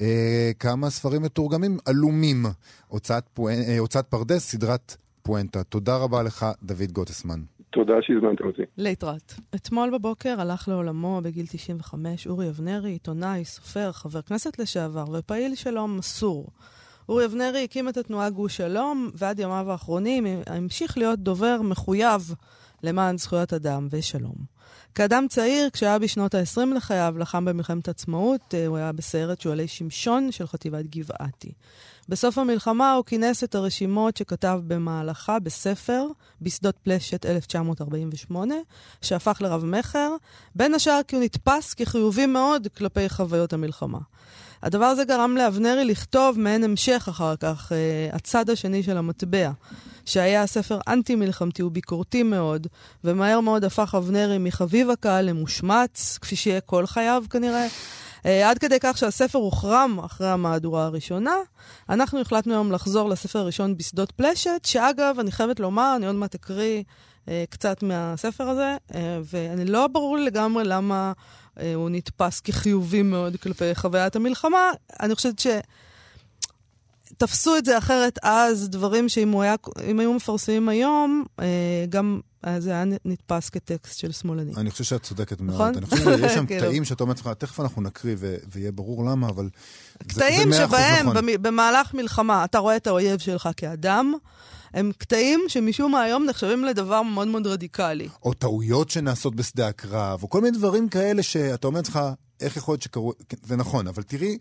אה, 0.00 0.50
כמה 0.58 0.90
ספרים 0.90 1.22
מתורגמים 1.22 1.78
עלומים. 1.86 2.46
הוצאת, 2.88 3.24
פואנ... 3.34 3.62
אה, 3.68 3.78
הוצאת 3.78 4.06
פרדס, 4.06 4.50
סדרת 4.50 4.96
פואנטה. 5.22 5.62
תודה 5.62 5.96
רבה 5.96 6.22
לך, 6.22 6.46
דוד 6.62 6.92
גוטסמן. 6.92 7.40
תודה 7.70 7.94
שהזמנתם 8.02 8.46
אותי. 8.46 8.62
להתראות. 8.76 9.34
אתמול 9.54 9.90
בבוקר 9.90 10.40
הלך 10.40 10.68
לעולמו 10.68 11.20
בגיל 11.24 11.46
95 11.48 12.26
אורי 12.26 12.48
אבנרי, 12.48 12.90
עיתונאי, 12.90 13.44
סופר, 13.44 13.92
חבר 13.92 14.22
כנסת 14.22 14.58
לשעבר 14.58 15.04
ופעיל 15.12 15.54
שלום 15.54 15.96
מסור. 15.96 16.46
אורי 17.10 17.24
אבנרי 17.24 17.64
הקים 17.64 17.88
את 17.88 17.96
התנועה 17.96 18.30
גוש 18.30 18.56
שלום, 18.56 19.10
ועד 19.14 19.38
ימיו 19.38 19.70
האחרונים 19.70 20.26
המשיך 20.46 20.98
להיות 20.98 21.18
דובר 21.18 21.62
מחויב 21.62 22.34
למען 22.82 23.18
זכויות 23.18 23.52
אדם 23.52 23.88
ושלום. 23.90 24.34
כאדם 24.94 25.26
צעיר, 25.28 25.70
כשהיה 25.70 25.98
בשנות 25.98 26.34
ה-20 26.34 26.74
לחייו, 26.76 27.14
לחם 27.18 27.44
במלחמת 27.44 27.88
עצמאות, 27.88 28.54
אה, 28.54 28.66
הוא 28.66 28.76
היה 28.76 28.92
בסיירת 28.92 29.40
שועלי 29.40 29.68
שמשון 29.68 30.32
של 30.32 30.46
חטיבת 30.46 30.84
גבעתי. 30.84 31.52
בסוף 32.08 32.38
המלחמה 32.38 32.94
הוא 32.94 33.04
כינס 33.04 33.44
את 33.44 33.54
הרשימות 33.54 34.16
שכתב 34.16 34.60
במהלכה 34.66 35.38
בספר, 35.38 36.06
בשדות 36.40 36.78
פלשת 36.82 37.26
1948, 37.26 38.54
שהפך 39.02 39.42
לרב-מכר, 39.42 40.16
בין 40.54 40.74
השאר 40.74 41.00
כי 41.08 41.16
הוא 41.16 41.24
נתפס 41.24 41.74
כחיובי 41.74 42.26
מאוד 42.26 42.68
כלפי 42.76 43.08
חוויות 43.08 43.52
המלחמה. 43.52 43.98
הדבר 44.62 44.84
הזה 44.84 45.04
גרם 45.04 45.36
לאבנרי 45.36 45.84
לכתוב 45.84 46.38
מעין 46.38 46.64
המשך 46.64 47.06
אחר 47.10 47.36
כך, 47.36 47.72
uh, 47.72 48.16
הצד 48.16 48.50
השני 48.50 48.82
של 48.82 48.96
המטבע, 48.96 49.50
שהיה 50.06 50.46
ספר 50.46 50.78
אנטי-מלחמתי 50.88 51.62
וביקורתי 51.62 52.22
מאוד, 52.22 52.66
ומהר 53.04 53.40
מאוד 53.40 53.64
הפך 53.64 53.94
אבנרי 53.98 54.38
מחביב 54.38 54.90
הקהל 54.90 55.24
למושמץ, 55.24 56.18
כפי 56.20 56.36
שיהיה 56.36 56.60
כל 56.60 56.86
חייו 56.86 57.24
כנראה. 57.30 57.66
Uh, 57.66 58.28
עד 58.44 58.58
כדי 58.58 58.76
כך 58.80 58.98
שהספר 58.98 59.38
הוחרם 59.38 60.00
אחרי 60.04 60.28
המהדורה 60.28 60.84
הראשונה. 60.84 61.34
אנחנו 61.88 62.20
החלטנו 62.20 62.52
היום 62.52 62.72
לחזור 62.72 63.08
לספר 63.08 63.38
הראשון 63.38 63.76
בשדות 63.76 64.12
פלשת, 64.12 64.60
שאגב, 64.64 65.16
אני 65.20 65.32
חייבת 65.32 65.60
לומר, 65.60 65.92
אני 65.96 66.06
עוד 66.06 66.14
מעט 66.16 66.34
אקריא 66.34 66.82
קצת 67.50 67.82
מהספר 67.82 68.48
הזה, 68.48 68.76
uh, 68.92 68.94
ואני 69.24 69.64
לא 69.64 69.86
ברור 69.86 70.16
לי 70.16 70.24
לגמרי 70.24 70.64
למה 70.64 71.12
אה, 71.60 71.74
הוא 71.74 71.90
נתפס 71.90 72.40
כחיובי 72.40 73.02
מאוד 73.02 73.36
כלפי 73.36 73.74
חוויית 73.74 74.16
המלחמה. 74.16 74.70
אני 75.00 75.14
חושבת 75.14 75.38
ש... 75.38 75.46
תפסו 77.16 77.56
את 77.56 77.64
זה 77.64 77.78
אחרת 77.78 78.18
אז, 78.22 78.68
דברים 78.70 79.08
שאם 79.08 79.40
היה, 79.40 79.54
היו 79.98 80.12
מפרסמים 80.12 80.68
היום, 80.68 81.24
אה, 81.40 81.84
גם 81.88 82.20
זה 82.58 82.70
היה 82.70 82.84
נתפס 83.04 83.48
כטקסט 83.50 83.98
של 83.98 84.12
שמאלנים. 84.12 84.54
אני 84.56 84.70
חושב 84.70 84.84
שאת 84.84 85.02
צודקת 85.02 85.40
מאוד. 85.40 85.54
נכון? 85.54 85.76
אני 85.76 85.86
חושב 85.86 86.18
שיש 86.18 86.32
שם 86.32 86.46
כאילו. 86.46 86.66
קטעים 86.66 86.84
שאתה 86.84 87.02
אומר 87.02 87.14
לך, 87.14 87.30
תכף 87.38 87.60
אנחנו 87.60 87.82
נקריא 87.82 88.16
ויהיה 88.52 88.72
ברור 88.72 89.04
למה, 89.04 89.28
אבל 89.28 89.48
קטעים 90.08 90.52
שבהם 90.52 91.08
נכון. 91.08 91.24
במהלך 91.42 91.94
מלחמה 91.94 92.44
אתה 92.44 92.58
רואה 92.58 92.76
את 92.76 92.86
האויב 92.86 93.18
שלך 93.18 93.48
כאדם, 93.56 94.12
הם 94.74 94.90
קטעים 94.98 95.40
שמשום 95.48 95.92
מה 95.92 96.02
היום 96.02 96.24
נחשבים 96.24 96.64
לדבר 96.64 97.02
מאוד 97.02 97.28
מאוד 97.28 97.46
רדיקלי. 97.46 98.08
או 98.22 98.34
טעויות 98.34 98.90
שנעשות 98.90 99.34
בשדה 99.34 99.68
הקרב, 99.68 100.22
או 100.22 100.30
כל 100.30 100.40
מיני 100.40 100.58
דברים 100.58 100.88
כאלה 100.88 101.22
שאתה 101.22 101.66
אומר 101.66 101.80
לך, 101.80 102.00
איך 102.40 102.56
יכול 102.56 102.72
להיות 102.72 102.82
שקרו... 102.82 103.12
כן, 103.28 103.36
זה 103.46 103.56
נכון, 103.56 103.88
אבל 103.88 104.02
תראי... 104.02 104.38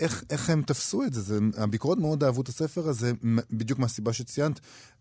איך, 0.00 0.24
איך 0.30 0.50
הם 0.50 0.62
תפסו 0.62 1.02
את 1.02 1.14
זה. 1.14 1.20
זה. 1.20 1.38
הביקורות 1.56 1.98
מאוד 1.98 2.24
אהבו 2.24 2.42
את 2.42 2.48
הספר 2.48 2.88
הזה, 2.88 3.12
בדיוק 3.50 3.78
מהסיבה 3.78 4.12
שציינת. 4.12 4.60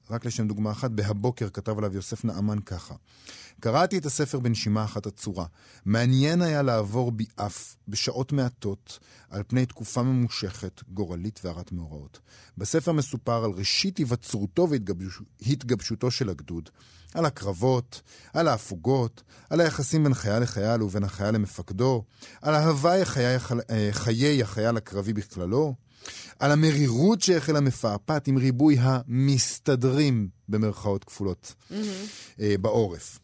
רק 0.10 0.26
לשם 0.26 0.48
דוגמה 0.48 0.72
אחת, 0.72 0.92
בהבוקר 0.92 1.50
כתב 1.50 1.78
עליו 1.78 1.96
יוסף 1.96 2.26
נעמן 2.26 2.60
ככה: 2.60 2.96
קראתי 3.60 3.98
את 3.98 4.06
הספר 4.06 4.40
בנשימה 4.40 4.84
אחת 4.84 5.08
עצורה. 5.08 5.46
מעניין 5.86 6.42
היה 6.42 6.62
לעבור 6.62 7.12
בי 7.12 7.26
אף, 7.36 7.76
בשעות 7.88 8.32
מעטות, 8.32 9.00
על 9.30 9.44
פני 9.48 9.66
תקופה 9.66 10.04
ממושכת, 10.04 10.82
גורלית 10.88 11.40
והרת 11.44 11.72
מאורעות. 11.72 12.20
בספר 12.58 12.92
מסופר 12.92 13.44
על 13.44 13.52
ראשית 13.52 13.98
היווצרותו 13.98 14.68
והתגבשותו 14.70 16.12
של 16.12 16.30
הגדוד, 16.30 16.70
על 17.14 17.26
הקרבות, 17.26 18.02
על 18.34 18.48
ההפוגות, 18.48 19.24
על 19.50 19.62
היחסים 19.62 20.04
בין 20.04 20.14
חייל 20.14 20.44
לחייל 20.44 20.82
ובין 20.82 21.04
החייל 21.04 21.36
למפקדו, 21.36 22.04
על 22.42 22.56
חיי, 23.04 23.38
חיי 23.92 24.44
החייל 24.44 24.78
הקרבי 24.78 25.14
בכללו, 25.14 25.76
על 26.40 26.52
המרירות 26.52 27.22
שהחלה 27.22 27.60
מפעפעת 27.60 28.28
עם 28.28 28.38
ריבוי 28.38 28.78
המסתדרים, 28.80 30.30
במרכאות 30.50 31.04
כפולות, 31.04 31.54
mm-hmm. 31.72 32.42
בעורף. 32.62 33.20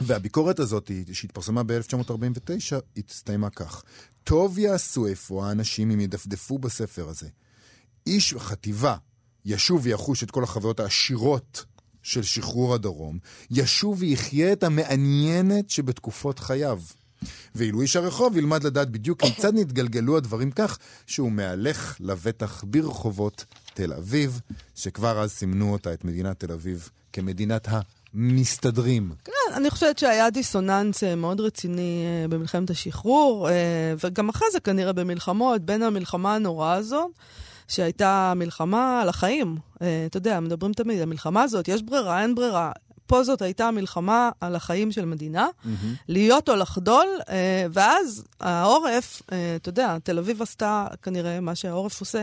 והביקורת 0.00 0.58
הזאת, 0.58 0.90
שהתפרסמה 1.12 1.62
ב-1949, 1.62 3.00
הסתיימה 3.08 3.50
כך: 3.50 3.82
טוב 4.24 4.58
יעשו 4.58 5.12
אפוא 5.12 5.44
האנשים 5.44 5.90
אם 5.90 6.00
ידפדפו 6.00 6.58
בספר 6.58 7.08
הזה. 7.08 7.28
איש 8.06 8.34
חטיבה 8.38 8.96
ישוב 9.44 9.80
ויחוש 9.84 10.22
את 10.22 10.30
כל 10.30 10.44
החוויות 10.44 10.80
העשירות 10.80 11.64
של 12.02 12.22
שחרור 12.22 12.74
הדרום, 12.74 13.18
ישוב 13.50 13.96
ויחיה 14.00 14.52
את 14.52 14.62
המעניינת 14.62 15.70
שבתקופות 15.70 16.38
חייו. 16.38 16.80
ואילו 17.54 17.80
איש 17.80 17.96
הרחוב 17.96 18.36
ילמד 18.36 18.64
לדעת 18.64 18.90
בדיוק 18.90 19.22
כיצד 19.22 19.54
נתגלגלו 19.58 20.16
הדברים 20.16 20.50
כך 20.50 20.78
שהוא 21.06 21.32
מהלך 21.32 21.96
לבטח 22.00 22.64
ברחובות 22.66 23.44
תל 23.74 23.92
אביב, 23.92 24.40
שכבר 24.74 25.20
אז 25.20 25.32
סימנו 25.32 25.72
אותה, 25.72 25.92
את 25.92 26.04
מדינת 26.04 26.40
תל 26.40 26.52
אביב, 26.52 26.90
כמדינת 27.12 27.68
המסתדרים. 28.14 29.12
כן, 29.24 29.54
אני 29.54 29.70
חושבת 29.70 29.98
שהיה 29.98 30.30
דיסוננס 30.30 31.04
אה, 31.04 31.14
מאוד 31.14 31.40
רציני 31.40 32.04
אה, 32.06 32.28
במלחמת 32.28 32.70
השחרור, 32.70 33.48
אה, 33.50 33.94
וגם 34.04 34.28
אחרי 34.28 34.48
זה 34.52 34.60
כנראה 34.60 34.92
במלחמות, 34.92 35.62
בין 35.62 35.82
המלחמה 35.82 36.34
הנוראה 36.34 36.72
הזו, 36.72 37.08
שהייתה 37.68 38.32
מלחמה 38.36 39.02
על 39.02 39.08
החיים. 39.08 39.56
אתה 40.06 40.16
יודע, 40.16 40.40
מדברים 40.40 40.72
תמיד, 40.72 41.00
המלחמה 41.00 41.42
הזאת, 41.42 41.68
יש 41.68 41.82
ברירה, 41.82 42.22
אין 42.22 42.34
ברירה. 42.34 42.72
פה 43.06 43.24
זאת 43.24 43.42
הייתה 43.42 43.70
מלחמה 43.70 44.30
על 44.40 44.56
החיים 44.56 44.92
של 44.92 45.04
מדינה, 45.04 45.46
mm-hmm. 45.46 45.86
להיות 46.08 46.48
או 46.48 46.56
לחדול, 46.56 47.06
ואז 47.72 48.24
העורף, 48.40 49.22
אתה 49.56 49.68
יודע, 49.68 49.96
תל 50.02 50.18
אביב 50.18 50.42
עשתה 50.42 50.86
כנראה 51.02 51.40
מה 51.40 51.54
שהעורף 51.54 52.00
עושה. 52.00 52.22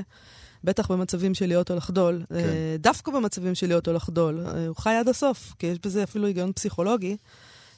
בטח 0.63 0.91
במצבים 0.91 1.34
של 1.34 1.48
להיות 1.48 1.72
או 1.72 1.76
לחדול. 1.76 2.24
כן. 2.30 2.36
דווקא 2.80 3.12
במצבים 3.12 3.56
של 3.56 3.67
להיות 3.67 3.88
או 3.88 3.93
לחדול. 3.93 4.46
הוא 4.67 4.76
חי 4.76 4.93
עד 4.93 5.10
הסוף, 5.10 5.54
כי 5.60 5.67
יש 5.67 5.78
בזה 5.86 6.04
אפילו 6.04 6.28
היגיון 6.28 6.52
פסיכולוגי. 6.54 7.17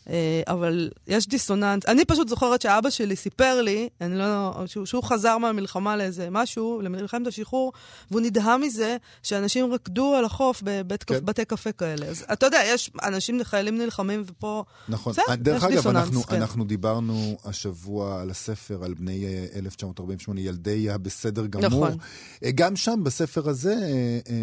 אה, 0.10 0.42
אבל 0.48 0.90
יש 1.08 1.28
דיסוננס. 1.28 1.86
אני 1.88 2.06
פשוט 2.06 2.28
זוכרת 2.28 2.62
שאבא 2.62 2.90
שלי 2.90 3.16
סיפר 3.16 3.62
לי, 3.62 3.90
אני 4.02 4.18
לא, 4.18 4.54
שהוא, 4.66 4.86
שהוא 4.86 5.04
חזר 5.04 5.38
מהמלחמה 5.38 5.98
לאיזה 5.98 6.28
משהו, 6.32 6.82
למלחמת 6.84 7.28
השחרור, 7.28 7.74
והוא 8.12 8.22
נדהם 8.22 8.62
מזה 8.62 8.98
שאנשים 9.24 9.74
רקדו 9.74 10.16
על 10.16 10.26
החוף 10.26 10.62
בבתי 10.66 11.06
כן. 11.36 11.44
קפה 11.44 11.72
כאלה. 11.72 12.06
אז 12.06 12.26
אתה 12.34 12.46
יודע, 12.46 12.60
יש 12.66 12.92
אנשים, 13.04 13.44
חיילים 13.44 13.78
נלחמים, 13.78 14.24
ופה... 14.26 14.64
נכון. 14.90 15.14
זה, 15.14 15.22
דרך 15.36 15.64
אגב, 15.64 15.76
דיסוננס, 15.76 16.08
אנחנו, 16.08 16.24
כן. 16.24 16.36
אנחנו 16.36 16.66
דיברנו 16.66 17.38
השבוע 17.46 18.22
על 18.22 18.30
הספר, 18.30 18.84
על 18.84 18.94
בני 18.94 19.26
1948, 19.56 20.42
אה, 20.42 20.46
ילדי 20.46 20.90
הבסדר 20.90 21.46
גמור. 21.46 21.68
נכון. 21.68 21.98
אה, 22.44 22.52
גם 22.56 22.76
שם, 22.76 23.04
בספר 23.04 23.50
הזה, 23.50 23.76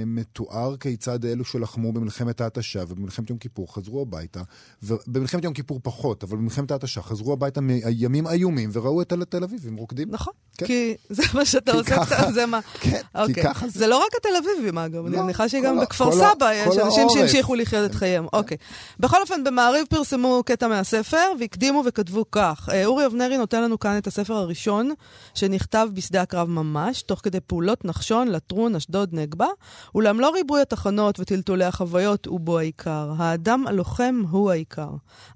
מתואר 0.07 0.77
כיצד 0.77 1.25
אלו 1.25 1.45
שלחמו 1.45 1.93
במלחמת 1.93 2.41
ההתשה 2.41 2.83
ובמלחמת 2.89 3.31
יום 3.31 3.39
כיפור 3.39 3.75
חזרו 3.75 4.03
הביתה, 4.03 4.43
ובמלחמת 4.83 5.45
יום 5.45 5.52
יום 5.53 5.57
כיפור 5.57 5.81
פחות, 5.83 6.25
אבל 6.25 6.37
במלחמת 6.37 6.71
ההתשה 6.71 7.03
חזרו 7.03 7.33
הביתה 7.33 7.61
מימים 7.61 8.27
איומים 8.27 8.71
וראו 8.73 9.03
את 9.03 9.13
תל 9.29 9.45
אביבים 9.45 9.77
רוקדים. 9.77 10.09
נכון, 10.11 10.33
כן. 10.59 10.67
כי 10.67 10.95
זה 11.09 11.23
מה 11.35 11.45
שאתה 11.45 11.73
עושה, 11.73 11.97
ככה, 11.97 12.33
זה 12.33 12.47
מה... 12.47 12.61
כן, 12.81 13.01
אוקיי. 13.15 13.35
כי 13.35 13.43
ככה 13.43 13.69
זה. 13.69 13.79
זה 13.79 13.87
לא 13.87 13.99
רק 13.99 14.15
התל 14.17 14.29
אביבים, 14.39 14.79
אגב, 14.79 15.07
אני 15.07 15.17
לא, 15.17 15.23
מניחה 15.23 15.49
שגם 15.49 15.81
בכפר 15.81 16.13
סבא 16.13 16.53
יש 16.53 16.79
אנשים 16.79 17.09
שהמשיכו 17.09 17.55
לחיות 17.55 17.91
את 17.91 17.95
חייהם. 17.95 18.27
אוקיי. 18.33 18.57
בכל 19.01 19.21
אופן, 19.21 19.45
במעריב 19.45 19.87
פרסמו 19.91 20.43
קטע 20.47 20.69
מהספר, 20.69 21.33
והקדימו 21.41 21.83
וכתבו 21.87 22.25
כך: 22.33 22.69
אה, 22.73 22.85
אורי 22.85 23.07
אבנרי 23.07 23.37
נותן 23.37 23.63
לנו 23.63 23.79
כאן 23.79 23.99
את 23.99 24.07
הספר 24.07 24.35
הראשון, 24.35 24.93
שנכתב 25.35 25.89
בשדה 25.95 26.23
הקרב 26.23 26.49
ממש, 26.49 27.03
תוך 27.03 27.21
כדי 27.23 27.41
פעולות 27.41 27.85
נחשון, 27.85 28.29
לטרון, 28.29 28.77
אשדוד, 28.77 29.09
נגבה, 29.13 29.49
אולם 29.95 30.21
לא 30.21 30.31
ריבוי 30.31 30.61
התחנות 30.61 31.21
וטלטולי 31.21 31.65
החוויות 31.65 32.27
הוא 32.27 32.41
בו 32.41 32.59
העיקר. 32.59 33.13
האדם 33.19 33.67
הלוחם 33.67 34.23
הוא 34.31 34.51
העיקר. 34.51 34.91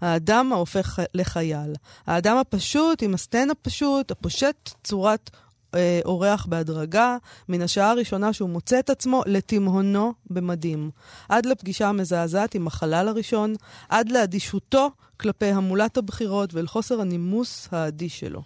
האדם 0.06 0.52
ההופך 0.52 0.98
לחייל. 1.14 1.74
האדם 2.06 2.36
הפשוט 2.36 3.02
עם 3.02 3.14
הסטן 3.14 3.50
הפשוט, 3.50 4.10
הפושט 4.10 4.70
צורת 4.84 5.30
אה, 5.74 6.00
אורח 6.04 6.46
בהדרגה, 6.46 7.16
מן 7.48 7.62
השעה 7.62 7.90
הראשונה 7.90 8.32
שהוא 8.32 8.50
מוצא 8.50 8.78
את 8.78 8.90
עצמו 8.90 9.22
לתימהונו 9.26 10.12
במדים. 10.30 10.90
עד 11.28 11.46
לפגישה 11.46 11.88
המזעזעת 11.88 12.54
עם 12.54 12.66
החלל 12.66 13.08
הראשון, 13.08 13.54
עד 13.88 14.12
לאדישותו 14.12 14.90
כלפי 15.16 15.46
המולת 15.46 15.96
הבחירות 15.96 16.54
ואל 16.54 16.66
חוסר 16.66 17.00
הנימוס 17.00 17.68
האדיש 17.72 18.20
שלו. 18.20 18.42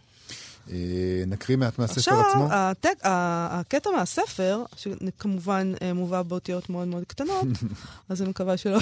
אה, 0.71 0.77
נקריא 1.27 1.57
מעט 1.57 1.79
מהספר 1.79 2.21
עצמו. 2.21 2.45
עכשיו, 2.45 2.73
הקטע 3.03 3.91
מהספר, 3.91 4.65
שכמובן 4.77 5.73
אה, 5.83 5.93
מובא 5.93 6.23
באותיות 6.23 6.71
מאוד 6.71 6.89
מאוד 6.89 7.05
קטנות, 7.05 7.47
אז 8.09 8.23
אני 8.23 8.31
מקווה 8.31 8.57
שלא 8.57 8.79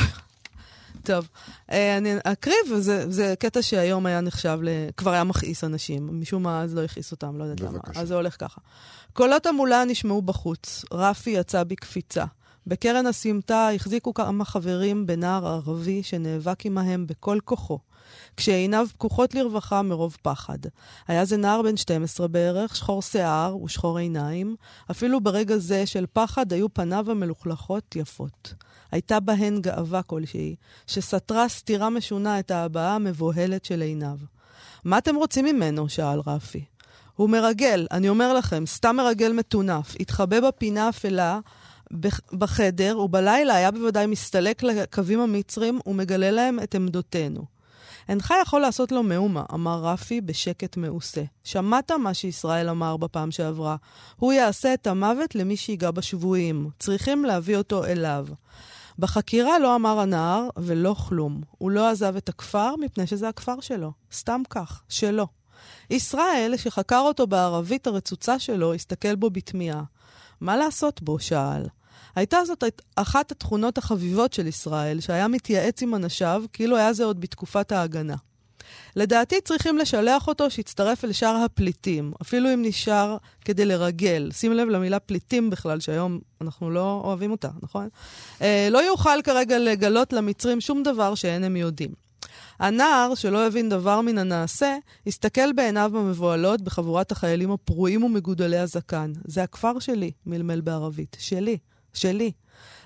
טוב, 1.03 1.29
אה, 1.73 1.99
אני 1.99 2.15
אקריא, 2.25 2.57
וזה 2.73 3.35
קטע 3.39 3.63
שהיום 3.63 4.07
היה 4.07 4.21
נחשב, 4.21 4.59
ל... 4.63 4.69
כבר 4.97 5.11
היה 5.11 5.25
מכעיס 5.25 5.65
אנשים. 5.65 6.21
משום 6.21 6.43
מה 6.43 6.63
אז 6.63 6.75
לא 6.75 6.85
הכעיס 6.85 7.13
אותם, 7.13 7.39
לא 7.39 7.45
יודעת 7.45 7.61
למה. 7.61 7.79
אז 7.95 8.09
זה 8.09 8.15
הולך 8.15 8.37
ככה. 8.39 8.61
קולות 9.13 9.47
המולה 9.47 9.85
נשמעו 9.85 10.23
בחוץ. 10.23 10.85
רפי 10.93 11.31
יצא 11.31 11.65
בקפיצה. 11.65 12.25
בקרן 12.67 13.07
הסמטה 13.07 13.69
החזיקו 13.75 14.15
כמה 14.15 14.45
חברים 14.45 15.07
בנער 15.07 15.47
ערבי 15.47 16.03
שנאבק 16.03 16.67
עמהם 16.67 17.07
בכל 17.07 17.39
כוחו. 17.45 17.79
כשעיניו 18.37 18.87
פקוחות 18.92 19.35
לרווחה 19.35 19.83
מרוב 19.83 20.16
פחד. 20.23 20.59
היה 21.09 21.25
זה 21.25 21.37
נער 21.37 21.62
בן 21.62 21.77
12 21.77 22.29
בערך, 22.29 22.77
שחור 22.77 23.03
שיער 23.03 23.57
ושחור 23.57 23.99
עיניים. 23.99 24.57
אפילו 24.90 25.21
ברגע 25.21 25.57
זה 25.57 25.87
של 25.87 26.07
פחד 26.12 26.53
היו 26.53 26.75
פניו 26.75 27.11
המלוכלכות 27.11 27.97
יפות. 27.97 28.55
הייתה 28.92 29.21
בהן 29.21 29.61
גאווה 29.61 30.03
כלשהי, 30.03 30.55
שסתרה 30.87 31.49
סתירה 31.49 31.90
משונה 31.90 32.38
את 32.38 32.51
ההבעה 32.51 32.94
המבוהלת 32.94 33.64
של 33.64 33.83
עיניו. 33.83 34.18
מה 34.85 34.99
אתם 34.99 35.16
רוצים 35.16 35.44
ממנו? 35.44 35.88
שאל 35.88 36.21
רפי. 36.27 36.64
הוא 37.16 37.31
מרגל, 37.31 37.87
אני 37.90 38.09
אומר 38.09 38.35
לכם, 38.35 38.66
סתם 38.66 38.97
מרגל 38.97 39.33
מטונף. 39.33 39.94
התחבא 40.01 40.40
בפינה 40.40 40.88
אפלה 40.88 41.40
בחדר, 42.33 42.99
ובלילה 42.99 43.55
היה 43.55 43.71
בוודאי 43.71 44.07
מסתלק 44.07 44.62
לקווים 44.62 45.21
המצרים 45.21 45.81
ומגלה 45.87 46.31
להם 46.31 46.59
את 46.62 46.75
עמדותינו. 46.75 47.58
אינך 48.09 48.35
יכול 48.42 48.61
לעשות 48.61 48.92
לו 48.92 49.03
מאומה, 49.03 49.44
אמר 49.55 49.81
רפי 49.85 50.21
בשקט 50.21 50.77
מעושה. 50.77 51.23
שמעת 51.44 51.90
מה 51.90 52.14
שישראל 52.14 52.68
אמר 52.68 52.97
בפעם 52.97 53.31
שעברה. 53.31 53.77
הוא 54.16 54.33
יעשה 54.33 54.75
את 54.75 54.87
המוות 54.87 55.35
למי 55.35 55.57
שיגע 55.57 55.90
בשבויים. 55.90 56.71
צריכים 56.79 57.25
להביא 57.25 57.57
אותו 57.57 57.85
אליו. 57.85 58.27
בחקירה 58.99 59.59
לא 59.59 59.75
אמר 59.75 59.99
הנער 60.01 60.49
ולא 60.57 60.94
כלום. 61.09 61.42
הוא 61.59 61.71
לא 61.71 61.88
עזב 61.88 62.16
את 62.16 62.29
הכפר 62.29 62.77
מפני 62.77 63.07
שזה 63.07 63.29
הכפר 63.29 63.61
שלו. 63.61 63.92
סתם 64.12 64.42
כך, 64.51 64.83
שלו. 64.88 65.27
ישראל, 65.90 66.55
שחקר 66.57 67.01
אותו 67.01 67.27
בערבית 67.27 67.87
הרצוצה 67.87 68.38
שלו, 68.38 68.75
הסתכל 68.75 69.14
בו 69.14 69.31
בתמיהה. 69.31 69.83
מה 70.40 70.57
לעשות 70.57 71.03
בו? 71.03 71.18
שאל. 71.18 71.66
הייתה 72.17 72.39
זאת 72.47 72.65
אחת 72.97 73.33
התכונות 73.33 73.79
החביבות 73.79 74.33
של 74.33 74.47
ישראל, 74.47 75.01
שהיה 75.01 75.29
מתייעץ 75.29 75.83
עם 75.83 75.95
אנשיו, 75.95 76.45
כאילו 76.53 76.77
היה 76.77 76.93
זה 76.93 77.05
עוד 77.05 77.21
בתקופת 77.21 77.73
ההגנה. 77.73 78.17
לדעתי 78.97 79.41
צריכים 79.41 79.79
לשלח 79.79 80.29
אותו 80.29 80.51
שיצטרף 80.51 81.05
אל 81.05 81.13
שאר 81.13 81.37
הפליטים, 81.37 82.13
אפילו 82.23 82.55
אם 82.55 82.63
נשאר 82.63 83.17
כדי 83.45 83.65
לרגל. 83.65 84.31
שים 84.33 84.53
לב 84.53 84.69
למילה 84.69 84.99
פליטים 84.99 85.51
בכלל, 85.51 85.81
שהיום 85.81 86.21
אנחנו 86.41 86.71
לא 86.71 87.01
אוהבים 87.05 87.31
אותה, 87.31 87.49
נכון? 87.63 87.89
אה, 88.43 88.69
לא 88.71 88.79
יוכל 88.79 89.23
כרגע 89.25 89.59
לגלות 89.59 90.13
למצרים 90.13 90.61
שום 90.61 90.83
דבר 90.83 91.15
שאין 91.15 91.45
הם 91.45 91.57
יודעים. 91.57 91.91
הנער, 92.59 93.15
שלא 93.15 93.47
הבין 93.47 93.69
דבר 93.69 94.01
מן 94.01 94.19
הנעשה, 94.19 94.77
הסתכל 95.07 95.53
בעיניו 95.53 95.99
המבוהלות 95.99 96.61
בחבורת 96.61 97.13
החיילים 97.13 97.51
הפרועים 97.51 98.05
ומגודלי 98.05 98.59
הזקן. 98.59 99.13
זה 99.25 99.43
הכפר 99.43 99.79
שלי, 99.79 100.11
מלמל 100.27 100.61
בערבית. 100.61 101.17
שלי. 101.21 101.59
שלי. 101.94 102.33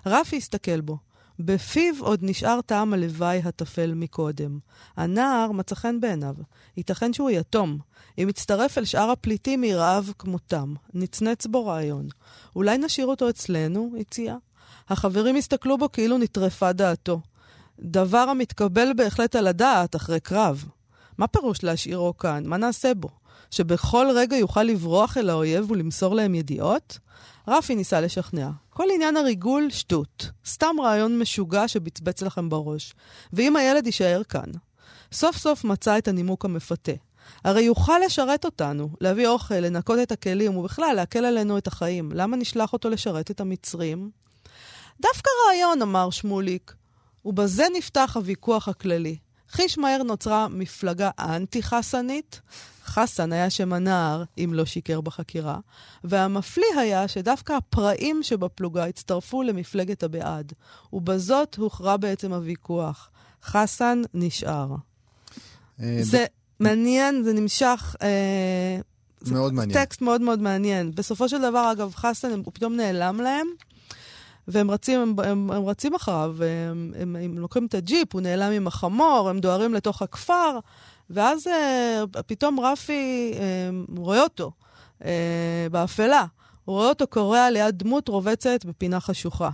רפי 0.07 0.37
הסתכל 0.37 0.81
בו. 0.81 0.99
בפיו 1.39 1.95
עוד 2.01 2.21
נשאר 2.23 2.61
טעם 2.61 2.95
הלוואי 2.95 3.39
הטפל 3.45 3.95
מקודם. 3.95 4.59
הנער 4.97 5.53
מצא 5.53 5.75
חן 5.75 6.01
בעיניו. 6.01 6.35
ייתכן 6.77 7.13
שהוא 7.13 7.31
יתום. 7.31 7.79
אם 8.19 8.29
יצטרף 8.29 8.79
אל 8.79 8.85
שאר 8.85 9.11
הפליטים 9.11 9.61
מרעב 9.61 10.13
כמותם. 10.19 10.75
נצנץ 10.95 11.47
בו 11.47 11.67
רעיון. 11.67 12.09
אולי 12.57 12.79
נשאיר 12.79 13.07
אותו 13.07 13.29
אצלנו? 13.29 13.93
הציע. 14.01 14.37
החברים 14.89 15.37
הסתכלו 15.37 15.79
בו 15.79 15.93
כאילו 15.93 16.19
נטרפה 16.19 16.73
דעתו. 16.73 17.21
דבר 17.81 18.19
המתקבל 18.19 18.93
בהחלט 18.97 19.37
על 19.37 19.47
הדעת 19.47 19.97
אחרי 19.97 20.21
קרב. 20.21 20.65
מה 21.19 21.27
פירוש 21.27 21.63
להשאירו 21.63 22.17
כאן? 22.17 22.47
מה 22.47 22.57
נעשה 22.57 22.95
בו? 22.95 23.09
שבכל 23.51 24.07
רגע 24.15 24.37
יוכל 24.37 24.63
לברוח 24.63 25.17
אל 25.17 25.31
האויב 25.31 25.71
ולמסור 25.71 26.15
להם 26.15 26.35
ידיעות? 26.35 26.99
רפי 27.49 27.75
ניסה 27.75 28.01
לשכנע. 28.01 28.51
כל 28.75 28.85
עניין 28.95 29.17
הריגול, 29.17 29.71
שטות. 29.71 30.31
סתם 30.47 30.77
רעיון 30.83 31.19
משוגע 31.19 31.69
שבצבץ 31.69 32.23
לכם 32.23 32.49
בראש. 32.49 32.95
ואם 33.33 33.57
הילד 33.57 33.87
יישאר 33.87 34.23
כאן? 34.29 34.51
סוף 35.13 35.37
סוף 35.37 35.65
מצא 35.65 35.99
את 35.99 36.09
הנימוק 36.09 36.45
המפתה. 36.45 36.93
הרי 37.45 37.63
יוכל 37.63 37.99
לשרת 38.07 38.45
אותנו, 38.45 38.89
להביא 39.01 39.29
אוכל, 39.29 39.55
לנקות 39.55 39.99
את 40.03 40.13
הכלים, 40.13 40.57
ובכלל 40.57 40.93
להקל 40.97 41.25
עלינו 41.25 41.59
את 41.59 41.67
החיים. 41.67 42.13
למה 42.15 42.37
נשלח 42.37 42.73
אותו 42.73 42.91
לשרת 42.91 43.31
את 43.31 43.41
המצרים? 43.41 44.11
דווקא 45.01 45.31
רעיון, 45.49 45.83
אמר 45.83 46.11
שמוליק. 46.11 46.75
ובזה 47.25 47.65
נפתח 47.77 48.13
הוויכוח 48.15 48.69
הכללי. 48.69 49.17
חיש 49.49 49.79
מהר 49.79 50.03
נוצרה 50.03 50.49
מפלגה 50.49 51.11
אנטי-חסנית, 51.19 52.41
חסן 52.93 53.33
היה 53.33 53.51
שם 53.51 53.73
הנער, 53.73 54.25
אם 54.39 54.51
לא 54.55 54.65
שיקר 54.65 55.01
בחקירה, 55.01 55.59
והמפליא 56.05 56.75
היה 56.77 57.09
שדווקא 57.09 57.53
הפראים 57.53 58.23
שבפלוגה 58.23 58.85
הצטרפו 58.85 59.43
למפלגת 59.43 60.03
הבעד, 60.03 60.53
ובזאת 60.93 61.55
הוכרע 61.55 61.97
בעצם 61.97 62.33
הוויכוח. 62.33 63.11
חסן 63.45 64.03
נשאר. 64.15 64.75
אה, 65.81 65.99
זה 66.01 66.25
מעניין, 66.61 67.23
זה 67.23 67.33
נמשך... 67.33 67.97
אה, 68.03 68.81
מאוד 69.27 69.53
מעניין. 69.53 69.85
טקסט 69.85 70.03
מאוד 70.03 70.21
מאוד 70.21 70.41
מעניין. 70.43 70.91
בסופו 70.95 71.29
של 71.29 71.43
דבר, 71.43 71.73
אגב, 71.73 71.93
חסן, 71.95 72.31
הוא 72.31 72.53
פתאום 72.55 72.77
נעלם 72.77 73.21
להם, 73.21 73.47
והם 74.49 74.71
רצים, 74.71 75.01
הם, 75.01 75.15
הם, 75.25 75.51
הם 75.51 75.65
רצים 75.65 75.95
אחריו, 75.95 76.35
הם, 76.71 76.93
הם, 76.97 77.17
הם 77.17 77.39
לוקחים 77.39 77.67
את 77.67 77.75
הג'יפ, 77.75 78.15
הוא 78.15 78.21
נעלם 78.21 78.53
עם 78.53 78.67
החמור, 78.67 79.29
הם 79.31 79.41
דוהרים 79.41 79.75
לתוך 79.75 80.03
הכפר, 80.03 80.59
ואז 81.13 81.47
אה, 81.47 82.03
פתאום 82.27 82.61
רפי 82.61 83.33
אה, 83.35 83.71
רואה 83.97 84.23
אותו 84.23 84.53
אה, 85.05 85.67
באפלה. 85.71 86.25
הוא 86.65 86.77
רואה 86.77 86.89
אותו 86.89 87.07
קורע 87.07 87.51
ליד 87.51 87.79
דמות 87.79 88.09
רובצת 88.09 88.65
בפינה 88.65 89.01
חשוכה. 89.01 89.51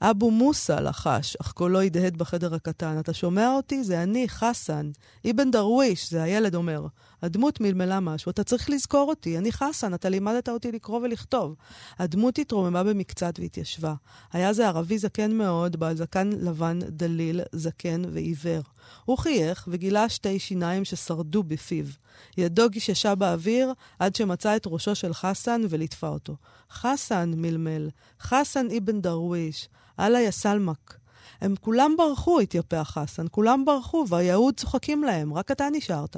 אבו 0.00 0.30
מוסא 0.30 0.72
לחש, 0.72 1.36
אך 1.36 1.52
קולו 1.52 1.80
הדהד 1.80 2.16
בחדר 2.16 2.54
הקטן. 2.54 2.98
אתה 3.00 3.14
שומע 3.14 3.52
אותי? 3.52 3.84
זה 3.84 4.02
אני, 4.02 4.28
חסן. 4.28 4.90
אבן 5.30 5.50
דרוויש, 5.50 6.10
זה 6.10 6.22
הילד 6.22 6.54
אומר. 6.54 6.86
הדמות 7.22 7.60
מלמלה 7.60 8.00
משהו, 8.00 8.30
אתה 8.30 8.44
צריך 8.44 8.70
לזכור 8.70 9.08
אותי. 9.08 9.38
אני 9.38 9.52
חסן, 9.52 9.94
אתה 9.94 10.08
לימדת 10.08 10.48
אותי 10.48 10.72
לקרוא 10.72 11.00
ולכתוב. 11.00 11.54
הדמות 11.98 12.38
התרוממה 12.38 12.84
במקצת 12.84 13.34
והתיישבה. 13.38 13.94
היה 14.32 14.52
זה 14.52 14.66
ערבי 14.68 14.98
זקן 14.98 15.32
מאוד, 15.32 15.76
בעל 15.76 15.96
זקן 15.96 16.30
לבן 16.40 16.78
דליל, 16.88 17.40
זקן 17.52 18.02
ועיוור. 18.12 18.62
הוא 19.04 19.18
חייך 19.18 19.68
וגילה 19.70 20.08
שתי 20.08 20.38
שיניים 20.38 20.84
ששרדו 20.84 21.42
בפיו. 21.42 21.84
ידו 22.38 22.70
גיששה 22.70 23.14
באוויר 23.14 23.72
עד 23.98 24.16
שמצא 24.16 24.56
את 24.56 24.66
ראשו 24.66 24.94
של 24.94 25.14
חסן 25.14 25.62
וליטפה 25.68 26.08
אותו. 26.08 26.36
חסן, 26.70 27.32
מלמל, 27.36 27.88
חסן 28.20 28.66
אבן 28.76 29.00
דרוויש, 29.00 29.68
אללה 30.00 30.20
יא 30.20 30.30
סלמק. 30.30 30.98
הם 31.40 31.54
כולם 31.60 31.94
ברחו, 31.98 32.40
התייפח 32.40 32.90
חסן, 32.94 33.26
כולם 33.30 33.64
ברחו, 33.64 34.04
והיהוד 34.08 34.54
צוחקים 34.56 35.04
להם, 35.04 35.34
רק 35.34 35.50
אתה 35.50 35.68
נשארת. 35.72 36.16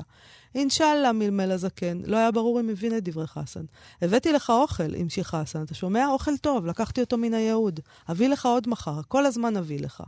אינשאללה, 0.55 1.13
מלמל 1.13 1.51
הזקן, 1.53 2.01
לא 2.05 2.17
היה 2.17 2.31
ברור 2.31 2.61
אם 2.61 2.69
הבין 2.69 2.97
את 2.97 3.05
דברי 3.05 3.27
חסן. 3.27 3.65
הבאתי 4.03 4.33
לך 4.33 4.51
אוכל, 4.51 4.95
המשיך 4.99 5.29
חסן, 5.29 5.63
אתה 5.63 5.75
שומע? 5.75 6.07
אוכל 6.07 6.37
טוב, 6.37 6.67
לקחתי 6.67 7.01
אותו 7.01 7.17
מן 7.17 7.35
היהוד. 7.35 7.81
אביא 8.11 8.29
לך 8.29 8.47
עוד 8.47 8.69
מחר, 8.69 9.01
כל 9.09 9.27
הזמן 9.27 9.57
אביא 9.57 9.81
לך. 9.81 10.03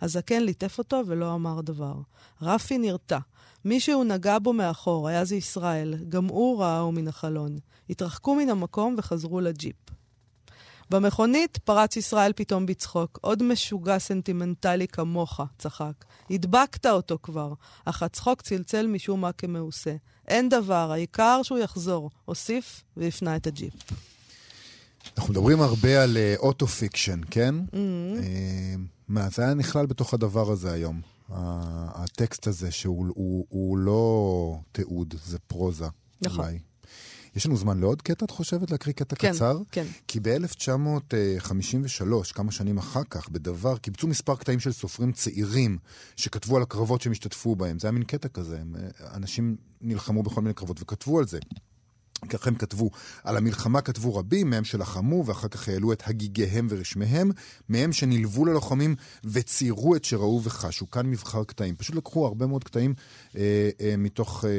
הזקן 0.00 0.42
ליטף 0.42 0.78
אותו 0.78 1.02
ולא 1.06 1.34
אמר 1.34 1.60
דבר. 1.60 1.94
רפי 2.42 2.78
נרתע. 2.78 3.18
מישהו 3.64 4.04
נגע 4.04 4.38
בו 4.38 4.52
מאחור, 4.52 5.08
היה 5.08 5.24
זה 5.24 5.36
ישראל. 5.36 5.94
גם 6.08 6.24
הוא 6.24 6.62
ראהו 6.62 6.92
מן 6.92 7.08
החלון. 7.08 7.58
התרחקו 7.90 8.34
מן 8.34 8.48
המקום 8.48 8.94
וחזרו 8.98 9.40
לג'יפ. 9.40 9.76
במכונית 10.90 11.58
פרץ 11.64 11.96
ישראל 11.96 12.32
פתאום 12.36 12.66
בצחוק. 12.66 13.18
עוד 13.22 13.42
משוגע 13.42 13.98
סנטימנטלי 13.98 14.88
כמוך, 14.88 15.40
צחק. 15.58 16.04
הדבקת 16.30 16.86
אותו 16.86 17.18
כבר, 17.22 17.52
אך 17.84 18.02
הצחוק 18.02 18.42
צלצל 18.42 18.86
משום 18.86 19.20
מה 19.20 19.32
כמעושה. 19.32 19.96
אין 20.28 20.48
דבר, 20.48 20.92
העיקר 20.92 21.40
שהוא 21.42 21.58
יחזור. 21.58 22.10
הוסיף 22.24 22.84
והפנה 22.96 23.36
את 23.36 23.46
הג'יפ. 23.46 23.74
אנחנו 25.18 25.32
מדברים 25.32 25.60
הרבה 25.60 26.02
על 26.02 26.16
אה, 26.16 26.34
auto-fiction, 26.38 27.20
כן? 27.30 27.54
Mm-hmm. 27.58 28.95
מה, 29.08 29.28
זה 29.30 29.42
היה 29.42 29.54
נכלל 29.54 29.86
בתוך 29.86 30.14
הדבר 30.14 30.50
הזה 30.50 30.72
היום. 30.72 31.00
הטקסט 31.28 32.46
הזה, 32.46 32.70
שהוא 32.70 33.06
הוא, 33.08 33.46
הוא 33.48 33.78
לא 33.78 34.58
תיעוד, 34.72 35.14
זה 35.24 35.38
פרוזה. 35.38 35.86
נכון. 36.22 36.44
אולי. 36.44 36.58
יש 37.36 37.46
לנו 37.46 37.56
זמן 37.56 37.80
לעוד 37.80 38.02
קטע, 38.02 38.24
את 38.24 38.30
חושבת? 38.30 38.70
להקריא 38.70 38.94
קטע 38.94 39.16
כן, 39.16 39.32
קצר? 39.32 39.58
כן. 39.70 39.86
כי 40.08 40.20
ב-1953, 40.20 42.32
כמה 42.34 42.52
שנים 42.52 42.78
אחר 42.78 43.02
כך, 43.10 43.28
בדבר, 43.28 43.78
קיבצו 43.78 44.06
מספר 44.06 44.36
קטעים 44.36 44.60
של 44.60 44.72
סופרים 44.72 45.12
צעירים 45.12 45.78
שכתבו 46.16 46.56
על 46.56 46.62
הקרבות 46.62 47.00
שהם 47.00 47.12
השתתפו 47.12 47.56
בהם. 47.56 47.78
זה 47.78 47.86
היה 47.86 47.92
מין 47.92 48.04
קטע 48.04 48.28
כזה, 48.28 48.56
אה, 48.56 48.62
אנשים 49.14 49.56
נלחמו 49.80 50.22
בכל 50.22 50.40
מיני 50.40 50.54
קרבות 50.54 50.82
וכתבו 50.82 51.18
על 51.18 51.26
זה. 51.26 51.38
ככה 52.28 52.50
הם 52.50 52.54
כתבו. 52.54 52.90
על 53.24 53.36
המלחמה 53.36 53.80
כתבו 53.80 54.14
רבים, 54.14 54.50
מהם 54.50 54.64
שלחמו 54.64 55.26
ואחר 55.26 55.48
כך 55.48 55.68
העלו 55.68 55.92
את 55.92 56.02
הגיגיהם 56.06 56.66
ורשמיהם, 56.70 57.30
מהם 57.68 57.92
שנלוו 57.92 58.44
ללוחמים 58.44 58.94
וציירו 59.24 59.96
את 59.96 60.04
שראו 60.04 60.40
וחשו. 60.44 60.90
כאן 60.90 61.10
מבחר 61.10 61.44
קטעים. 61.44 61.76
פשוט 61.76 61.96
לקחו 61.96 62.26
הרבה 62.26 62.46
מאוד 62.46 62.64
קטעים 62.64 62.94
אה, 63.36 63.70
אה, 63.80 63.94
מתוך, 63.98 64.44
אה, 64.44 64.50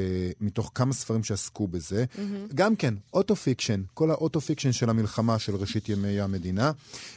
מתוך 0.42 0.72
כמה 0.76 0.94
ספרים 0.94 1.24
שעסקו 1.24 1.68
בזה. 1.68 2.06
Mm-hmm. 2.16 2.54
גם 2.56 2.76
כן, 2.76 2.94
auto-fiction, 3.14 3.82
כל 3.94 4.12
ה 4.12 4.16
auto-fiction 4.16 4.72
של 4.72 4.90
המלחמה 4.90 5.40
של 5.40 5.56
ראשית 5.56 5.90
ימי 5.90 6.20
המדינה. 6.20 6.72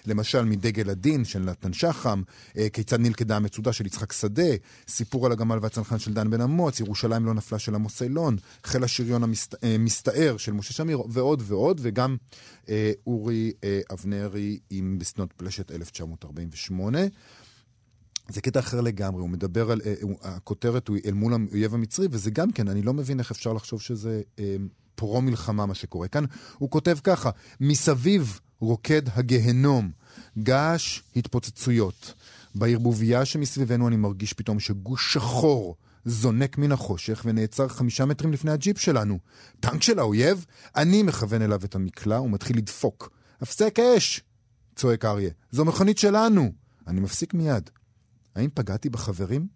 למשל, 0.07 0.45
מדגל 0.45 0.91
הדיו 0.91 1.25
של 1.25 1.39
נתן 1.39 1.73
שחם, 1.73 2.23
אה, 2.57 2.69
כיצד 2.69 3.01
נלכדה 3.01 3.37
המצודה 3.37 3.73
של 3.73 3.87
יצחק 3.87 4.13
שדה, 4.13 4.51
סיפור 4.89 5.27
על 5.27 5.33
הגמל 5.33 5.59
והצנחן 5.63 5.99
של 5.99 6.15
דן 6.15 6.31
בן 6.31 6.41
אמוץ, 6.41 6.81
ירושלים 6.81 7.27
לא 7.27 7.35
נפלה 7.35 7.59
של 7.59 7.75
עמוס 7.75 8.03
אילון, 8.03 8.37
חיל 8.65 8.85
השריון 8.85 9.23
המסת, 9.23 10.09
מסתער 10.33 10.37
של 10.37 10.53
משה 10.53 10.73
שמיר, 10.73 11.03
ועוד 11.09 11.43
ועוד, 11.47 11.81
וגם 11.83 12.17
אה, 12.69 12.93
אורי 13.07 13.53
אה, 13.65 13.81
אבנרי 13.93 14.59
עם 14.71 14.99
בשנות 14.99 15.33
פלשת 15.37 15.71
1948. 15.71 16.99
זה 18.29 18.41
קטע 18.41 18.61
אחר 18.61 18.81
לגמרי, 18.81 19.21
הוא 19.21 19.31
מדבר 19.31 19.71
על, 19.71 19.81
אה, 19.85 19.95
הוא- 20.03 20.19
הכותרת 20.23 20.89
הוא 20.89 20.97
אל 21.07 21.13
מול 21.13 21.33
האויב 21.33 21.75
המצרי, 21.75 22.07
וזה 22.11 22.31
גם 22.31 22.53
כן, 22.53 22.69
אני 22.69 22.83
לא 22.83 22.95
מבין 22.95 23.19
איך 23.19 23.31
אפשר 23.31 23.53
לחשוב 23.53 23.81
שזה 23.81 24.23
אה, 24.39 24.57
פרו 24.95 25.23
מלחמה 25.23 25.67
מה 25.67 25.75
שקורה 25.75 26.09
כאן. 26.09 26.25
הוא 26.59 26.71
כותב 26.71 26.99
ככה, 27.05 27.31
מסביב 27.61 28.41
רוקד 28.61 29.03
הגהנום, 29.13 29.91
געש 30.39 31.01
התפוצצויות. 31.17 32.15
בערבוביה 32.55 33.25
שמסביבנו 33.25 33.89
אני 33.89 33.97
מרגיש 33.97 34.33
פתאום 34.33 34.61
שגוש 34.61 35.15
שחור 35.15 35.77
זונק 36.05 36.59
מן 36.59 36.73
החושך 36.73 37.23
ונעצר 37.25 37.69
חמישה 37.69 38.05
מטרים 38.05 38.33
לפני 38.33 38.51
הג'יפ 38.51 38.79
שלנו. 38.79 39.19
טנק 39.61 39.83
של 39.83 39.99
האויב? 39.99 40.47
אני 40.77 41.03
מכוון 41.03 41.43
אליו 41.43 41.61
את 41.65 41.75
המקלע 41.75 42.21
ומתחיל 42.21 42.57
לדפוק. 42.57 43.11
הפסק 43.41 43.79
אש! 43.79 44.21
צועק 44.77 45.05
אריה. 45.05 45.31
זו 45.51 45.65
מכונית 45.65 45.99
שלנו! 45.99 46.53
אני 46.87 47.01
מפסיק 47.01 47.35
מיד. 47.35 47.71
האם 48.37 48.49
פגעתי 48.55 48.89
בחברים? 48.91 49.47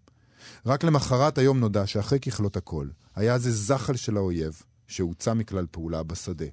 רק 0.65 0.83
למחרת 0.83 1.37
היום 1.37 1.59
נודע 1.59 1.87
שאחרי 1.87 2.19
ככלות 2.19 2.57
הכל, 2.57 2.87
היה 3.15 3.37
זה 3.37 3.51
זחל 3.51 3.95
של 3.95 4.17
האויב 4.17 4.61
שהוצא 4.87 5.33
מכלל 5.33 5.65
פעולה 5.71 6.03
בשדה. 6.03 6.45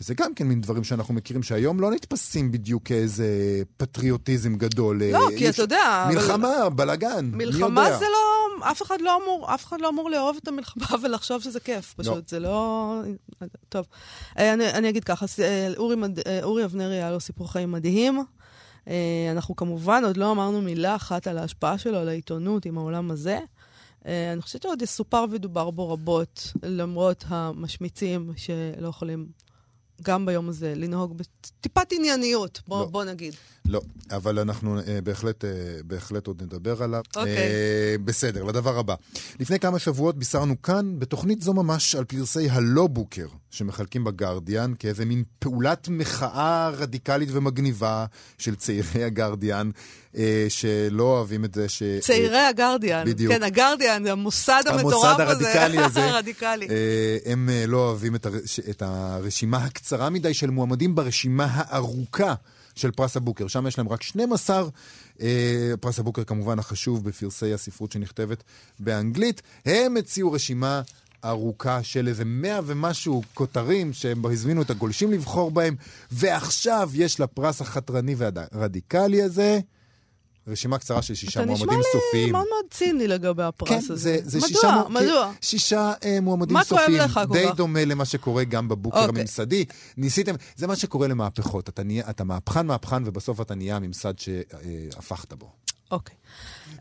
וזה 0.00 0.14
גם 0.14 0.34
כן 0.34 0.46
מין 0.46 0.60
דברים 0.60 0.84
שאנחנו 0.84 1.14
מכירים 1.14 1.42
שהיום 1.42 1.80
לא 1.80 1.90
נתפסים 1.90 2.52
בדיוק 2.52 2.82
כאיזה 2.84 3.26
פטריוטיזם 3.76 4.54
גדול. 4.56 5.02
לא, 5.12 5.28
אה, 5.32 5.38
כי 5.38 5.48
אתה 5.48 5.62
יודע... 5.62 6.04
אבל- 6.08 6.14
מלחמה, 6.14 6.70
בלאגן, 6.70 7.30
מי 7.32 7.44
יודע? 7.44 7.58
מלחמה 7.58 7.98
זה 7.98 8.04
לא... 8.12 8.35
אף 8.62 8.82
אחד 8.82 9.00
לא 9.00 9.16
אמור, 9.22 9.54
אף 9.54 9.64
אחד 9.64 9.80
לא 9.80 9.88
אמור 9.88 10.10
לאהוב 10.10 10.36
את 10.42 10.48
המלחמה 10.48 10.86
ולחשוב 11.02 11.42
שזה 11.42 11.60
כיף, 11.60 11.94
פשוט. 11.96 12.14
לא. 12.14 12.22
זה 12.26 12.40
לא... 12.40 13.00
טוב. 13.68 13.86
אה, 14.38 14.52
אני, 14.52 14.70
אני 14.70 14.88
אגיד 14.88 15.04
ככה, 15.04 15.26
אה, 15.42 15.68
אורי, 15.76 15.96
מד... 15.96 16.18
אה, 16.28 16.42
אורי 16.42 16.64
אבנרי 16.64 16.94
היה 16.94 17.10
לו 17.10 17.20
סיפור 17.20 17.52
חיים 17.52 17.72
מדהים. 17.72 18.24
אנחנו 19.32 19.56
כמובן 19.56 20.04
עוד 20.04 20.16
לא 20.16 20.32
אמרנו 20.32 20.62
מילה 20.62 20.96
אחת 20.96 21.26
על 21.26 21.38
ההשפעה 21.38 21.78
שלו 21.78 21.98
על 21.98 22.08
העיתונות 22.08 22.66
עם 22.66 22.78
העולם 22.78 23.10
הזה. 23.10 23.38
אני 24.04 24.42
חושבת 24.42 24.62
שעוד 24.62 24.82
יסופר 24.82 25.24
ודובר 25.30 25.70
בו 25.70 25.88
רבות, 25.88 26.52
למרות 26.62 27.24
המשמיצים 27.28 28.32
שלא 28.36 28.88
יכולים 28.88 29.26
גם 30.02 30.26
ביום 30.26 30.48
הזה 30.48 30.74
לנהוג 30.76 31.16
בטיפת 31.16 31.92
ענייניות, 31.92 32.62
בוא, 32.68 32.80
לא. 32.80 32.86
בוא 32.86 33.04
נגיד. 33.04 33.34
לא, 33.68 33.80
אבל 34.10 34.38
אנחנו 34.38 34.78
אה, 34.78 35.00
בהחלט, 35.04 35.44
אה, 35.44 35.50
בהחלט 35.84 36.26
עוד 36.26 36.42
נדבר 36.42 36.82
עליו. 36.82 37.02
אוקיי. 37.16 37.36
אה, 37.36 37.96
בסדר, 38.04 38.44
לדבר 38.44 38.78
הבא. 38.78 38.94
לפני 39.40 39.58
כמה 39.58 39.78
שבועות 39.78 40.18
בישרנו 40.18 40.62
כאן, 40.62 40.98
בתוכנית 40.98 41.42
זו 41.42 41.54
ממש, 41.54 41.94
על 41.94 42.04
פרסי 42.04 42.50
הלא 42.50 42.86
בוקר 42.86 43.26
שמחלקים 43.50 44.04
בגרדיאן, 44.04 44.72
כאיזה 44.78 45.04
מין 45.04 45.22
פעולת 45.38 45.88
מחאה 45.88 46.68
רדיקלית 46.68 47.28
ומגניבה 47.32 48.06
של 48.38 48.54
צעירי 48.54 49.04
הגרדיאן, 49.04 49.70
אה, 50.16 50.46
שלא 50.48 51.02
אוהבים 51.02 51.44
את 51.44 51.54
זה 51.54 51.68
ש... 51.68 51.82
צעירי 52.00 52.38
הגרדיאן. 52.38 53.04
בדיוק. 53.06 53.32
כן, 53.32 53.42
הגרדיאן, 53.42 54.04
זה 54.04 54.12
המוסד 54.12 54.62
המטורף 54.66 55.04
המוסד 55.04 55.20
הזה. 55.20 55.62
הרדיקלי 55.62 55.84
הזה. 55.84 56.04
הרדיקלי. 56.14 56.68
אה, 56.68 57.18
הם 57.26 57.48
אה, 57.48 57.64
לא 57.66 57.76
אוהבים 57.76 58.14
את, 58.14 58.26
הר... 58.26 58.34
את 58.70 58.82
הרשימה 58.82 59.58
הקצרה 59.58 60.10
מדי 60.10 60.34
של 60.34 60.50
מועמדים 60.50 60.94
ברשימה 60.94 61.46
הארוכה 61.50 62.34
של 62.76 62.90
פרס 62.90 63.16
הבוקר. 63.16 63.46
שם 63.48 63.66
יש 63.66 63.78
להם 63.78 63.88
רק 63.88 64.02
12, 64.02 64.62
אה, 65.20 65.74
פרס 65.80 65.98
הבוקר 65.98 66.24
כמובן 66.24 66.58
החשוב 66.58 67.04
בפרסי 67.04 67.54
הספרות 67.54 67.92
שנכתבת 67.92 68.42
באנגלית. 68.78 69.42
הם 69.66 69.96
הציעו 69.96 70.32
רשימה 70.32 70.82
ארוכה 71.24 71.82
של 71.82 72.08
איזה 72.08 72.24
מאה 72.24 72.60
ומשהו 72.66 73.22
כותרים 73.34 73.92
שהם 73.92 74.26
הזמינו 74.26 74.62
את 74.62 74.70
הגולשים 74.70 75.12
לבחור 75.12 75.50
בהם, 75.50 75.76
ועכשיו 76.10 76.90
יש 76.94 77.20
לפרס 77.20 77.60
החתרני 77.60 78.14
והרדיקלי 78.14 79.22
הזה 79.22 79.60
רשימה 80.48 80.78
קצרה 80.78 81.02
של 81.02 81.14
שישה 81.14 81.40
אתה 81.40 81.46
מועמדים 81.46 81.66
נשמע 81.68 81.78
לי 81.78 81.84
סופיים. 81.92 82.32
מאוד 82.32 82.44
מאוד 82.50 82.64
ציני 82.70 83.08
לגבי 83.08 83.42
הפרס 83.42 83.68
כן, 83.68 83.76
הזה. 83.76 83.96
זה, 83.96 84.18
זה 84.22 84.38
מדוע? 84.38 84.48
שישה, 84.48 84.82
מו- 84.84 84.88
מדוע? 84.90 85.32
כי- 85.40 85.46
שישה 85.46 85.92
אה, 86.04 86.20
מועמדים 86.20 86.54
מה 86.54 86.64
כואב 86.64 86.80
סופיים. 86.80 86.98
לך 87.00 87.20
די 87.32 87.46
כך? 87.48 87.56
דומה 87.56 87.84
למה 87.84 88.04
שקורה 88.04 88.44
גם 88.44 88.68
בבוקר 88.68 88.98
אוקיי. 89.06 89.20
הממסדי. 89.20 89.64
ניסיתם, 89.96 90.34
זה 90.56 90.66
מה 90.66 90.76
שקורה 90.76 91.08
למהפכות. 91.08 91.68
אתה, 91.68 91.82
אתה 92.10 92.24
מהפכן 92.24 92.66
מהפכן 92.66 93.02
ובסוף 93.06 93.40
אתה 93.40 93.54
נהיה 93.54 93.76
הממסד 93.76 94.14
שהפכת 94.18 95.32
בו. 95.32 95.50
אוקיי. 95.90 96.16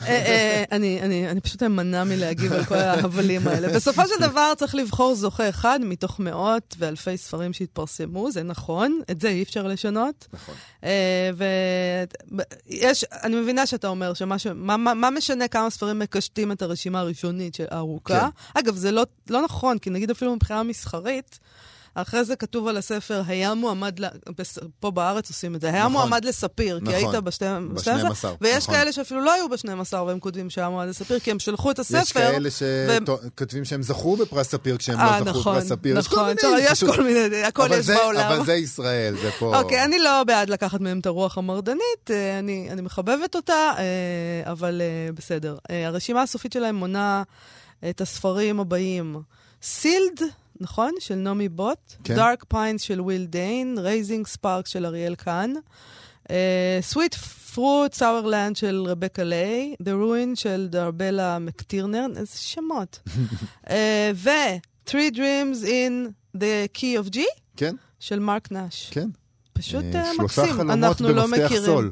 אה, 0.02 0.08
אה, 0.08 0.64
אני, 0.72 1.42
פשוט 1.42 1.64
אמנע 1.64 2.04
מלהגיב 2.04 2.54
על 2.54 2.66
כל 2.66 2.76
ההבלים 2.76 3.48
האלה. 3.48 3.68
בסופו 3.76 4.02
של 4.08 4.28
דבר 4.28 4.54
צריך 4.58 4.76
לבחור 4.76 5.16
זוכה 5.16 5.50
אחד 5.50 5.80
מתוך 5.84 6.20
מאות 6.20 6.76
ואלפי 6.78 7.18
ספרים 7.18 7.54
שהתפרסמו, 7.54 8.32
זה 8.32 8.44
נכון, 8.44 9.02
את 9.12 9.22
זה 9.22 9.28
אי 9.28 9.44
אפשר 9.44 9.68
לשנות. 9.68 10.28
נכון. 10.34 10.56
ויש, 12.68 13.04
אני 13.24 13.36
מבינה 13.36 13.66
שאתה 13.66 13.88
אומר 13.88 14.14
שמה 14.14 15.12
משנה 15.12 15.48
כמה 15.48 15.70
ספרים 15.70 16.00
מקשטים 16.00 16.52
את 16.52 16.62
הרשימה 16.62 17.00
הראשונית 17.00 17.58
הארוכה? 17.72 18.20
כן. 18.54 18.60
אגב, 18.60 18.76
זה 18.76 18.92
לא, 18.92 19.06
לא 19.30 19.42
נכון, 19.42 19.78
כי 19.78 19.90
נגיד 19.90 20.12
אפילו 20.12 20.36
מבחינה 20.36 20.64
מסחרית, 20.64 21.40
אחרי 21.96 22.24
זה 22.26 22.36
כתוב 22.36 22.68
על 22.68 22.78
הספר, 22.78 23.22
היה 23.28 23.54
מועמד, 23.54 24.00
פה 24.80 24.92
בארץ 24.92 25.30
עושים 25.30 25.56
את 25.56 25.62
זה, 25.62 25.68
היה 25.68 25.80
נכון. 25.80 25.92
מועמד 25.92 26.26
לספיר, 26.26 26.80
כי 26.80 26.84
נכון. 26.84 26.96
היית 26.96 27.24
בשתי- 27.24 27.46
ב-12, 27.46 27.82
ב-12, 28.08 28.26
ויש 28.42 28.64
נכון. 28.64 28.76
כאלה 28.76 28.92
שאפילו 28.92 29.22
לא 29.22 29.34
היו 29.34 29.50
ב-12 29.50 29.96
והם 29.96 30.20
כותבים 30.20 30.50
שהיה 30.50 30.70
מועמד 30.70 30.90
לספיר, 30.90 31.20
כי 31.20 31.32
הם 31.32 31.40
שלחו 31.40 31.72
את 31.72 31.80
הספר. 31.80 31.98
יש 32.02 32.12
כאלה 32.12 32.50
והם- 32.88 33.06
שכותבים 33.36 33.66
שהם 33.66 33.84
זכו 33.84 34.16
בפרס 34.18 34.48
ספיר 34.50 34.78
כשהם 34.78 35.00
אה, 35.00 35.20
לא 35.20 35.26
זכו 35.26 35.40
נכון, 35.40 35.56
בפרס 35.58 35.70
ספיר. 35.70 36.00
יש 36.00 36.08
כל 36.08 36.16
נכון, 36.16 36.28
מיני, 36.52 36.64
יש 36.72 36.84
כל 36.84 37.04
מיני, 37.04 37.44
הכל 37.44 37.68
יש 37.74 37.86
זה- 37.86 37.96
בעולם. 37.96 38.32
אבל 38.32 38.46
זה 38.46 38.54
ישראל, 38.54 39.16
זה 39.22 39.30
פה... 39.40 39.60
אוקיי, 39.62 39.84
אני 39.84 40.00
לא 40.00 40.24
בעד 40.24 40.50
לקחת 40.50 40.82
מהם 40.82 41.00
את 41.00 41.06
הרוח 41.06 41.38
המרדנית, 41.38 41.82
אה, 42.12 42.40
אני, 42.40 42.68
אני 42.72 42.82
מחבבת 42.82 43.36
אותה, 43.36 43.72
אה, 43.78 44.52
אבל 44.52 44.82
בסדר. 45.16 45.58
הרשימה 45.70 46.22
הסופית 46.22 46.54
שלהם 46.54 46.76
מונה 46.76 47.24
את 47.90 48.02
הספרים 48.02 48.60
הבאים: 48.60 49.16
Sealed, 49.62 50.22
נכון? 50.60 50.92
של 51.00 51.16
נעמי 51.16 51.50
בות', 51.50 51.94
כן. 52.04 52.16
Dark 52.16 52.44
Pines 52.48 52.82
של 52.82 53.02
וויל 53.02 53.26
דין, 53.26 53.78
Raising 53.78 54.28
Sparks 54.28 54.68
של 54.68 54.86
אריאל 54.86 55.16
קאן, 55.16 55.54
Sweet 56.82 57.16
Fruit, 57.16 57.94
Sour 57.94 58.25
Land 58.25 58.56
של 58.56 58.84
רבקה 58.88 59.24
ליי, 59.24 59.76
The 59.84 59.88
Ruin 59.88 60.36
של 60.36 60.68
דרבלה 60.70 61.40
מקטירנן, 61.40 62.06
איזה 62.18 62.38
שמות. 62.38 63.00
אה, 63.70 64.12
ו- 64.16 64.30
Three 64.90 65.12
Dreams 65.14 65.64
in 65.66 66.10
the 66.38 66.78
Key 66.78 67.06
of 67.06 67.16
G 67.16 67.20
כן, 67.58 67.76
של 68.00 68.20
מרק 68.20 68.52
נש. 68.52 68.90
כן. 68.92 69.10
פשוט 69.54 69.84
שלושה 70.16 70.24
מקסים. 70.24 70.54
חלומות 70.54 70.72
אנחנו 70.78 71.10
לא 71.10 71.24
במפתח 71.24 71.44
מכירים. 71.46 71.66
סול. 71.66 71.92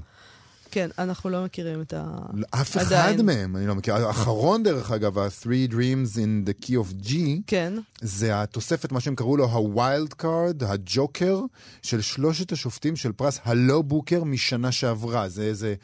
כן, 0.73 0.89
אנחנו 0.99 1.29
לא 1.29 1.43
מכירים 1.43 1.81
את 1.81 1.93
ה... 1.93 2.03
אף 2.51 2.77
אחד 2.77 2.85
עדיין. 2.85 3.25
מהם, 3.25 3.55
אני 3.55 3.67
לא 3.67 3.75
מכיר. 3.75 3.95
האחרון, 3.95 4.63
דרך 4.63 4.91
אגב, 4.91 5.17
ה-Three 5.17 5.71
Dreams 5.71 6.15
in 6.15 6.49
the 6.49 6.65
Key 6.65 6.71
of 6.71 7.07
G, 7.07 7.13
כן. 7.47 7.73
זה 8.01 8.41
התוספת, 8.41 8.91
מה 8.91 8.99
שהם 8.99 9.15
קראו 9.15 9.37
לו 9.37 9.49
ה-Wild 9.49 10.23
Card, 10.23 10.65
הג'וקר, 10.65 11.41
של 11.81 12.01
שלושת 12.01 12.51
השופטים 12.51 12.95
של 12.95 13.11
פרס 13.11 13.39
הלא 13.43 13.81
בוקר 13.81 14.23
משנה 14.23 14.71
שעברה. 14.71 15.29
זה 15.29 15.43
איזה... 15.43 15.75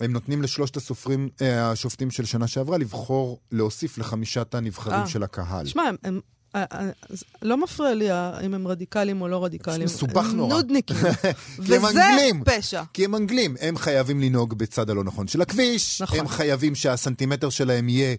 הם 0.00 0.12
נותנים 0.12 0.42
לשלושת 0.42 0.76
הסופרים, 0.76 1.28
אה, 1.42 1.70
השופטים 1.70 2.10
של 2.10 2.24
שנה 2.24 2.46
שעברה, 2.46 2.78
לבחור, 2.78 3.40
להוסיף 3.52 3.98
לחמישת 3.98 4.54
הנבחרים 4.54 5.00
אה. 5.00 5.06
של 5.06 5.22
הקהל. 5.22 5.66
שמע, 5.66 5.82
הם... 5.82 5.96
הם 6.04 6.20
לא 7.42 7.56
מפריע 7.56 7.94
לי 7.94 8.08
אם 8.46 8.54
הם 8.54 8.68
רדיקליים 8.68 9.22
או 9.22 9.28
לא 9.28 9.44
רדיקליים. 9.44 9.84
מסובך 9.84 10.26
נורא. 10.34 10.54
נודניקים. 10.54 10.96
וזה. 11.58 12.00
פשע. 12.44 12.82
כי 12.92 13.04
הם 13.04 13.14
אנגלים, 13.14 13.56
הם 13.60 13.76
חייבים 13.76 14.20
לנהוג 14.20 14.54
בצד 14.54 14.90
הלא 14.90 15.04
נכון 15.04 15.28
של 15.28 15.42
הכביש, 15.42 16.02
נכון. 16.02 16.18
הם 16.18 16.28
חייבים 16.28 16.74
שהסנטימטר 16.74 17.50
שלהם 17.50 17.88
יהיה 17.88 18.16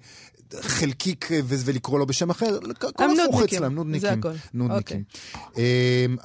חלקיק 0.60 1.28
ו- 1.32 1.56
ולקרוא 1.65 2.00
לו 2.00 2.06
בשם 2.06 2.30
אחר, 2.30 2.60
הם 3.00 3.12
נודניקים, 3.12 3.63
נודניקים. 3.63 4.00
זה 4.00 4.12
הכל. 4.12 4.34
נודניקים. 4.54 5.04
אמ, 5.58 5.62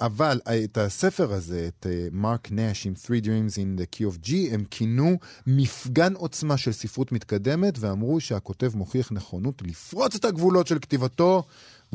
אבל 0.01 0.41
אה, 0.49 0.65
את 0.65 0.79
הספר 0.79 1.33
הזה, 1.33 1.69
את 1.69 1.87
מרק 2.13 2.49
נש 2.51 2.87
עם 2.87 2.95
Three 3.05 3.25
Dreams 3.25 3.55
in 3.55 3.81
the 3.81 3.97
Key 3.97 4.03
of 4.03 4.29
G, 4.29 4.33
הם 4.53 4.65
כינו 4.71 5.19
מפגן 5.47 6.15
עוצמה 6.15 6.57
של 6.57 6.73
ספרות 6.73 7.13
מתקדמת, 7.13 7.75
ואמרו 7.81 8.21
שהכותב 8.21 8.71
מוכיח 8.75 9.13
נכונות 9.13 9.63
לפרוץ 9.63 10.15
את 10.15 10.25
הגבולות 10.25 10.67
של 10.67 10.79
כתיבתו. 10.79 11.43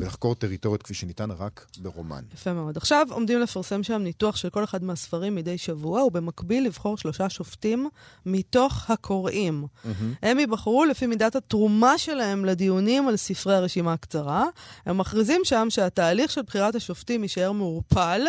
ולחקור 0.02 0.34
טריטוריות 0.34 0.82
כפי 0.82 0.94
שניתן 0.94 1.30
רק 1.30 1.66
ברומן. 1.78 2.22
יפה 2.34 2.52
מאוד. 2.52 2.76
עכשיו 2.76 3.06
עומדים 3.10 3.40
לפרסם 3.40 3.82
שם 3.82 4.02
ניתוח 4.02 4.36
של 4.36 4.50
כל 4.50 4.64
אחד 4.64 4.84
מהספרים 4.84 5.34
מדי 5.34 5.58
שבוע, 5.58 6.04
ובמקביל 6.04 6.66
לבחור 6.66 6.96
שלושה 6.98 7.28
שופטים 7.28 7.88
מתוך 8.26 8.90
הקוראים. 8.90 9.66
הם 10.22 10.38
ייבחרו 10.38 10.84
לפי 10.84 11.06
מידת 11.06 11.36
התרומה 11.36 11.98
שלהם 11.98 12.44
לדיונים 12.44 13.08
על 13.08 13.16
ספרי 13.16 13.54
הרשימה 13.54 13.92
הקצרה. 13.92 14.46
הם 14.86 14.98
מכריזים 14.98 15.40
שם 15.44 15.66
שהתהליך 15.70 16.30
של 16.30 16.42
בחירת 16.42 16.74
השופטים 16.74 17.22
יישאר 17.22 17.52
מעורפל 17.52 18.22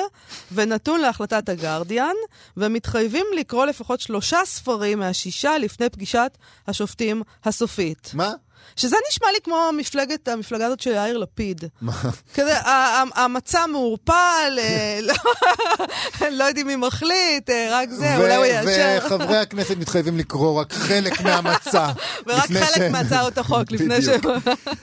ונתון 0.52 1.02
להחלטת 1.02 1.50
הגרדיאן, 1.50 2.16
ומתחייבים 2.58 3.26
לקרוא 3.38 3.66
לפחות 3.66 4.00
שלושה 4.00 4.40
ספרים 4.46 5.00
מהשישה 5.00 5.58
לפני 5.58 5.90
פגישת 5.90 6.38
השופטים 6.68 7.22
הסופית. 7.44 8.12
מה? 8.14 8.34
שזה 8.76 8.96
נשמע 9.12 9.28
לי 9.34 9.38
כמו 9.44 9.70
מפלגת, 9.78 10.28
המפלגה 10.28 10.66
הזאת 10.66 10.80
של 10.80 10.92
יאיר 10.92 11.18
לפיד. 11.18 11.64
מה? 11.82 11.94
כזה, 12.34 12.54
המצע 13.16 13.66
מעורפל, 13.66 14.14
אה, 14.60 15.00
לא- 15.08 15.14
לא 16.32 16.44
יודעים 16.44 16.68
מי 16.68 16.76
מחליט, 16.76 17.50
אה, 17.50 17.68
רק 17.72 17.90
זה, 17.90 18.18
אולי 18.18 18.36
הוא 18.36 18.46
יאשר. 18.46 18.98
וחברי 19.06 19.38
הכנסת 19.38 19.78
מתחייבים 19.78 20.18
לקרוא 20.18 20.62
רק 20.62 20.74
חלק 20.74 21.22
מהמצע. 21.22 21.92
ורק 22.28 22.46
חלק 22.52 22.92
מהצעות 22.92 23.38
החוק, 23.38 23.72
לפני 23.72 24.02
ש... 24.06 24.08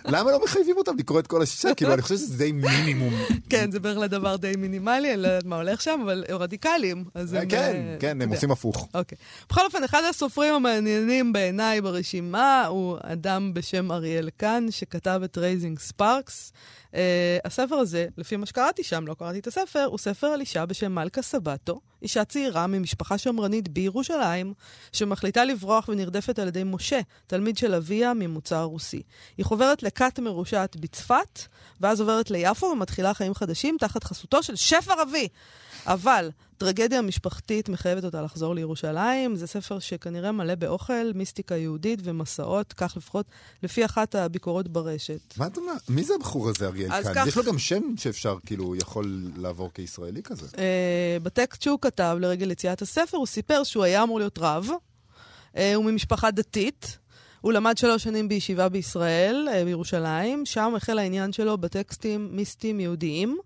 למה 0.05 0.31
לא 0.31 0.41
מחייבים 0.45 0.77
אותם 0.77 0.93
לקרוא 0.99 1.21
את 1.21 1.27
כל 1.27 1.43
השישה? 1.43 1.75
כאילו, 1.75 1.95
אני 1.95 2.03
חושב 2.03 2.17
שזה 2.17 2.37
די 2.39 2.53
מינימום. 2.53 3.15
כן, 3.51 3.71
זה 3.71 3.81
בהחלט 3.81 4.11
דבר 4.11 4.37
די 4.37 4.53
מינימלי, 4.59 5.15
אני 5.15 5.23
לא 5.23 5.29
יודעת 5.29 5.45
מה 5.45 5.57
הולך 5.57 5.81
שם, 5.83 6.01
אבל 6.05 6.25
הם 6.29 6.37
רדיקליים. 6.37 7.05
כן, 7.49 7.57
אה, 7.77 7.97
כן, 8.01 8.23
הם. 8.23 8.29
עושים 8.33 8.51
הפוך. 8.51 8.89
אוקיי. 8.95 9.19
בכל 9.51 9.65
אופן, 9.65 9.85
אחד 9.85 10.03
הסופרים 10.11 10.55
המעניינים 10.55 11.33
בעיניי 11.33 11.81
ברשימה 11.81 12.67
הוא 12.67 12.97
אדם 13.03 13.55
בשם 13.55 13.70
אריאל 13.91 14.31
קאן, 14.31 14.67
שכתב 14.71 15.21
את 15.25 15.39
Raising 15.39 15.79
Sparks. 15.79 16.53
אה, 16.91 16.95
הספר 17.45 17.75
הזה, 17.75 18.07
לפי 18.17 18.37
מה 18.37 18.47
שקראתי 18.47 18.85
שם, 18.85 19.07
לא 19.07 19.15
קראתי 19.15 19.39
את 19.39 19.47
הספר, 19.47 19.85
הוא 19.85 19.99
ספר 19.99 20.27
על 20.27 20.41
אישה 20.41 20.67
בשם 20.67 20.93
מלכה 20.93 21.23
סבטו, 21.23 21.81
אישה 22.03 22.25
צעירה 22.25 22.67
ממשפחה 22.67 23.19
שמרנית 23.19 23.69
בירושלים, 23.69 24.55
שמחליטה 24.93 25.45
לברוח 25.45 25.89
ונרדפת 25.89 26.39
על 26.39 26.49
ידי 26.49 26.65
משה, 26.65 27.01
תלמיד 27.27 27.57
של 27.57 27.75
אביה 27.75 28.15
ממוצא 28.15 28.61
רוסי. 28.61 29.03
היא 29.39 29.47
חוברת 29.47 29.83
לכת 29.83 30.19
מרושעת 30.19 30.77
בצפת, 30.77 31.41
ואז 31.81 32.01
עוברת 32.01 32.31
ליפו 32.31 32.67
ומתחילה 32.67 33.15
חיים 33.15 33.35
חדשים 33.35 33.77
תחת 33.81 34.05
חסותו 34.05 34.43
של 34.43 34.57
שף 34.57 35.03
ערבי. 35.03 35.29
אבל 35.87 36.31
טרגדיה 36.59 37.03
משפחתית 37.03 37.69
מחייבת 37.69 38.05
אותה 38.05 38.23
לחזור 38.23 38.55
לירושלים. 38.55 39.37
זה 39.37 39.47
ספר 39.47 39.79
שכנראה 39.79 40.33
מלא 40.33 40.55
באוכל, 40.55 41.13
מיסטיקה 41.15 41.57
יהודית 41.57 42.01
ומסעות, 42.03 42.73
כך 42.73 42.97
לפחות 42.97 43.27
לפי 43.63 43.85
אחת 43.85 44.15
הביקורות 44.15 44.69
ברשת. 44.69 45.21
מה 45.37 45.47
אתה 45.47 45.61
אומר? 45.61 45.73
מי 45.89 46.05
זה 46.05 46.15
הבחור 46.15 46.49
הזה, 46.49 46.67
אריאל 46.67 47.03
קאן? 47.03 47.15
כך- 47.15 47.27
יש 47.27 47.37
לו 47.37 47.45
גם 47.45 47.59
שם 47.59 47.83
שאפשר, 47.97 48.37
כאילו, 48.47 48.77
יכול 48.77 49.23
לעבור 49.37 49.71
כישראלי 49.75 50.23
כזה. 50.23 50.47
Uh, 50.47 50.59
בטקסט 51.23 51.63
שהוא 51.63 51.79
כתב 51.83 52.17
לרגל 52.21 52.51
יציאת 52.51 52.83
הספר, 52.83 53.17
הוא 53.17 53.27
סיפר 53.27 53.65
שהוא 53.65 53.85
היה 53.85 54.03
אמור 54.03 54.19
להיות 54.19 54.39
רב, 54.39 54.69
uh, 55.55 55.59
הוא 55.75 55.85
ממשפחה 55.85 56.31
דתית. 56.31 56.99
הוא 57.41 57.53
למד 57.53 57.79
שלוש 57.79 58.03
שנים 58.03 58.29
בישיבה 58.29 58.69
בישראל, 58.69 59.49
uh, 59.51 59.65
בירושלים, 59.65 60.47
שם 60.47 60.75
החל 60.77 60.99
העניין 60.99 61.33
שלו 61.33 61.59
בטקסטים 61.59 62.29
מיסטיים 62.33 62.81
יהודיים, 62.81 63.39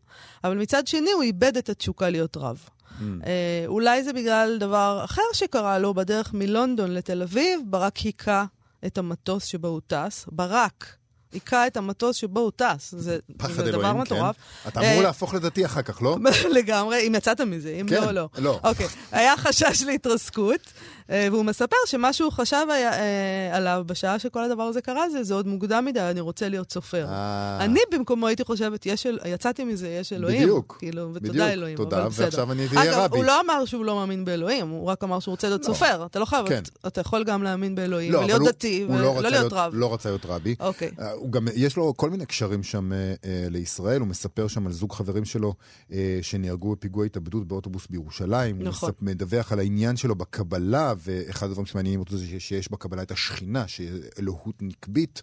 אבל 0.45 0.57
מצד 0.57 0.87
שני 0.87 1.11
הוא 1.11 1.23
איבד 1.23 1.57
את 1.57 1.69
התשוקה 1.69 2.11
להיות 2.11 2.37
רב. 2.37 2.65
Mm. 3.01 3.03
אה, 3.27 3.65
אולי 3.67 4.05
זה 4.05 4.13
בגלל 4.13 4.57
דבר 4.61 5.01
אחר 5.05 5.23
שקרה 5.33 5.79
לו 5.79 5.95
בדרך 5.95 6.35
מלונדון 6.35 6.91
לתל 6.91 7.23
אביב, 7.23 7.61
ברק 7.67 7.97
היכה 7.97 8.45
את 8.87 8.99
המטוס 8.99 9.45
שבו 9.45 9.69
הוא 9.69 9.81
טס. 9.87 10.27
ברק 10.33 10.97
היכה 11.33 11.67
את 11.67 11.77
המטוס 11.77 12.17
שבו 12.17 12.41
הוא 12.41 12.51
טס. 12.57 12.95
זה, 12.99 13.19
פחד 13.37 13.53
זה 13.53 13.63
דבר 13.63 13.81
אלוהים, 13.81 13.97
מטורף. 13.97 14.37
כן. 14.37 14.69
אתה 14.69 14.81
אמור 14.81 14.91
אה, 14.91 15.03
להפוך 15.03 15.35
לדתי 15.35 15.65
אחר 15.65 15.83
כך, 15.83 16.03
לא? 16.03 16.17
לגמרי, 16.57 17.07
אם 17.07 17.15
יצאת 17.15 17.41
מזה, 17.41 17.79
אם 17.81 17.87
כן, 17.89 18.03
לא, 18.03 18.13
לא. 18.13 18.29
לא. 18.39 18.61
אוקיי, 18.65 18.87
היה 19.13 19.37
חשש 19.37 19.83
להתרסקות, 19.83 20.61
אה, 20.61 21.04
והוא 21.09 21.45
מספר 21.45 21.77
שמה 21.87 22.13
שהוא 22.13 22.33
חשב 22.33 22.67
היה, 22.71 22.93
אה, 22.93 23.57
עליו 23.57 23.83
בשעה 23.87 24.19
שכל 24.19 24.45
הדבר 24.45 24.63
הזה 24.63 24.81
קרה, 24.81 25.11
זה, 25.11 25.25
זה 25.25 25.35
עוד 25.35 25.47
מוקדם 25.47 25.85
מדי, 25.85 26.01
אני 26.01 26.21
רוצה 26.21 26.49
להיות 26.49 26.73
סופר. 26.73 27.07
אה, 27.09 27.59
אני 27.61 27.81
במקומו 27.93 28.27
הייתי 28.27 28.45
חושבת, 28.45 28.87
יש 28.87 29.07
אל... 29.07 29.19
יצאתי 29.27 29.65
מזה, 29.65 29.89
יש 29.89 30.13
אלוהים. 30.13 30.43
בדיוק, 30.43 30.77
כאילו, 30.79 31.11
ותודה 31.15 31.29
בדיוק, 31.29 31.49
אלוהים, 31.49 31.77
תודה, 31.77 32.01
אבל 32.01 32.09
בסדר. 32.09 32.25
ועכשיו 32.25 32.53
אני 32.53 32.67
אהיה 32.77 32.93
אגב, 32.93 33.01
רבי. 33.01 33.17
הוא 33.17 33.25
לא 33.25 33.41
אמר 33.41 33.65
שהוא 33.65 33.85
לא 33.85 33.95
מאמין 33.95 34.25
באלוהים, 34.25 34.69
הוא 34.69 34.87
רק 34.87 35.05
אמר 35.05 35.21
שהוא 35.21 35.33
רוצה 35.33 35.49
להיות 35.49 35.61
לא. 35.61 35.67
סופר. 35.67 36.07
אתה 36.07 36.19
לא 36.19 36.25
חייב, 36.25 36.49
כן. 36.49 36.63
אתה 36.87 37.01
יכול 37.01 37.25
גם 37.25 37.43
להאמין 37.43 37.75
באלוהים, 37.75 38.13
לא, 38.13 38.19
ולהיות 38.19 38.43
דתי, 38.43 38.83
הוא 38.89 39.01
לא 39.01 39.07
ולא 39.07 39.19
רצה 39.19 39.31
להיות 39.31 39.53
רב. 39.53 39.73
לא 39.75 39.95
רצה 39.95 40.09
להיות 40.09 40.27
רבי. 40.27 40.55
אוקיי. 40.61 40.91
אה, 41.01 41.13
הוא 41.13 41.33
גם, 41.33 41.49
יש 41.55 41.77
לו 41.77 41.95
כל 41.97 42.11
מיני 42.11 42.27
קשרים 42.27 42.63
שם 42.63 42.93
אה, 42.93 43.15
אה, 43.25 43.47
לישראל, 43.51 44.01
הוא 44.01 44.09
מספר 44.09 44.49
שם 44.49 44.67
על 44.67 44.73
זוג 44.73 44.93
חברים 44.93 45.25
שלו 45.25 45.55
אה, 45.93 46.19
שנהרגו 46.23 46.73
בפיגוע 46.73 47.05
התאבדות 47.05 47.49
באוטובוס 47.49 47.87
בירושלים. 47.91 48.63
נכון. 48.63 48.91
הוא 49.01 49.07
מדווח 49.07 49.53
על 49.53 49.59
העניין 49.59 49.97
שלו 49.97 50.15
בקבלה 50.15 50.94
ואחד 50.99 51.47
הדברים 51.47 51.67
שמעניינים 51.67 52.01
אותו 52.01 52.17
זה 52.17 52.27
שיש 52.41 52.71
בקבלה 52.71 53.03
את 53.03 53.11
השכינה, 53.11 53.69
שהיא 53.69 53.91
אלוהות 54.19 54.63
נקבית. 54.63 55.23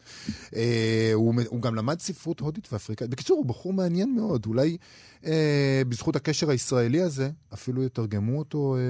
אה, 0.56 1.12
הוא, 1.14 1.34
הוא 1.48 1.62
גם 1.62 1.76
למד 1.76 2.00
ספרות 2.00 2.40
הודית 2.40 2.74
ואפריקאית. 2.74 3.10
בקיצור, 3.10 3.38
הוא 3.38 3.46
בחור 3.46 3.74
מעניין 3.74 4.16
מאוד. 4.16 4.46
אולי 4.46 4.78
אה, 5.26 5.82
בזכות 5.90 6.16
הקשר 6.16 6.50
הישראלי 6.50 7.02
הזה, 7.02 7.30
אפילו 7.54 7.84
יתרגמו 7.84 8.40
אותו 8.40 8.76
אה, 8.76 8.82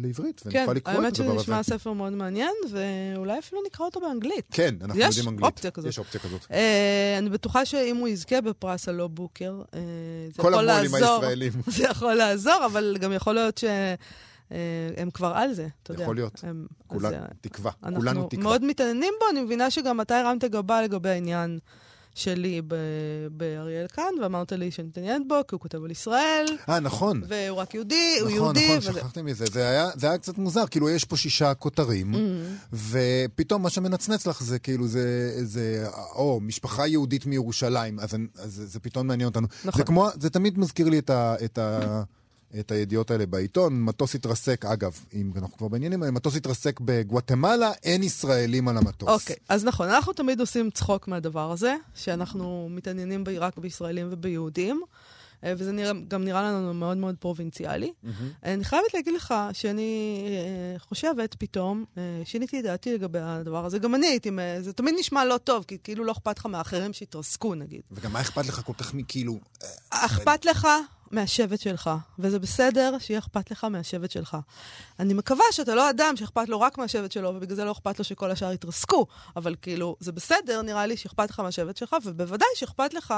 לעברית, 0.00 0.42
כן, 0.50 0.58
ונוכל 0.58 0.72
לקרוא 0.72 0.94
את 0.94 0.98
הדבר 0.98 1.08
הזה. 1.08 1.30
האמת 1.30 1.40
שנשמע 1.40 1.62
ספר 1.62 1.92
מאוד 1.92 2.12
מעניין, 2.12 2.54
ואולי 2.70 3.38
אפילו 3.38 3.62
נקרא 3.66 3.86
אותו 3.86 4.00
באנגלית. 4.00 4.44
כן, 4.50 4.74
אנחנו 4.80 5.00
יודעים 5.00 5.28
אנגלית. 5.28 5.52
אופציה 5.52 5.70
כזאת. 5.70 5.88
יש 5.88 5.98
אופציה 5.98 6.20
כזאת. 6.20 6.46
אה, 6.50 7.14
אני 7.18 7.30
בטוחה 7.30 7.64
שאם 7.64 7.96
הוא 7.96 8.08
יזכה 8.08 8.40
בפרס 8.40 8.88
הלא 8.88 9.08
בוקר, 9.08 9.62
אה, 9.74 9.80
זה 10.28 10.42
כל 10.42 10.48
יכול 10.48 10.68
המו"לים 10.70 10.92
לעזור. 10.92 11.14
הישראלים. 11.14 11.52
זה 11.76 11.84
יכול 11.84 12.14
לעזור, 12.14 12.66
אבל 12.66 12.96
גם 13.00 13.12
יכול 13.12 13.34
להיות 13.34 13.64
שהם 14.48 15.10
כבר 15.10 15.32
על 15.34 15.52
זה, 15.54 15.66
אתה 15.82 15.92
יודע. 15.92 16.02
יכול 16.02 16.14
להיות. 16.16 16.40
הם, 16.42 16.66
כולה 16.86 17.08
אז, 17.08 17.14
אה, 17.14 17.20
תקווה. 17.40 17.72
אנחנו 17.82 17.98
כולנו 17.98 18.26
תקווה. 18.28 18.42
מאוד 18.44 18.64
מתעניינים 18.64 19.12
בו, 19.20 19.26
אני 19.30 19.40
מבינה 19.40 19.70
שגם 19.70 20.00
אתה 20.00 20.20
הרמת 20.20 20.44
גבה 20.44 20.82
לגבי 20.82 21.08
העניין 21.08 21.58
שלי 22.16 22.62
באריאל 23.30 23.86
כאן, 23.88 24.04
ואמרת 24.22 24.52
לי 24.52 24.70
שאני 24.70 24.88
מתעניינת 24.88 25.28
בו, 25.28 25.34
כי 25.48 25.54
הוא 25.54 25.60
כותב 25.60 25.84
על 25.84 25.90
ישראל, 25.90 26.46
אה, 26.68 26.80
נכון. 26.80 27.22
והוא 27.28 27.58
רק 27.58 27.74
יהודי, 27.74 28.16
הוא 28.20 28.28
נכון, 28.28 28.34
יהודי. 28.34 28.66
נכון, 28.66 28.90
וזה- 28.90 29.00
שכחתי 29.00 29.22
מזה. 29.22 29.44
זה 29.52 29.68
היה, 29.68 29.90
זה 29.96 30.08
היה 30.08 30.18
קצת 30.18 30.38
מוזר, 30.38 30.66
כאילו 30.66 30.90
יש 30.90 31.04
פה 31.04 31.16
שישה 31.16 31.54
כותרים, 31.54 32.14
Mm-hmm. 32.14 32.76
ופתאום 32.90 33.62
מה 33.62 33.70
שמנצנץ 33.70 34.26
לך 34.26 34.42
זה 34.42 34.58
כאילו, 34.58 34.86
זה, 34.86 35.04
זה 35.44 35.86
או, 36.14 36.40
משפחה 36.42 36.86
יהודית 36.86 37.26
מירושלים, 37.26 38.00
אז, 38.00 38.14
אז 38.38 38.52
זה, 38.54 38.66
זה 38.66 38.80
פתאום 38.80 39.06
מעניין 39.06 39.28
אותנו. 39.28 39.46
נכון. 39.64 39.78
זה 39.78 39.84
כמו, 39.84 40.08
זה 40.20 40.30
תמיד 40.30 40.58
מזכיר 40.58 40.88
לי 40.88 40.98
את, 40.98 41.10
ה, 41.10 41.34
את, 41.44 41.58
ה, 41.58 42.02
את 42.60 42.70
הידיעות 42.70 43.10
האלה 43.10 43.26
בעיתון. 43.26 43.82
מטוס 43.82 44.14
התרסק, 44.14 44.64
אגב, 44.64 45.00
אם 45.14 45.30
אנחנו 45.36 45.56
כבר 45.56 45.68
בעניינים 45.68 46.02
האלה, 46.02 46.12
מטוס 46.12 46.36
התרסק 46.36 46.80
בגואטמלה, 46.80 47.72
אין 47.82 48.02
ישראלים 48.02 48.68
על 48.68 48.76
המטוס. 48.76 49.08
אוקיי, 49.08 49.36
אז 49.48 49.64
נכון, 49.64 49.88
אנחנו 49.88 50.12
תמיד 50.12 50.40
עושים 50.40 50.70
צחוק 50.70 51.08
מהדבר 51.08 51.52
הזה, 51.52 51.76
שאנחנו 51.94 52.68
מתעניינים 52.70 53.24
רק 53.38 53.58
בישראלים 53.58 54.08
וביהודים, 54.10 54.82
אה, 55.44 55.52
וזה 55.58 55.72
נראה, 55.72 55.92
גם 56.08 56.24
נראה 56.24 56.42
לנו 56.42 56.74
מאוד 56.74 56.96
מאוד 56.96 57.14
פרובינציאלי. 57.18 57.92
אני 58.44 58.64
חייבת 58.64 58.94
להגיד 58.94 59.14
לך 59.14 59.34
שאני 59.52 60.20
אה, 60.28 60.78
חושבת 60.78 61.34
פתאום, 61.34 61.84
אה, 61.98 62.22
שיניתי 62.24 62.58
את 62.58 62.64
דעתי 62.64 62.94
לגבי 62.94 63.18
הדבר 63.22 63.64
הזה. 63.64 63.78
גם 63.78 63.94
אני 63.94 64.06
הייתי, 64.06 64.30
זה 64.60 64.72
תמיד 64.72 64.94
נשמע 64.98 65.24
לא 65.24 65.38
טוב, 65.38 65.64
כי 65.68 65.78
כאילו 65.84 66.04
לא 66.04 66.12
אכפת 66.12 66.38
לך 66.38 66.46
מאחרים 66.46 66.92
שהתרסקו, 66.92 67.54
נגיד. 67.54 67.80
וגם 67.90 68.12
מה 68.12 68.20
אכפת 68.20 68.46
לך 68.46 68.60
כל 68.64 68.72
כך 68.78 68.94
מכאילו... 68.94 69.38
אכפת 69.90 70.44
לך 70.44 70.68
מהשבט 71.14 71.60
שלך, 71.60 71.90
וזה 72.18 72.38
בסדר 72.38 72.96
שיהיה 72.98 73.18
אכפת 73.20 73.50
לך 73.50 73.64
מהשבט 73.64 74.10
שלך. 74.10 74.36
אני 74.98 75.14
מקווה 75.14 75.44
שאתה 75.50 75.74
לא 75.74 75.90
אדם 75.90 76.14
שאכפת 76.16 76.48
לו 76.48 76.60
רק 76.60 76.78
מהשבט 76.78 77.12
שלו, 77.12 77.28
ובגלל 77.36 77.56
זה 77.56 77.64
לא 77.64 77.72
אכפת 77.72 77.98
לו 77.98 78.04
שכל 78.04 78.30
השאר 78.30 78.52
יתרסקו, 78.52 79.06
אבל 79.36 79.54
כאילו, 79.62 79.96
זה 80.00 80.12
בסדר, 80.12 80.62
נראה 80.62 80.86
לי 80.86 80.96
שאכפת 80.96 81.30
לך 81.30 81.40
מהשבט 81.40 81.76
שלך, 81.76 81.96
ובוודאי 82.04 82.48
שאכפת 82.54 82.94
לך, 82.94 83.14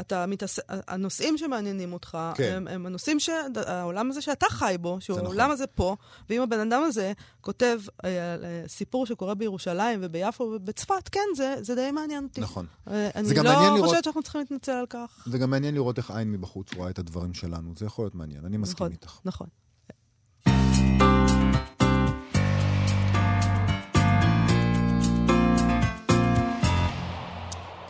אתה 0.00 0.26
מתעס... 0.26 0.58
הנושאים 0.68 1.38
שמעניינים 1.38 1.92
אותך, 1.92 2.18
כן. 2.34 2.52
הם, 2.56 2.68
הם 2.68 2.86
הנושאים, 2.86 3.20
ש... 3.20 3.30
העולם 3.66 4.10
הזה 4.10 4.20
שאתה 4.20 4.46
חי 4.50 4.76
בו, 4.80 4.96
שהוא 5.00 5.14
זה 5.14 5.22
נכון. 5.22 5.26
העולם 5.36 5.50
הזה 5.50 5.66
פה, 5.66 5.96
ואם 6.30 6.42
הבן 6.42 6.60
אדם 6.72 6.82
הזה 6.82 7.12
כותב 7.40 7.80
אה, 8.04 8.08
אה, 8.10 8.36
סיפור 8.68 9.06
שקורה 9.06 9.34
בירושלים 9.34 9.98
וביפו 10.02 10.44
ובצפת, 10.44 11.08
כן, 11.12 11.20
זה, 11.36 11.54
זה 11.60 11.74
די 11.74 11.90
מעניין 11.90 12.24
אותי. 12.24 12.40
נכון. 12.40 12.66
אה, 12.90 13.10
אני 13.14 13.34
לא 13.34 13.42
מעניין 13.42 13.74
לראות- 13.74 13.88
חושבת 13.88 14.04
שאנחנו 14.04 14.22
צריכים 14.22 14.40
להתנצל 14.40 14.72
על 14.72 14.86
כך. 14.90 15.24
זה 15.26 15.38
גם 15.38 15.50
מעניין 15.50 15.74
לראות 15.74 15.98
איך 15.98 16.10
עין 16.10 16.32
מבחוץ 16.32 16.74
רואה 16.74 16.90
את 16.90 16.98
הדברים 16.98 17.09
שלנו. 17.32 17.72
זה 17.76 17.86
יכול 17.86 18.04
להיות 18.04 18.14
מעניין, 18.14 18.44
אני 18.44 18.56
מסכים 18.56 18.86
נכון, 18.86 18.92
איתך. 18.92 19.20
נכון. 19.24 19.46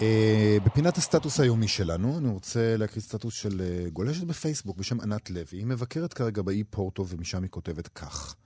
אה, 0.02 0.56
בפינת 0.64 0.96
הסטטוס 0.96 1.40
היומי 1.40 1.68
שלנו, 1.68 2.18
אני 2.18 2.28
רוצה 2.28 2.76
להקריא 2.76 3.02
סטטוס 3.02 3.34
של 3.34 3.60
אה, 3.60 3.90
גולשת 3.90 4.24
בפייסבוק 4.24 4.76
בשם 4.76 5.00
ענת 5.00 5.30
לוי. 5.30 5.58
היא 5.58 5.66
מבקרת 5.66 6.12
כרגע 6.12 6.42
באי 6.42 6.64
פורטו, 6.64 7.06
ומשם 7.08 7.42
היא 7.42 7.50
כותבת 7.50 7.88
כך: 7.88 8.36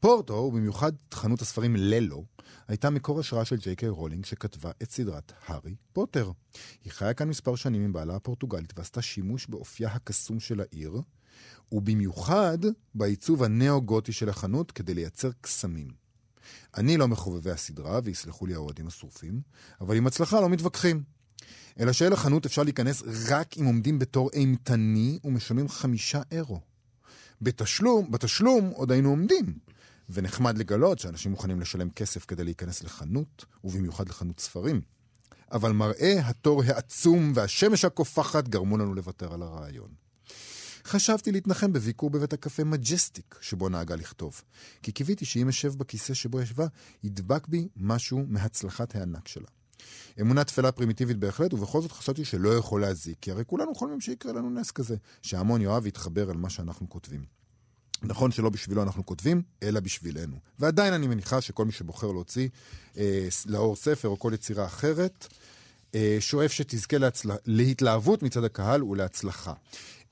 פורטו, 0.00 0.32
ובמיוחד 0.32 0.92
חנות 1.14 1.42
הספרים 1.42 1.76
ללו, 1.76 2.24
הייתה 2.68 2.90
מקור 2.90 3.20
השראה 3.20 3.44
של 3.44 3.56
ג'יי 3.56 3.76
קיי 3.76 3.88
רולינג, 3.88 4.24
שכתבה 4.24 4.70
את 4.82 4.90
סדרת 4.90 5.32
הארי 5.46 5.74
פוטר. 5.92 6.30
היא 6.84 6.92
חיה 6.92 7.14
כאן 7.14 7.28
מספר 7.28 7.54
שנים 7.54 7.82
עם 7.82 7.92
בעלה 7.92 8.16
הפורטוגלי, 8.16 8.78
ועשתה 8.78 9.02
שימוש 9.02 9.46
באופייה 9.46 9.90
הקסום 9.90 10.40
של 10.40 10.60
העיר, 10.60 11.00
ובמיוחד 11.72 12.58
בעיצוב 12.94 13.42
הנאו-גותי 13.42 14.12
של 14.12 14.28
החנות 14.28 14.70
כדי 14.70 14.94
לייצר 14.94 15.30
קסמים. 15.40 15.88
אני 16.76 16.96
לא 16.96 17.08
מחובבי 17.08 17.50
הסדרה, 17.50 18.00
ויסלחו 18.04 18.46
לי 18.46 18.54
האוהדים 18.54 18.86
השרופים, 18.86 19.40
אבל 19.80 19.96
עם 19.96 20.06
הצלחה 20.06 20.40
לא 20.40 20.48
מתווכחים. 20.48 21.02
אלא 21.80 21.92
שאל 21.92 22.12
החנות 22.12 22.46
אפשר 22.46 22.62
להיכנס 22.62 23.02
רק 23.28 23.58
אם 23.58 23.64
עומדים 23.64 23.98
בתור 23.98 24.30
אימתני 24.32 25.18
ומשלמים 25.24 25.68
חמישה 25.68 26.22
אירו. 26.30 26.60
בתשלום, 27.42 28.10
בתשלום 28.10 28.70
עוד 28.74 28.92
היינו 28.92 29.08
עומדים. 29.08 29.58
ונחמד 30.12 30.58
לגלות 30.58 30.98
שאנשים 30.98 31.30
מוכנים 31.30 31.60
לשלם 31.60 31.90
כסף 31.90 32.24
כדי 32.24 32.44
להיכנס 32.44 32.82
לחנות, 32.82 33.44
ובמיוחד 33.64 34.08
לחנות 34.08 34.40
ספרים. 34.40 34.80
אבל 35.52 35.72
מראה 35.72 36.28
התור 36.28 36.62
העצום 36.66 37.32
והשמש 37.34 37.84
הקופחת 37.84 38.48
גרמו 38.48 38.78
לנו 38.78 38.94
לוותר 38.94 39.34
על 39.34 39.42
הרעיון. 39.42 39.90
חשבתי 40.84 41.32
להתנחם 41.32 41.72
בביקור 41.72 42.10
בבית 42.10 42.32
הקפה 42.32 42.64
מג'סטיק, 42.64 43.38
שבו 43.40 43.68
נהגה 43.68 43.96
לכתוב. 43.96 44.42
כי 44.82 44.92
קיוויתי 44.92 45.24
שאם 45.24 45.48
אשב 45.48 45.74
בכיסא 45.74 46.14
שבו 46.14 46.40
ישבה, 46.40 46.66
ידבק 47.04 47.48
בי 47.48 47.68
משהו 47.76 48.24
מהצלחת 48.28 48.96
הענק 48.96 49.28
שלה. 49.28 49.48
אמונה 50.20 50.44
תפלה 50.44 50.72
פרימיטיבית 50.72 51.16
בהחלט, 51.16 51.54
ובכל 51.54 51.82
זאת 51.82 51.92
חשבתי 51.92 52.24
שלא 52.24 52.56
יכול 52.56 52.80
להזיק, 52.80 53.18
כי 53.20 53.30
הרי 53.30 53.44
כולנו 53.46 53.74
חולמים 53.74 54.00
שיקרה 54.00 54.32
לנו 54.32 54.50
נס 54.50 54.70
כזה, 54.70 54.96
שהמון 55.22 55.60
יאהב 55.60 55.84
ויתחבר 55.84 56.30
על 56.30 56.36
מה 56.36 56.50
שאנחנו 56.50 56.88
כותבים. 56.88 57.39
נכון 58.02 58.32
שלא 58.32 58.50
בשבילו 58.50 58.82
אנחנו 58.82 59.06
כותבים, 59.06 59.42
אלא 59.62 59.80
בשבילנו. 59.80 60.36
ועדיין 60.58 60.92
אני 60.92 61.06
מניחה 61.06 61.40
שכל 61.40 61.64
מי 61.64 61.72
שבוחר 61.72 62.06
להוציא 62.06 62.48
אה, 62.98 63.28
לאור 63.46 63.76
ספר 63.76 64.08
או 64.08 64.18
כל 64.18 64.32
יצירה 64.34 64.64
אחרת, 64.64 65.26
אה, 65.94 66.16
שואף 66.20 66.52
שתזכה 66.52 66.98
להצל... 66.98 67.30
להתלהבות 67.46 68.22
מצד 68.22 68.44
הקהל 68.44 68.84
ולהצלחה. 68.84 69.52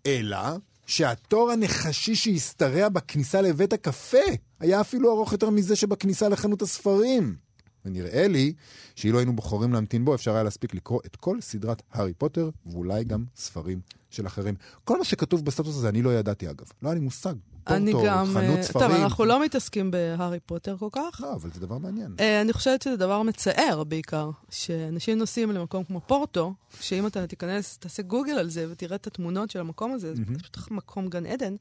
אלא 0.07 0.39
שהתור 0.87 1.51
הנחשי 1.51 2.15
שהשתרע 2.15 2.89
בכניסה 2.89 3.41
לבית 3.41 3.73
הקפה 3.73 4.19
היה 4.61 4.81
אפילו 4.81 5.13
ארוך 5.13 5.33
יותר 5.33 5.51
מזה 5.51 5.77
שבכניסה 5.77 6.29
לחנות 6.29 6.63
הספרים. 6.63 7.37
ונראה 7.85 8.29
לי 8.29 8.53
שאילו 8.95 9.19
היינו 9.19 9.37
בוחרים 9.37 9.73
להמתין 9.73 10.05
בו, 10.05 10.15
אפשר 10.15 10.35
היה 10.35 10.43
להספיק 10.43 10.75
לקרוא 10.75 11.01
את 11.07 11.17
כל 11.17 11.41
סדרת 11.41 11.83
הארי 11.93 12.15
פוטר, 12.15 12.51
ואולי 12.67 13.05
גם 13.05 13.25
ספרים 13.37 13.81
של 14.11 14.27
אחרים. 14.27 14.55
כל 14.85 14.99
מה 14.99 15.05
שכתוב 15.05 15.45
בסטטוס 15.45 15.77
הזה, 15.77 15.89
אני 15.89 16.03
לא 16.03 16.19
ידעתי 16.19 16.51
אגב. 16.51 16.67
לא 16.83 16.89
היה 16.89 16.95
לי 16.95 17.01
מושג. 17.01 17.35
אני 17.69 17.93
גם... 18.07 18.27
חנות 18.27 18.59
אה, 18.59 18.63
ספרים. 18.63 18.91
טוב, 18.91 19.01
אנחנו 19.01 19.25
לא 19.25 19.45
מתעסקים 19.45 19.91
בהארי 19.91 20.41
פוטר 20.47 20.77
כל 20.79 20.89
כך. 20.93 21.21
לא, 21.23 21.33
אבל 21.33 21.51
זה 21.55 21.61
דבר 21.61 21.79
מעניין. 21.79 22.15
אה, 22.21 22.41
אני 22.41 22.53
חושבת 22.53 22.83
שזה 22.83 22.97
דבר 22.97 23.23
מצער 23.23 23.85
בעיקר, 23.85 24.31
שאנשים 24.51 25.19
נוסעים 25.19 25.51
למקום 25.51 25.85
כמו 25.85 26.01
פורטו, 26.01 26.55
שאם 26.81 27.07
אתה 27.07 27.27
תיכנס, 27.27 27.79
תעשה 27.79 28.03
גוגל 28.03 28.33
על 28.33 28.51
זה 28.51 28.67
ותראה 28.71 28.97
את 28.97 29.07
התמונות 29.07 29.51
של 29.51 29.61
המקום 29.61 29.93
הזה, 29.93 30.15
זה 30.15 30.23
פשוט 30.39 30.71
מקום 30.71 31.09
גן 31.09 31.27
עדן. 31.27 31.55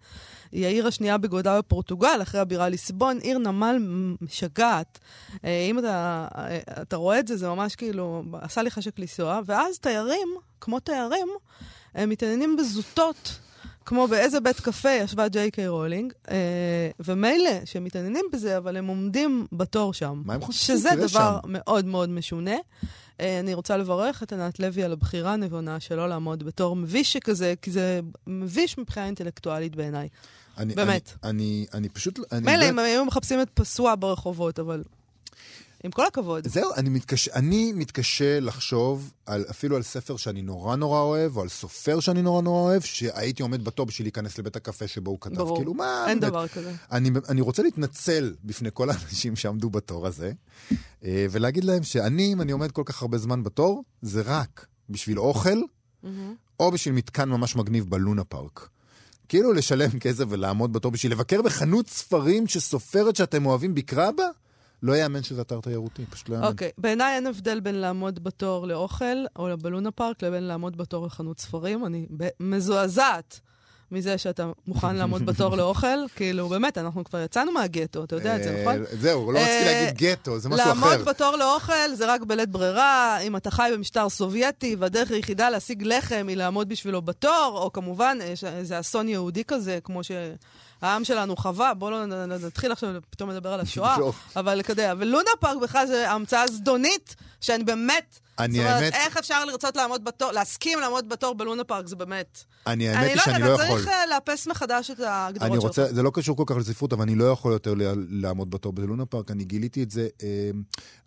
היא 0.52 0.66
העיר 0.66 0.88
השנייה 0.88 1.18
בגודלה 1.18 1.58
בפורטוגל, 1.58 2.20
אחרי 2.22 2.42
הבירה 2.42 2.70
ליסבון, 2.70 3.18
עיר 3.18 3.38
נמל 3.38 3.78
משגעת. 4.22 5.00
אה, 5.46 5.68
אם 5.70 5.80
אתה, 5.80 6.28
אתה 6.82 6.96
רואה 6.96 7.20
את 7.20 7.28
זה, 7.28 7.38
זה 7.38 7.50
ממש 7.50 7.76
כאילו, 7.76 8.24
עשה 8.42 8.62
לי 8.62 8.72
חשק 8.72 9.00
לנסוע, 9.00 9.42
ואז 9.46 9.80
תיירים, 9.80 10.28
כמו 10.62 10.80
תיירים, 10.80 11.28
הם 11.96 12.10
מתעניינים 12.10 12.58
בזוטות. 12.58 13.40
כמו 13.88 14.08
באיזה 14.08 14.40
בית 14.40 14.60
קפה 14.60 14.90
ישבה 14.90 15.28
ג'יי 15.28 15.52
קיי 15.52 15.68
רולינג, 15.68 16.14
אה, 16.32 16.90
ומילא 17.00 17.66
שהם 17.66 17.84
מתעניינים 17.84 18.26
בזה, 18.34 18.58
אבל 18.58 18.78
הם 18.78 18.88
עומדים 18.88 19.48
בתור 19.52 19.94
שם. 19.94 20.22
מה 20.26 20.34
הם 20.34 20.42
חושבים 20.42 20.78
שזה 20.78 20.90
דבר 20.96 21.08
שם? 21.08 21.38
מאוד 21.48 21.86
מאוד 21.86 22.10
משונה. 22.10 22.56
אה, 23.20 23.40
אני 23.40 23.54
רוצה 23.54 23.78
לברך 23.78 24.24
את 24.24 24.34
ענת 24.34 24.60
לוי 24.60 24.84
על 24.84 24.92
הבחירה 24.92 25.34
הנבונה 25.34 25.80
שלא 25.80 26.10
לעמוד 26.10 26.44
בתור 26.44 26.76
מביש 26.76 27.14
שכזה, 27.14 27.54
כי 27.62 27.72
זה 27.72 28.00
מביש 28.28 28.78
מבחינה 28.78 29.06
אינטלקטואלית 29.06 29.76
בעיניי. 29.76 30.08
אני, 30.58 30.76
באמת. 30.76 31.12
אני, 31.24 31.30
אני, 31.30 31.66
אני 31.74 31.90
פשוט... 31.90 32.20
מילא 32.42 32.70
אם 32.70 32.80
היו 32.80 33.06
מחפשים 33.06 33.42
את 33.42 33.50
פסואה 33.54 33.96
ברחובות, 33.96 34.60
אבל 34.60 34.84
עם 35.84 35.92
כל 35.92 36.06
הכבוד. 36.06 36.48
זהו, 36.48 36.74
אני 36.78 36.90
מתקשה, 36.90 37.34
אני 37.34 37.74
מתקשה 37.74 38.40
לחשוב 38.40 39.14
על, 39.26 39.46
אפילו 39.50 39.76
על 39.76 39.84
ספר 39.84 40.18
שאני 40.18 40.42
נורא 40.42 40.76
נורא 40.76 41.02
אוהב, 41.02 41.38
או 41.38 41.42
על 41.42 41.50
סופר 41.50 42.00
שאני 42.00 42.22
נורא 42.22 42.42
נורא 42.42 42.62
אוהב, 42.62 42.82
שהייתי 42.82 43.44
עומד 43.44 43.64
בתור 43.64 43.86
בשביל 43.86 44.06
להיכנס 44.06 44.38
לבית 44.38 44.56
הקפה 44.56 44.88
שבו 44.88 45.12
הוא 45.12 45.18
כתב. 45.22 45.36
ברור. 45.36 45.58
כאילו, 45.58 45.74
מה... 45.74 46.06
אין 46.08 46.20
באמת? 46.20 46.32
דבר 46.32 46.48
כזה. 46.48 46.74
אני, 46.92 47.10
אני 47.30 47.42
רוצה 47.42 47.64
להתנצל 47.64 48.36
בפני 48.44 48.70
כל 48.74 48.90
האנשים 48.90 49.36
שעמדו 49.36 49.70
בתור 49.70 50.08
הזה, 50.08 50.32
אה, 51.06 51.26
ולהגיד 51.32 51.64
להם 51.64 51.84
שאני, 51.84 52.34
אם 52.34 52.42
אני 52.42 52.52
עומד 52.52 52.72
כל 52.72 52.84
כך 52.86 53.02
הרבה 53.02 53.18
זמן 53.18 53.44
בתור, 53.44 53.84
זה 54.02 54.22
רק 54.26 54.66
בשביל 54.90 55.20
אוכל, 55.20 55.62
מהמם. 56.04 56.36
או 56.60 56.72
בשביל 56.72 56.94
מתקן 56.94 57.30
ממש 57.30 57.56
מגניב 57.56 57.90
בלונה 57.90 58.24
פארק. 58.24 58.70
כאילו 59.30 59.54
לשלם 59.54 60.00
כסף 60.00 60.26
ולעמוד 60.30 60.74
בתור 60.74 60.92
בשביל 60.92 61.12
לבקר 61.12 61.42
בחנות 61.42 61.88
ספרים 61.88 62.48
שסופרת 62.48 63.16
שאתם 63.16 63.46
אוהבים 63.46 63.76
ביקרה 63.76 64.12
בה? 64.12 64.28
לא 64.84 64.94
יאמן 64.94 65.24
שזה 65.24 65.42
אתר 65.42 65.60
תיירותי, 65.60 66.06
פשוט 66.06 66.30
לא 66.30 66.36
יאמן. 66.36 66.48
אוקיי, 66.48 66.72
בעיניי 66.78 67.16
אין 67.16 67.28
הבדל 67.28 67.60
בין 67.60 67.76
לעמוד 67.76 68.24
בתור 68.24 68.68
לאוכל 68.68 69.26
או 69.36 69.58
בלונה 69.62 69.92
פארק 69.92 70.24
לבין 70.24 70.44
לעמוד 70.44 70.78
בתור 70.78 71.06
לחנות 71.06 71.40
ספרים. 71.40 71.86
אני 71.86 72.06
מזועזעת 72.40 73.40
מזה 73.92 74.18
שאתה 74.18 74.52
מוכן 74.68 74.96
לעמוד 74.96 75.26
בתור 75.30 75.56
לאוכל. 75.56 76.08
כאילו, 76.16 76.50
באמת, 76.50 76.78
אנחנו 76.78 77.04
כבר 77.04 77.20
יצאנו 77.20 77.52
מהגטו, 77.52 78.04
אתה 78.04 78.16
יודע 78.16 78.36
את 78.36 78.44
זה, 78.44 78.62
נכון? 78.62 78.82
אה, 78.82 78.98
זהו, 79.00 79.32
לא 79.32 79.40
רציתי 79.40 79.54
אה, 79.54 79.66
להגיד 79.66 79.98
גטו, 79.98 80.40
זה 80.40 80.50
משהו 80.50 80.72
אחר. 80.72 80.90
לעמוד 80.90 81.06
בתור 81.08 81.36
לאוכל 81.36 81.94
זה 81.94 82.14
רק 82.14 82.22
בלית 82.22 82.50
ברירה, 82.50 83.20
אם 83.20 83.36
אתה 83.36 83.52
חי 83.52 83.72
במשטר 83.74 84.10
סובייטי 84.10 84.76
והדרך 84.80 85.12
היחידה 85.12 85.50
להשיג 85.50 85.84
לחם 85.84 86.26
היא 86.28 86.38
לעמוד 86.38 86.70
בשבילו 86.70 87.02
בתור, 87.02 87.60
או 87.64 87.72
כמובן 87.74 88.18
איזה 88.46 88.80
אסון 88.80 89.10
יהודי 89.10 89.44
כזה, 89.44 89.80
כמו 89.84 90.04
שהעם 90.82 91.04
שלנו 91.04 91.36
חווה, 91.38 91.74
בואו 91.74 91.92
לא 91.92 92.06
נתחיל 92.28 92.72
עכשיו 92.72 92.90
פתאום 93.10 93.30
לדבר 93.30 93.54
על 93.54 93.60
השואה, 93.60 94.00
לא. 94.02 94.12
אבל 94.36 94.62
כדי, 94.64 94.86
ולונה 95.00 95.30
פארק 95.40 95.62
בכלל 95.62 95.88
זה 95.88 96.12
המצאה 96.12 96.48
זדונית, 96.48 97.16
שאני 97.42 97.64
באמת... 97.64 98.20
אני 98.40 98.54
זאת 98.58 98.66
אומרת, 98.66 98.82
האמת- 98.84 98.94
איך 98.94 99.18
אפשר 99.18 99.46
לרצות 99.46 99.76
לעמוד 99.76 100.04
בתור, 100.04 100.32
להסכים 100.32 100.80
לעמוד 100.80 101.10
בתור 101.10 101.36
בלונה 101.36 101.64
פארק, 101.64 101.88
זה 101.88 101.96
באמת... 101.96 102.44
אני 102.68 102.90
האמת 102.90 103.10
היא 103.10 103.18
שאני 103.20 103.36
אני 103.36 103.44
לא 103.44 103.50
לא 103.50 103.54
יכול. 103.54 103.66
יודעת, 103.66 103.78
צריך 103.78 103.88
אה, 103.88 104.06
לאפס 104.06 104.48
מחדש 104.48 104.92
את 104.92 105.00
ההגדרות 105.00 105.44
אני 105.52 105.56
שלך. 105.56 105.64
רוצה, 105.64 105.94
זה 105.94 106.04
לא 106.04 106.12
קשור 106.14 106.38
כל 106.38 106.44
כך 106.46 106.56
לספרות, 106.56 106.94
אבל 106.94 107.02
אני 107.02 107.16
לא 107.16 107.32
יכול 107.32 107.54
יותר 107.54 107.74
לעמוד 108.10 108.50
בתור 108.52 108.74
בלונה 108.74 109.06
פארק, 109.06 109.32
אני 109.32 109.44
גיליתי 109.44 109.84
את 109.84 109.92
זה, 109.92 110.08
אה, 110.24 110.28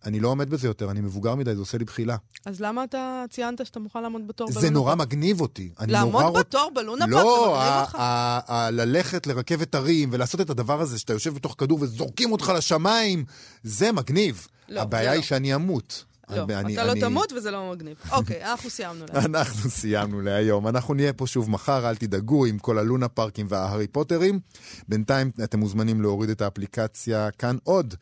אני 0.05 0.21
לא 0.21 0.29
עומד 0.29 0.51
בזה 0.51 0.67
יותר, 0.67 0.91
אני 0.91 1.01
מבוגר 1.01 1.35
מדי, 1.35 1.55
זה 1.55 1.61
עושה 1.61 1.79
לי 1.79 1.85
בחילה. 1.85 2.17
אז 2.47 2.61
למה 2.61 2.85
אתה 2.85 3.25
ציינת 3.31 3.67
שאתה 3.67 3.81
מוכן 3.81 4.03
לעמוד 4.03 4.29
בתור 4.29 4.47
בלונה 4.47 4.61
פארק? 4.61 4.65
זה 4.69 4.75
נורא 4.75 4.95
מגניב 4.95 5.41
אותי. 5.41 5.71
לעמוד 5.87 6.39
בתור 6.39 6.71
בלונה 6.75 7.05
פארק 7.07 7.15
זה 7.15 7.25
לא, 7.25 7.55
מגניב 7.57 7.81
אותך? 7.81 7.95
ה- 7.95 8.71
ללכת 8.71 9.27
לרכבת 9.27 9.60
הרים 9.75 10.09
ולעשות 10.13 10.41
את 10.41 10.51
הדבר 10.51 10.81
הזה 10.81 10.99
שאתה 10.99 11.13
יושב 11.13 11.35
בתוך 11.35 11.55
כדור 11.59 11.79
וזורקים 11.83 12.33
אותך 12.33 12.53
לשמיים, 12.57 13.25
זה 13.63 13.93
מגניב. 13.93 14.47
לא, 14.69 14.81
הבעיה 14.81 15.05
זה 15.05 15.11
היא 15.11 15.17
לא. 15.19 15.23
שאני 15.25 15.55
אמות. 15.55 16.05
לא, 16.31 16.43
אני- 16.51 16.75
אתה 16.75 16.85
לא 16.85 16.93
אני- 16.93 17.01
תמות 17.01 17.33
וזה 17.33 17.51
לא 17.51 17.71
מגניב. 17.73 17.97
אוקיי, 18.13 18.45
אנחנו 18.45 18.71
סיימנו 18.71 19.05
להיום. 19.13 19.35
אנחנו 19.37 19.71
סיימנו 19.71 20.21
להיום. 20.21 20.69
אנחנו 20.69 20.95
נהיה 20.95 21.13
פה 21.13 21.27
שוב 21.27 21.51
מחר, 21.51 21.89
אל 21.91 21.97
תדאגו, 21.97 22.45
עם 22.47 22.59
כל 22.59 22.79
הלונה 22.79 23.09
פארקים 23.09 23.47
וההארי 23.49 23.87
פוטרים. 23.87 24.41
בינתיים 24.89 25.31
אתם 25.45 25.59
מוזמנים 25.59 26.01
להוריד 26.01 26.31
את 26.31 26.43
האפליקציה 26.43 27.29
כאן 27.39 27.57
עוד. 27.65 27.95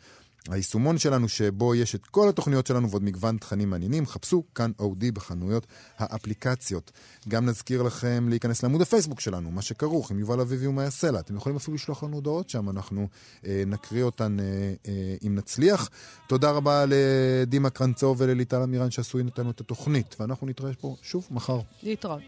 היישומון 0.48 0.98
שלנו 0.98 1.28
שבו 1.28 1.74
יש 1.74 1.94
את 1.94 2.06
כל 2.06 2.28
התוכניות 2.28 2.66
שלנו 2.66 2.90
ועוד 2.90 3.02
מגוון 3.02 3.36
תכנים 3.36 3.70
מעניינים, 3.70 4.06
חפשו 4.06 4.42
כאן 4.54 4.70
אודי 4.78 5.10
בחנויות 5.10 5.66
האפליקציות. 5.98 6.92
גם 7.28 7.46
נזכיר 7.46 7.82
לכם 7.82 8.26
להיכנס 8.28 8.62
לעמוד 8.62 8.80
הפייסבוק 8.80 9.20
שלנו, 9.20 9.50
מה 9.50 9.62
שכרוך 9.62 10.10
עם 10.10 10.18
יובל 10.18 10.40
אביבי 10.40 10.82
יעשה 10.82 11.10
לה. 11.10 11.20
אתם 11.20 11.36
יכולים 11.36 11.56
אפילו 11.56 11.74
לשלוח 11.74 12.02
לנו 12.04 12.14
הודעות 12.14 12.50
שם, 12.50 12.70
אנחנו 12.70 13.08
אה, 13.46 13.62
נקריא 13.66 14.02
אותן 14.02 14.36
אה, 14.40 14.44
אה, 14.88 15.16
אם 15.26 15.34
נצליח. 15.34 15.90
תודה 16.26 16.50
רבה 16.50 16.84
לדימה 16.88 17.70
קרנצוב 17.70 18.16
ולליטל 18.20 18.62
אמירן 18.62 18.90
שעשו 18.90 19.18
איתנו 19.18 19.50
את 19.50 19.60
התוכנית, 19.60 20.16
ואנחנו 20.20 20.46
נתראה 20.46 20.72
פה 20.80 20.96
שוב 21.02 21.28
מחר. 21.30 21.60
להתראות. 21.82 22.22